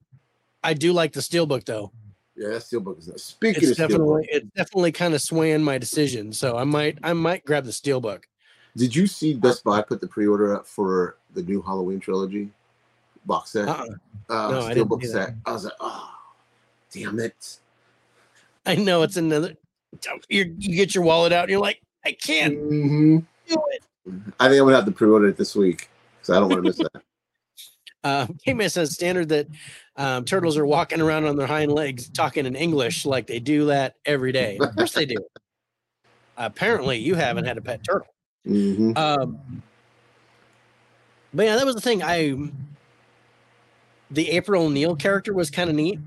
[0.63, 1.93] I do like the steelbook though.
[2.37, 3.23] Yeah, that steelbook is nice.
[3.23, 6.33] Speaking It's of steelbook, definitely it's definitely kind of swaying my decision.
[6.33, 8.25] So I might I might grab the steelbook.
[8.77, 12.51] did you see Best Buy put the pre-order up for the new Halloween trilogy
[13.25, 13.69] box set?
[13.69, 13.85] Uh-uh.
[14.29, 15.35] Uh, No, I steelbook set.
[15.47, 16.11] I was like, oh,
[16.93, 17.59] damn it.
[18.67, 19.57] I know it's another.
[20.29, 23.25] You you get your wallet out and you're like, I can't Mhm.
[23.49, 23.83] do it.
[24.39, 25.89] I think I'm gonna have to pre-order it this week
[26.21, 26.93] because I don't want to miss that.
[28.05, 29.49] Uh, K-Man says standard that
[29.97, 33.65] um, turtles are walking around on their hind legs talking in English like they do
[33.65, 34.59] that every day.
[34.61, 35.17] Of course they do.
[36.37, 38.07] Apparently, you haven't had a pet turtle.
[38.45, 39.61] hmm Um,
[41.35, 42.01] but yeah, that was the thing.
[42.05, 42.37] I
[44.13, 45.99] the April O'Neil character was kind of neat.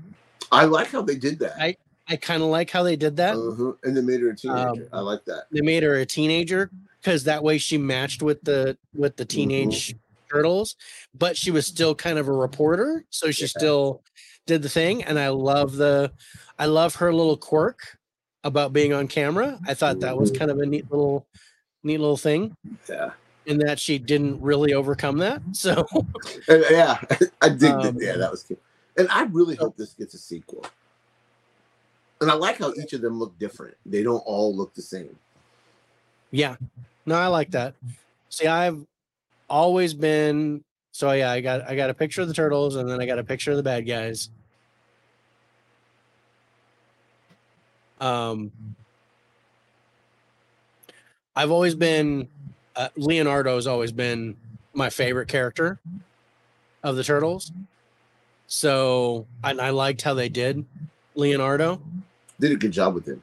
[0.50, 1.60] I like how they did that.
[1.60, 1.76] I-
[2.10, 3.36] I kind of like how they did that.
[3.36, 3.72] uh-huh.
[3.84, 4.68] And they made her a teenager.
[4.82, 5.44] Um, I like that.
[5.52, 6.70] They made her a teenager
[7.00, 9.94] because that way she matched with the with the teenage
[10.30, 10.74] turtles,
[11.16, 13.48] but she was still kind of a reporter, so she Yeah.
[13.48, 14.02] still
[14.46, 15.04] did the thing.
[15.04, 16.12] And I love the
[16.58, 17.96] I love her little quirk
[18.42, 19.58] about being on camera.
[19.66, 20.38] I thought that was Mhm.
[20.38, 21.26] kind of a neat little
[21.84, 22.56] neat little thing
[22.88, 23.12] Yeah.
[23.46, 25.42] in that she didn't really overcome that.
[25.54, 25.86] So
[26.48, 27.00] yeah,
[27.40, 27.70] I did.
[27.70, 27.96] Um.
[28.00, 28.60] Yeah, that was cute.
[28.96, 30.66] And I really hope this gets a sequel.
[32.20, 33.76] And I like how each of them look different.
[33.86, 35.16] They don't all look the same.
[36.30, 36.56] Yeah.
[37.06, 37.74] No, I like that.
[38.28, 38.84] See, I've
[39.48, 43.00] always been so yeah, I got I got a picture of the turtles and then
[43.00, 44.28] I got a picture of the bad guys.
[48.00, 48.52] Um
[51.34, 52.28] I've always been
[52.76, 54.36] uh, Leonardo's always been
[54.74, 55.78] my favorite character
[56.82, 57.52] of the turtles.
[58.46, 60.64] So, I liked how they did
[61.14, 61.80] Leonardo.
[62.40, 63.22] Did a good job with him.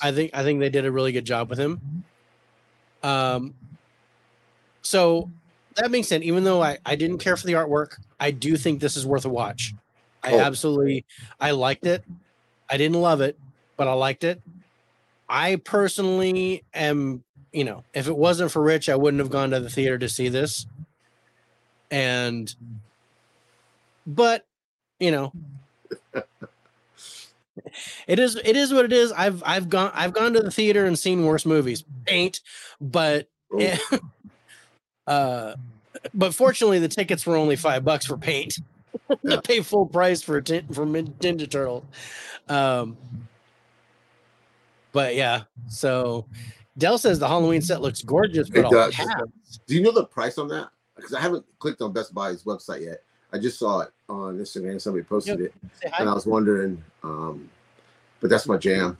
[0.00, 2.04] I think I think they did a really good job with him.
[3.02, 3.54] Um,
[4.82, 5.28] so
[5.76, 8.80] that being said, even though I, I didn't care for the artwork, I do think
[8.80, 9.74] this is worth a watch.
[10.22, 10.38] I Oh.
[10.40, 11.04] absolutely
[11.40, 12.04] I liked it.
[12.70, 13.38] I didn't love it,
[13.76, 14.40] but I liked it.
[15.28, 19.60] I personally am, you know, if it wasn't for Rich, I wouldn't have gone to
[19.60, 20.66] the theater to see this.
[21.90, 22.54] And
[24.06, 24.46] but
[25.00, 25.32] you know
[28.06, 29.12] it is it is what it is.
[29.12, 31.84] I've I've gone I've gone to the theater and seen worse movies.
[32.08, 32.40] Ain't,
[32.80, 33.78] but Oh, yeah.
[35.06, 35.54] uh
[36.14, 38.58] but fortunately the tickets were only five bucks for paint
[39.28, 41.84] to pay full price for tin for Ninja Turtle.
[42.48, 42.96] Um
[44.92, 46.26] but yeah, so
[46.78, 48.94] Dell says the Halloween set looks gorgeous, but It does.
[48.94, 49.08] pass.
[49.66, 50.68] Do you know the price on that?
[50.96, 53.02] Because I haven't clicked on Best Buy's website yet.
[53.32, 54.80] I just saw it on Instagram.
[54.80, 55.54] Somebody posted it,
[55.98, 56.82] and I was wondering.
[57.02, 57.48] Um,
[58.20, 58.96] but that's my jam.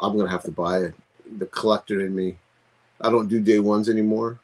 [0.00, 0.94] I'm gonna have to buy it.
[1.38, 2.38] The collector in me.
[3.00, 4.38] I don't do day ones anymore.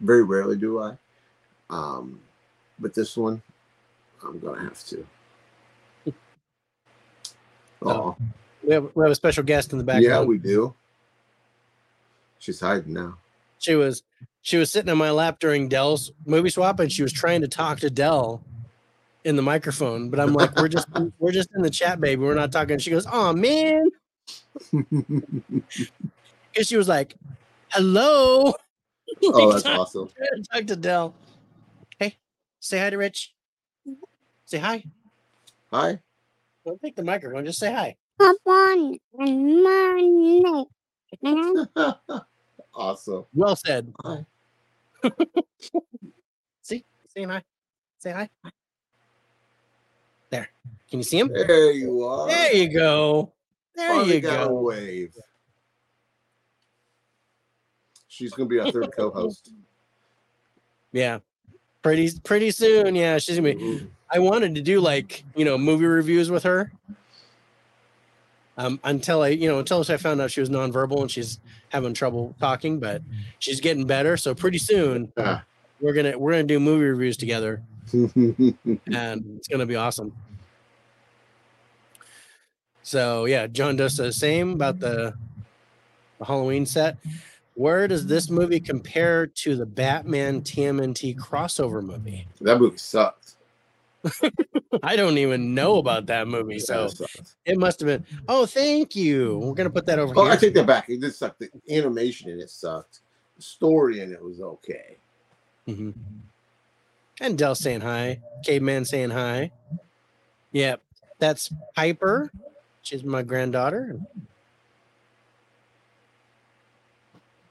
[0.00, 0.96] Very rarely do I.
[1.68, 2.20] Um,
[2.78, 3.42] but this one,
[4.24, 5.06] I'm gonna have to.
[7.82, 8.14] Oh,
[8.62, 10.02] We have we have a special guest in the back.
[10.02, 10.74] yeah, we do.
[12.38, 13.16] She's hiding now.
[13.58, 14.02] she was
[14.42, 17.48] she was sitting on my lap during Dell's movie swap and she was trying to
[17.48, 18.42] talk to Dell
[19.24, 20.88] in the microphone, but I'm like, we're just
[21.18, 22.22] we're just in the chat, baby.
[22.22, 22.78] We're not talking.
[22.78, 23.90] She goes, Oh man.
[26.56, 27.14] And she was like,
[27.70, 28.52] Hello.
[29.22, 30.10] oh, that's trying awesome.
[30.52, 31.14] talk to Dell.
[31.98, 32.16] Hey,
[32.58, 33.32] say hi to Rich.
[34.46, 34.82] Say hi.
[35.72, 36.00] Hi.
[36.66, 37.96] Don't take the microphone, just say hi.
[38.18, 40.64] Upon Monday.
[42.74, 43.24] awesome.
[43.32, 43.92] Well said.
[44.04, 44.26] Hi.
[46.62, 46.84] See?
[47.14, 47.42] Saying hi.
[47.98, 48.28] Say hi.
[50.30, 50.48] There.
[50.88, 51.28] Can you see him?
[51.28, 52.28] There you are.
[52.28, 53.32] There you go.
[53.74, 54.48] There Finally you go.
[54.54, 55.14] wave.
[58.08, 59.50] She's gonna be our third co-host.
[60.92, 61.20] Yeah.
[61.82, 62.96] Pretty pretty soon.
[62.96, 63.90] Yeah, she's gonna be Mhm.
[64.10, 66.72] I wanted to do like, you know, movie reviews with her.
[68.58, 71.38] Um, until I, you know, until I found out she was nonverbal and she's
[71.68, 73.02] having trouble talking, but
[73.38, 74.16] she's getting better.
[74.16, 75.44] So pretty soon Ah.
[75.80, 77.62] we're gonna we're gonna do movie reviews together
[77.92, 80.12] and it's gonna be awesome.
[82.82, 85.14] So yeah, John does the same about the,
[86.18, 86.96] the Halloween set.
[87.54, 92.26] Where does this movie compare to the Batman TMNT crossover movie?
[92.40, 93.36] That movie sucks.
[94.82, 98.06] I don't even know about that movie, Yeah, so it it must have been.
[98.28, 99.38] Oh, thank you.
[99.38, 100.32] We're gonna put that over Oh, here.
[100.32, 100.88] I take that back.
[100.88, 101.40] It just sucked.
[101.40, 103.00] The animation in it sucked.
[103.36, 104.96] The story in it was okay.
[105.68, 105.92] Mhm.
[107.20, 108.20] And Dell saying hi.
[108.44, 109.50] Caveman saying hi.
[110.52, 110.82] Yep.
[111.18, 112.32] That's Piper.
[112.82, 114.00] She's my granddaughter.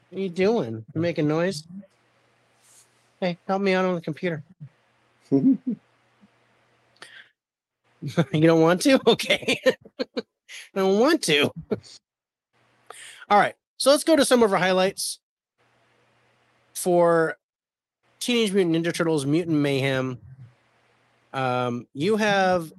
[0.09, 0.83] What are you doing?
[0.95, 1.63] You making noise?
[3.19, 4.43] Hey, help me out on the computer.
[5.31, 5.57] you
[8.33, 8.99] don't want to?
[9.07, 9.59] Okay.
[9.65, 10.23] I
[10.75, 11.51] don't want to.
[13.29, 13.55] All right.
[13.77, 15.19] So let's go to some of our highlights
[16.73, 17.37] for
[18.19, 20.19] Teenage Mutant Ninja Turtles Mutant Mayhem.
[21.33, 22.71] Um, you have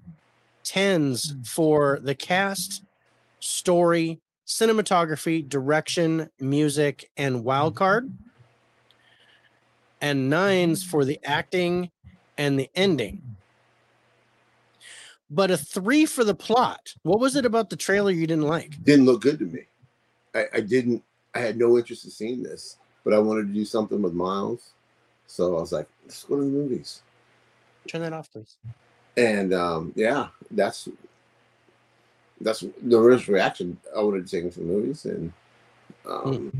[0.64, 2.82] tens for the cast,
[3.40, 8.12] story, cinematography, direction, music, and wild card.
[10.00, 11.90] And nines for the acting
[12.38, 13.22] and the ending.
[15.30, 16.94] But a three for the plot.
[17.02, 18.82] What was it about the trailer you didn't like?
[18.82, 19.62] didn't look good to me.
[20.34, 21.02] I, I didn't.
[21.34, 24.70] I had no interest in seeing this, but I wanted to do something with Miles,
[25.30, 27.02] so I was like, "Let's go to the movies."
[27.88, 28.56] Turn that off, please.
[29.16, 30.88] And um, yeah, that's
[32.40, 33.78] that's the first reaction.
[33.96, 35.32] I wanted to take him to the movies, and
[36.08, 36.52] um,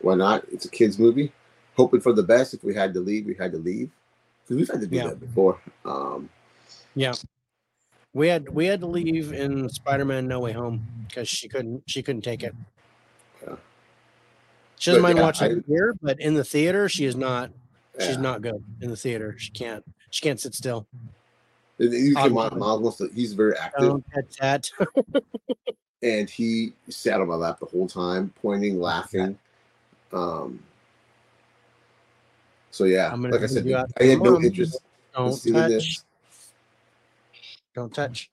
[0.00, 0.44] why not?
[0.50, 1.32] It's a kids' movie.
[1.76, 2.54] Hoping for the best.
[2.54, 3.90] If we had to leave, we had to leave
[4.42, 5.08] because we've had to do Yeah.
[5.08, 5.60] that before.
[5.84, 6.30] Um,
[6.94, 7.12] yeah,
[8.14, 12.02] We had we had to leave in Spider-Man No Way Home because she couldn't she
[12.02, 12.54] couldn't take it.
[14.74, 14.80] Yeah.
[14.80, 17.16] She doesn't But, mind yeah, watching I- it here, but in the theater, she is
[17.16, 17.50] not.
[18.00, 19.36] She's not good in the theater.
[19.38, 19.84] She can't.
[20.10, 20.86] She can't sit still.
[21.78, 23.08] You can, Miles wants to.
[23.14, 24.02] He's very active.
[24.40, 24.68] That.
[26.02, 29.38] and he sat on my lap the whole time, pointing, laughing.
[30.12, 30.60] Um,
[32.72, 33.66] so yeah, I'm gonna like I said,
[34.00, 34.80] I had no interest
[35.14, 35.70] Don't seeing touch.
[35.70, 36.04] this.
[37.76, 38.30] Don't touch.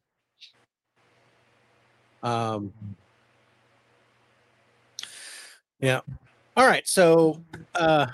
[2.23, 2.73] Um.
[5.79, 6.01] Yeah.
[6.57, 6.87] All right.
[6.87, 7.43] So,
[7.75, 8.07] uh,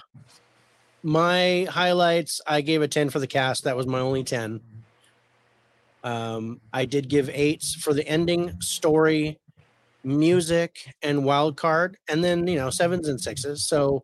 [1.03, 3.63] my highlights, I gave a 10 for the cast.
[3.63, 4.61] That was my only 10.
[6.03, 9.39] Um, I did give eights for the ending, story,
[10.03, 13.63] music, and wild card, and then, you know, sevens and sixes.
[13.67, 14.03] So,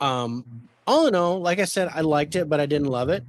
[0.00, 3.22] um, all in all, like I said, I liked it, but I didn't love it.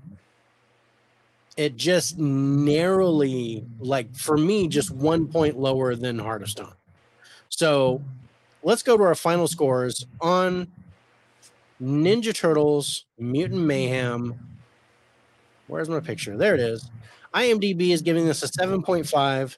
[1.58, 6.74] It just narrowly, like for me, just one point lower than Heart of Stone.
[7.50, 8.02] So
[8.64, 10.68] let's go to our final scores on
[11.82, 14.38] Ninja Turtles Mutant Mayhem.
[15.68, 16.38] Where's my picture?
[16.38, 16.90] There it is.
[17.34, 19.58] IMDb is giving this a 7.5.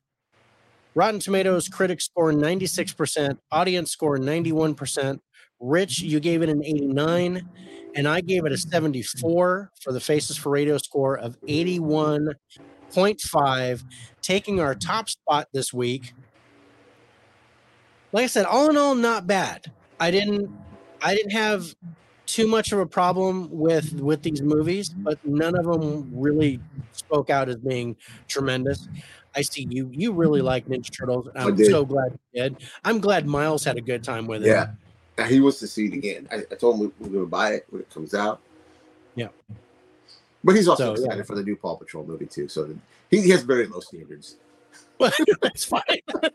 [0.93, 5.19] Rotten Tomatoes critics score 96%, audience score 91%.
[5.61, 7.47] Rich, you gave it an 89,
[7.95, 13.83] and I gave it a 74 for the Faces for Radio score of 81.5,
[14.21, 16.13] taking our top spot this week.
[18.11, 19.71] Like I said, all in all, not bad.
[19.99, 20.49] I didn't
[21.01, 21.75] I didn't have
[22.25, 25.03] too much of a problem with with these movies, mm-hmm.
[25.03, 26.59] but none of them really
[26.91, 27.95] spoke out as being
[28.27, 28.88] tremendous.
[29.35, 30.47] I see you you really mm-hmm.
[30.47, 31.27] like Ninja Turtles.
[31.35, 32.57] I'm so glad you did.
[32.83, 34.47] I'm glad Miles had a good time with it.
[34.47, 36.27] Yeah, he wants to see it again.
[36.31, 38.39] I, I told him we- we're going to buy it when it comes out.
[39.15, 39.27] Yeah.
[40.43, 41.05] but he's also So, yeah.
[41.05, 42.47] excited for the new Paw Patrol movie too.
[42.47, 42.73] So
[43.09, 44.38] he, he has very low standards.
[44.97, 45.81] But that's fine.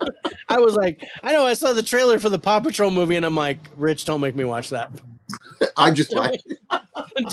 [0.57, 3.27] I was like, I know I saw the trailer for the Paw Patrol movie, and
[3.27, 4.91] I'm like, Rich, don't make me watch that.
[5.77, 6.41] I'm just like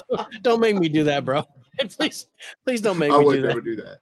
[0.10, 1.48] don't, don't make me do that, bro.
[1.98, 2.28] please,
[2.66, 3.48] please don't make I me would do that.
[3.48, 4.00] never do that.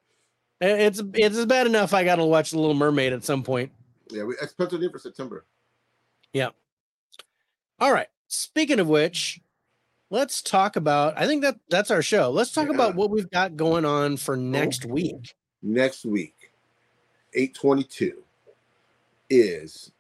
[0.60, 3.72] It's it's bad enough I got to watch The Little Mermaid at some point.
[4.10, 5.46] Yeah, we, it's penciled in for September.
[6.34, 6.50] Yeah.
[7.80, 8.08] All right.
[8.28, 9.40] Speaking of which,
[10.10, 11.18] let's talk about.
[11.18, 12.32] I think that that's our show.
[12.32, 14.40] Let's talk about what we've got going on for oh.
[14.40, 15.36] next week.
[15.62, 16.54] next week,
[17.34, 18.24] 822,
[19.32, 19.92] is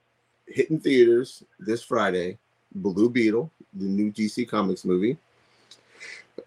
[0.45, 2.37] hitting theaters this Friday.
[2.75, 5.17] Blue Beetle, the new DC Comics movie.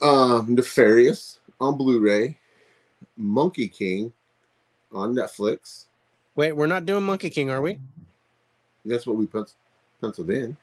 [0.00, 2.38] Um, Nefarious on Blu-ray.
[3.16, 4.12] Monkey King
[4.92, 5.86] on Netflix.
[6.34, 7.78] Wait, we're not doing Monkey King, are we?
[8.84, 9.46] That's what we pen-
[10.00, 10.56] penciled in.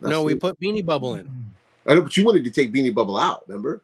[0.00, 0.40] That's no, we it.
[0.40, 1.30] put Beanie Bubble in.
[1.86, 3.44] I know, but you wanted to take Beanie Bubble out.
[3.48, 3.82] Remember?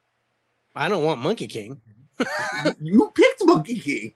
[0.74, 1.80] I don't want Monkey King.
[2.80, 4.12] you picked Monkey King.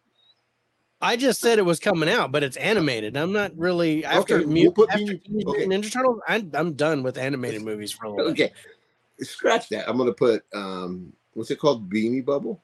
[1.05, 3.17] I just said it was coming out, but it's animated.
[3.17, 5.67] I'm not really after, Okay, Mu- we'll put after Beanie- okay.
[5.67, 6.21] Ninja Turtles.
[6.27, 8.53] I'm, I'm done with animated movies for a little bit.
[8.53, 9.89] Okay, scratch that.
[9.89, 11.91] I'm gonna put um, what's it called?
[11.91, 12.61] Beanie Bubble.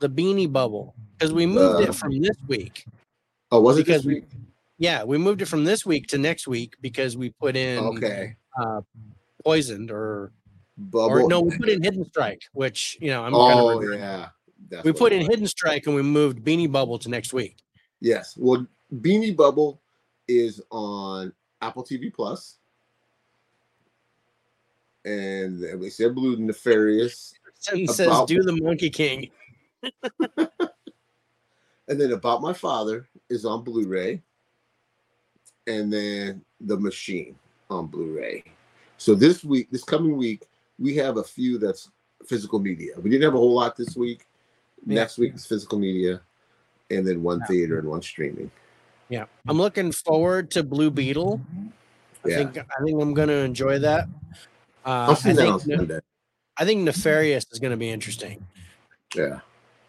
[0.00, 2.86] The Beanie Bubble because we moved Uh, it from this week.
[3.52, 4.24] Oh, was it Because this we-
[4.78, 8.34] Yeah, we moved it from this week to next week because we put in Okay.
[8.60, 8.80] uh,
[9.44, 10.32] poisoned or
[10.78, 11.10] Bubble.
[11.24, 14.28] or no, we put in Hidden Strike, which you know I'm kind oh of yeah.
[14.70, 15.28] That's we put in.
[15.28, 17.58] Hidden Strike and we moved Beanie Bubble to next week.
[18.02, 18.36] Yes.
[18.36, 19.80] Well, Beanie Bubble
[20.26, 22.58] is on Apple TV Plus,
[25.04, 27.32] and they said Blue Nefarious,
[27.72, 29.30] And says, "Do the Monkey King."
[30.08, 30.50] and
[31.86, 34.20] then About My Father is on Blu-ray,
[35.68, 37.36] and then The Machine
[37.70, 38.42] on Blu-ray.
[38.98, 40.42] So this week, this coming week,
[40.76, 41.88] we have a few that's
[42.26, 42.94] physical media.
[42.98, 44.26] We didn't have a whole lot this week.
[44.84, 44.96] Yeah.
[44.96, 46.20] Next week is physical media,
[46.92, 47.46] and then one Yeah.
[47.46, 48.50] theater and one streaming.
[49.08, 51.40] Yeah, I'm looking forward to Blue Beetle.
[52.24, 52.36] I Yeah.
[52.36, 54.08] think I think I'm going to enjoy that.
[54.84, 55.98] Uh, I'll see I that think Ne-
[56.56, 58.46] I think Nefarious is going to be interesting.
[59.14, 59.40] Yeah.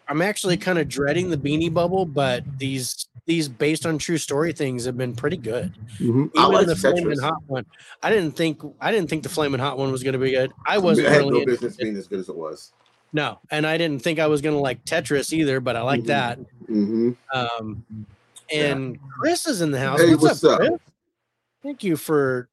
[0.08, 4.52] I'm actually kind of dreading the Beanie Bubble, but these these based on true story
[4.52, 5.72] things have been pretty good.
[5.98, 6.30] Mhm.
[6.36, 7.22] I like the Flamin' Tetris.
[7.22, 7.64] Hot one,
[8.02, 10.52] I didn't think I didn't think the Flamin' Hot one was going to be good.
[10.66, 12.72] I I wasn't I had really no business interested- being as good as it was.
[13.14, 16.02] No, and I didn't think I was going to like Tetris either, but I like
[16.02, 16.06] Mhm.
[16.06, 16.38] that.
[16.66, 17.84] hmm Um,
[18.52, 20.00] and Chris is in the house.
[20.00, 20.82] Hey, what's, what's up, up?
[21.62, 22.48] Thank you for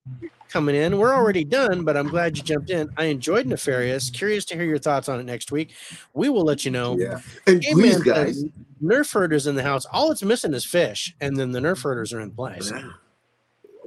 [0.48, 0.98] coming in.
[0.98, 2.90] We're already done, but I'm glad you jumped in.
[2.96, 4.10] I enjoyed Nefarious.
[4.10, 5.74] Curious to hear your thoughts on it next week.
[6.14, 6.96] We will let you know.
[6.98, 7.20] Yeah.
[7.48, 8.46] And Hey, please, man, guys,
[8.84, 9.86] Nerf herders in the house.
[9.92, 12.72] All it's missing is fish, and then the Nerf herders are in place.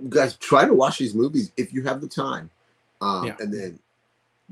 [0.08, 2.50] guys, try to watch these movies if you have the time.
[3.00, 3.36] Um, Yeah.
[3.38, 3.78] and then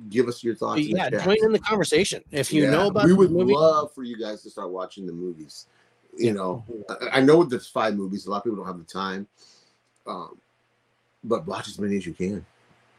[0.09, 0.87] give us your thoughts.
[0.87, 3.53] Yeah, join in the conversation if you Yeah, know about we would movie.
[3.53, 5.67] love for you guys to start watching the movies.
[6.17, 6.33] You Yeah.
[6.33, 8.27] know, I, I know there's five movies.
[8.27, 9.27] A lot of people don't have the time,
[10.07, 10.39] um,
[11.25, 12.45] but watch as many as you can,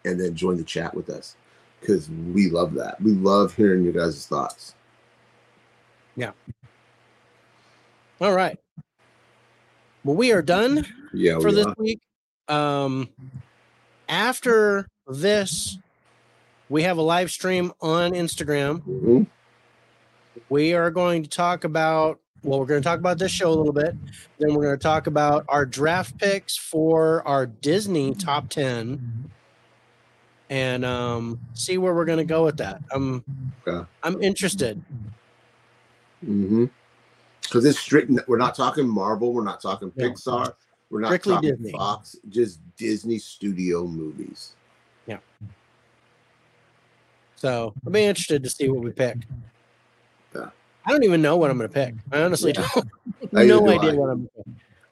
[0.06, 1.36] and then join the chat with us
[1.80, 3.00] because we love that.
[3.02, 4.76] We love hearing your guys' thoughts.
[6.16, 6.32] Yeah.
[8.22, 8.58] All right.
[10.04, 10.86] Well, we are done.
[11.14, 11.76] Yeah, for this are.
[11.78, 12.00] week.
[12.48, 13.10] Um,
[14.10, 15.78] after this,
[16.70, 18.82] we have a live stream on Instagram.
[18.84, 19.28] Mhm.
[20.50, 23.56] We are going to talk about well, we're going to talk about this show a
[23.56, 23.96] little bit.
[24.38, 29.30] Then we're going to talk about our draft picks for our Disney top ten,
[30.50, 32.82] and um, see where we're going to go with that.
[32.92, 33.24] I'm
[33.66, 33.88] Okay.
[34.04, 34.84] I'm interested.
[36.26, 36.66] Mm-hmm.
[37.44, 38.12] Because it's strict.
[38.28, 39.32] We're not talking Marvel.
[39.34, 40.08] We're not talking Yeah.
[40.08, 40.54] Pixar.
[40.90, 41.72] We're not Strictly talking Disney.
[41.72, 42.18] Fox.
[42.28, 44.56] Just Disney Studio movies.
[47.44, 49.18] So I'll be interested to see what we pick.
[50.34, 50.48] Yeah.
[50.86, 51.94] I don't even know what I'm going to pick.
[52.10, 52.66] I honestly Yeah.
[52.74, 52.88] don't.
[53.34, 53.96] Neither no idea I.
[53.96, 54.30] what I'm.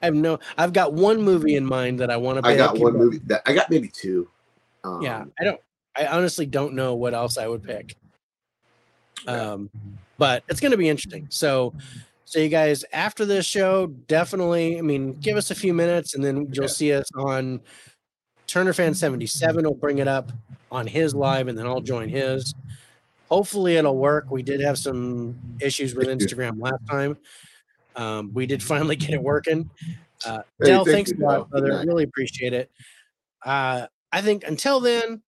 [0.02, 0.38] I have no.
[0.58, 2.46] I've got one movie in mind that I want to.
[2.46, 4.28] I got one movie that I got maybe two.
[4.84, 5.60] Um, Yeah, I don't.
[5.96, 7.96] I honestly don't know what else I would pick.
[9.26, 9.70] Um,
[10.18, 11.28] but it's going to be interesting.
[11.30, 11.74] So,
[12.26, 14.76] so you guys after this show, definitely.
[14.78, 16.68] I mean, give us a few minutes, and then you'll Yeah.
[16.68, 17.62] see us on
[18.52, 19.64] Turner Fan seventy seven.
[19.64, 20.30] will bring it up
[20.70, 22.54] on his live, and then I'll join his.
[23.30, 24.30] Hopefully, it'll work.
[24.30, 27.16] We did have some issues with Instagram last time.
[27.96, 29.70] Um, we did finally get it working.
[30.26, 31.68] Uh, Hey, Dell, thank thanks you, a lot, brother.
[31.72, 31.86] night.
[31.86, 32.70] Really appreciate it.
[33.42, 35.22] Uh, I think until then,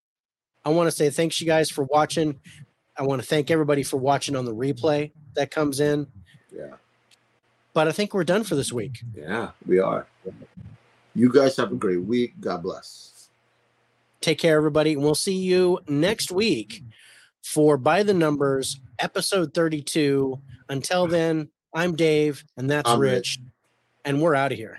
[0.67, 2.39] I want to say thanks you guys for watching.
[2.99, 6.07] I want to thank everybody for watching on the replay that comes in.
[6.55, 6.75] Yeah.
[7.73, 9.03] But I think we're done for this week.
[9.17, 10.07] Yeah, we are.
[11.15, 12.35] You guys have a great week.
[12.39, 13.13] God bless.
[14.25, 16.83] Take care, everybody, and we'll see you next week
[17.43, 20.41] for By the Numbers, episode 32.
[20.71, 23.41] Until then, I'm Dave, and that's I'm Rich, Rich.
[24.07, 24.79] and we're out of here.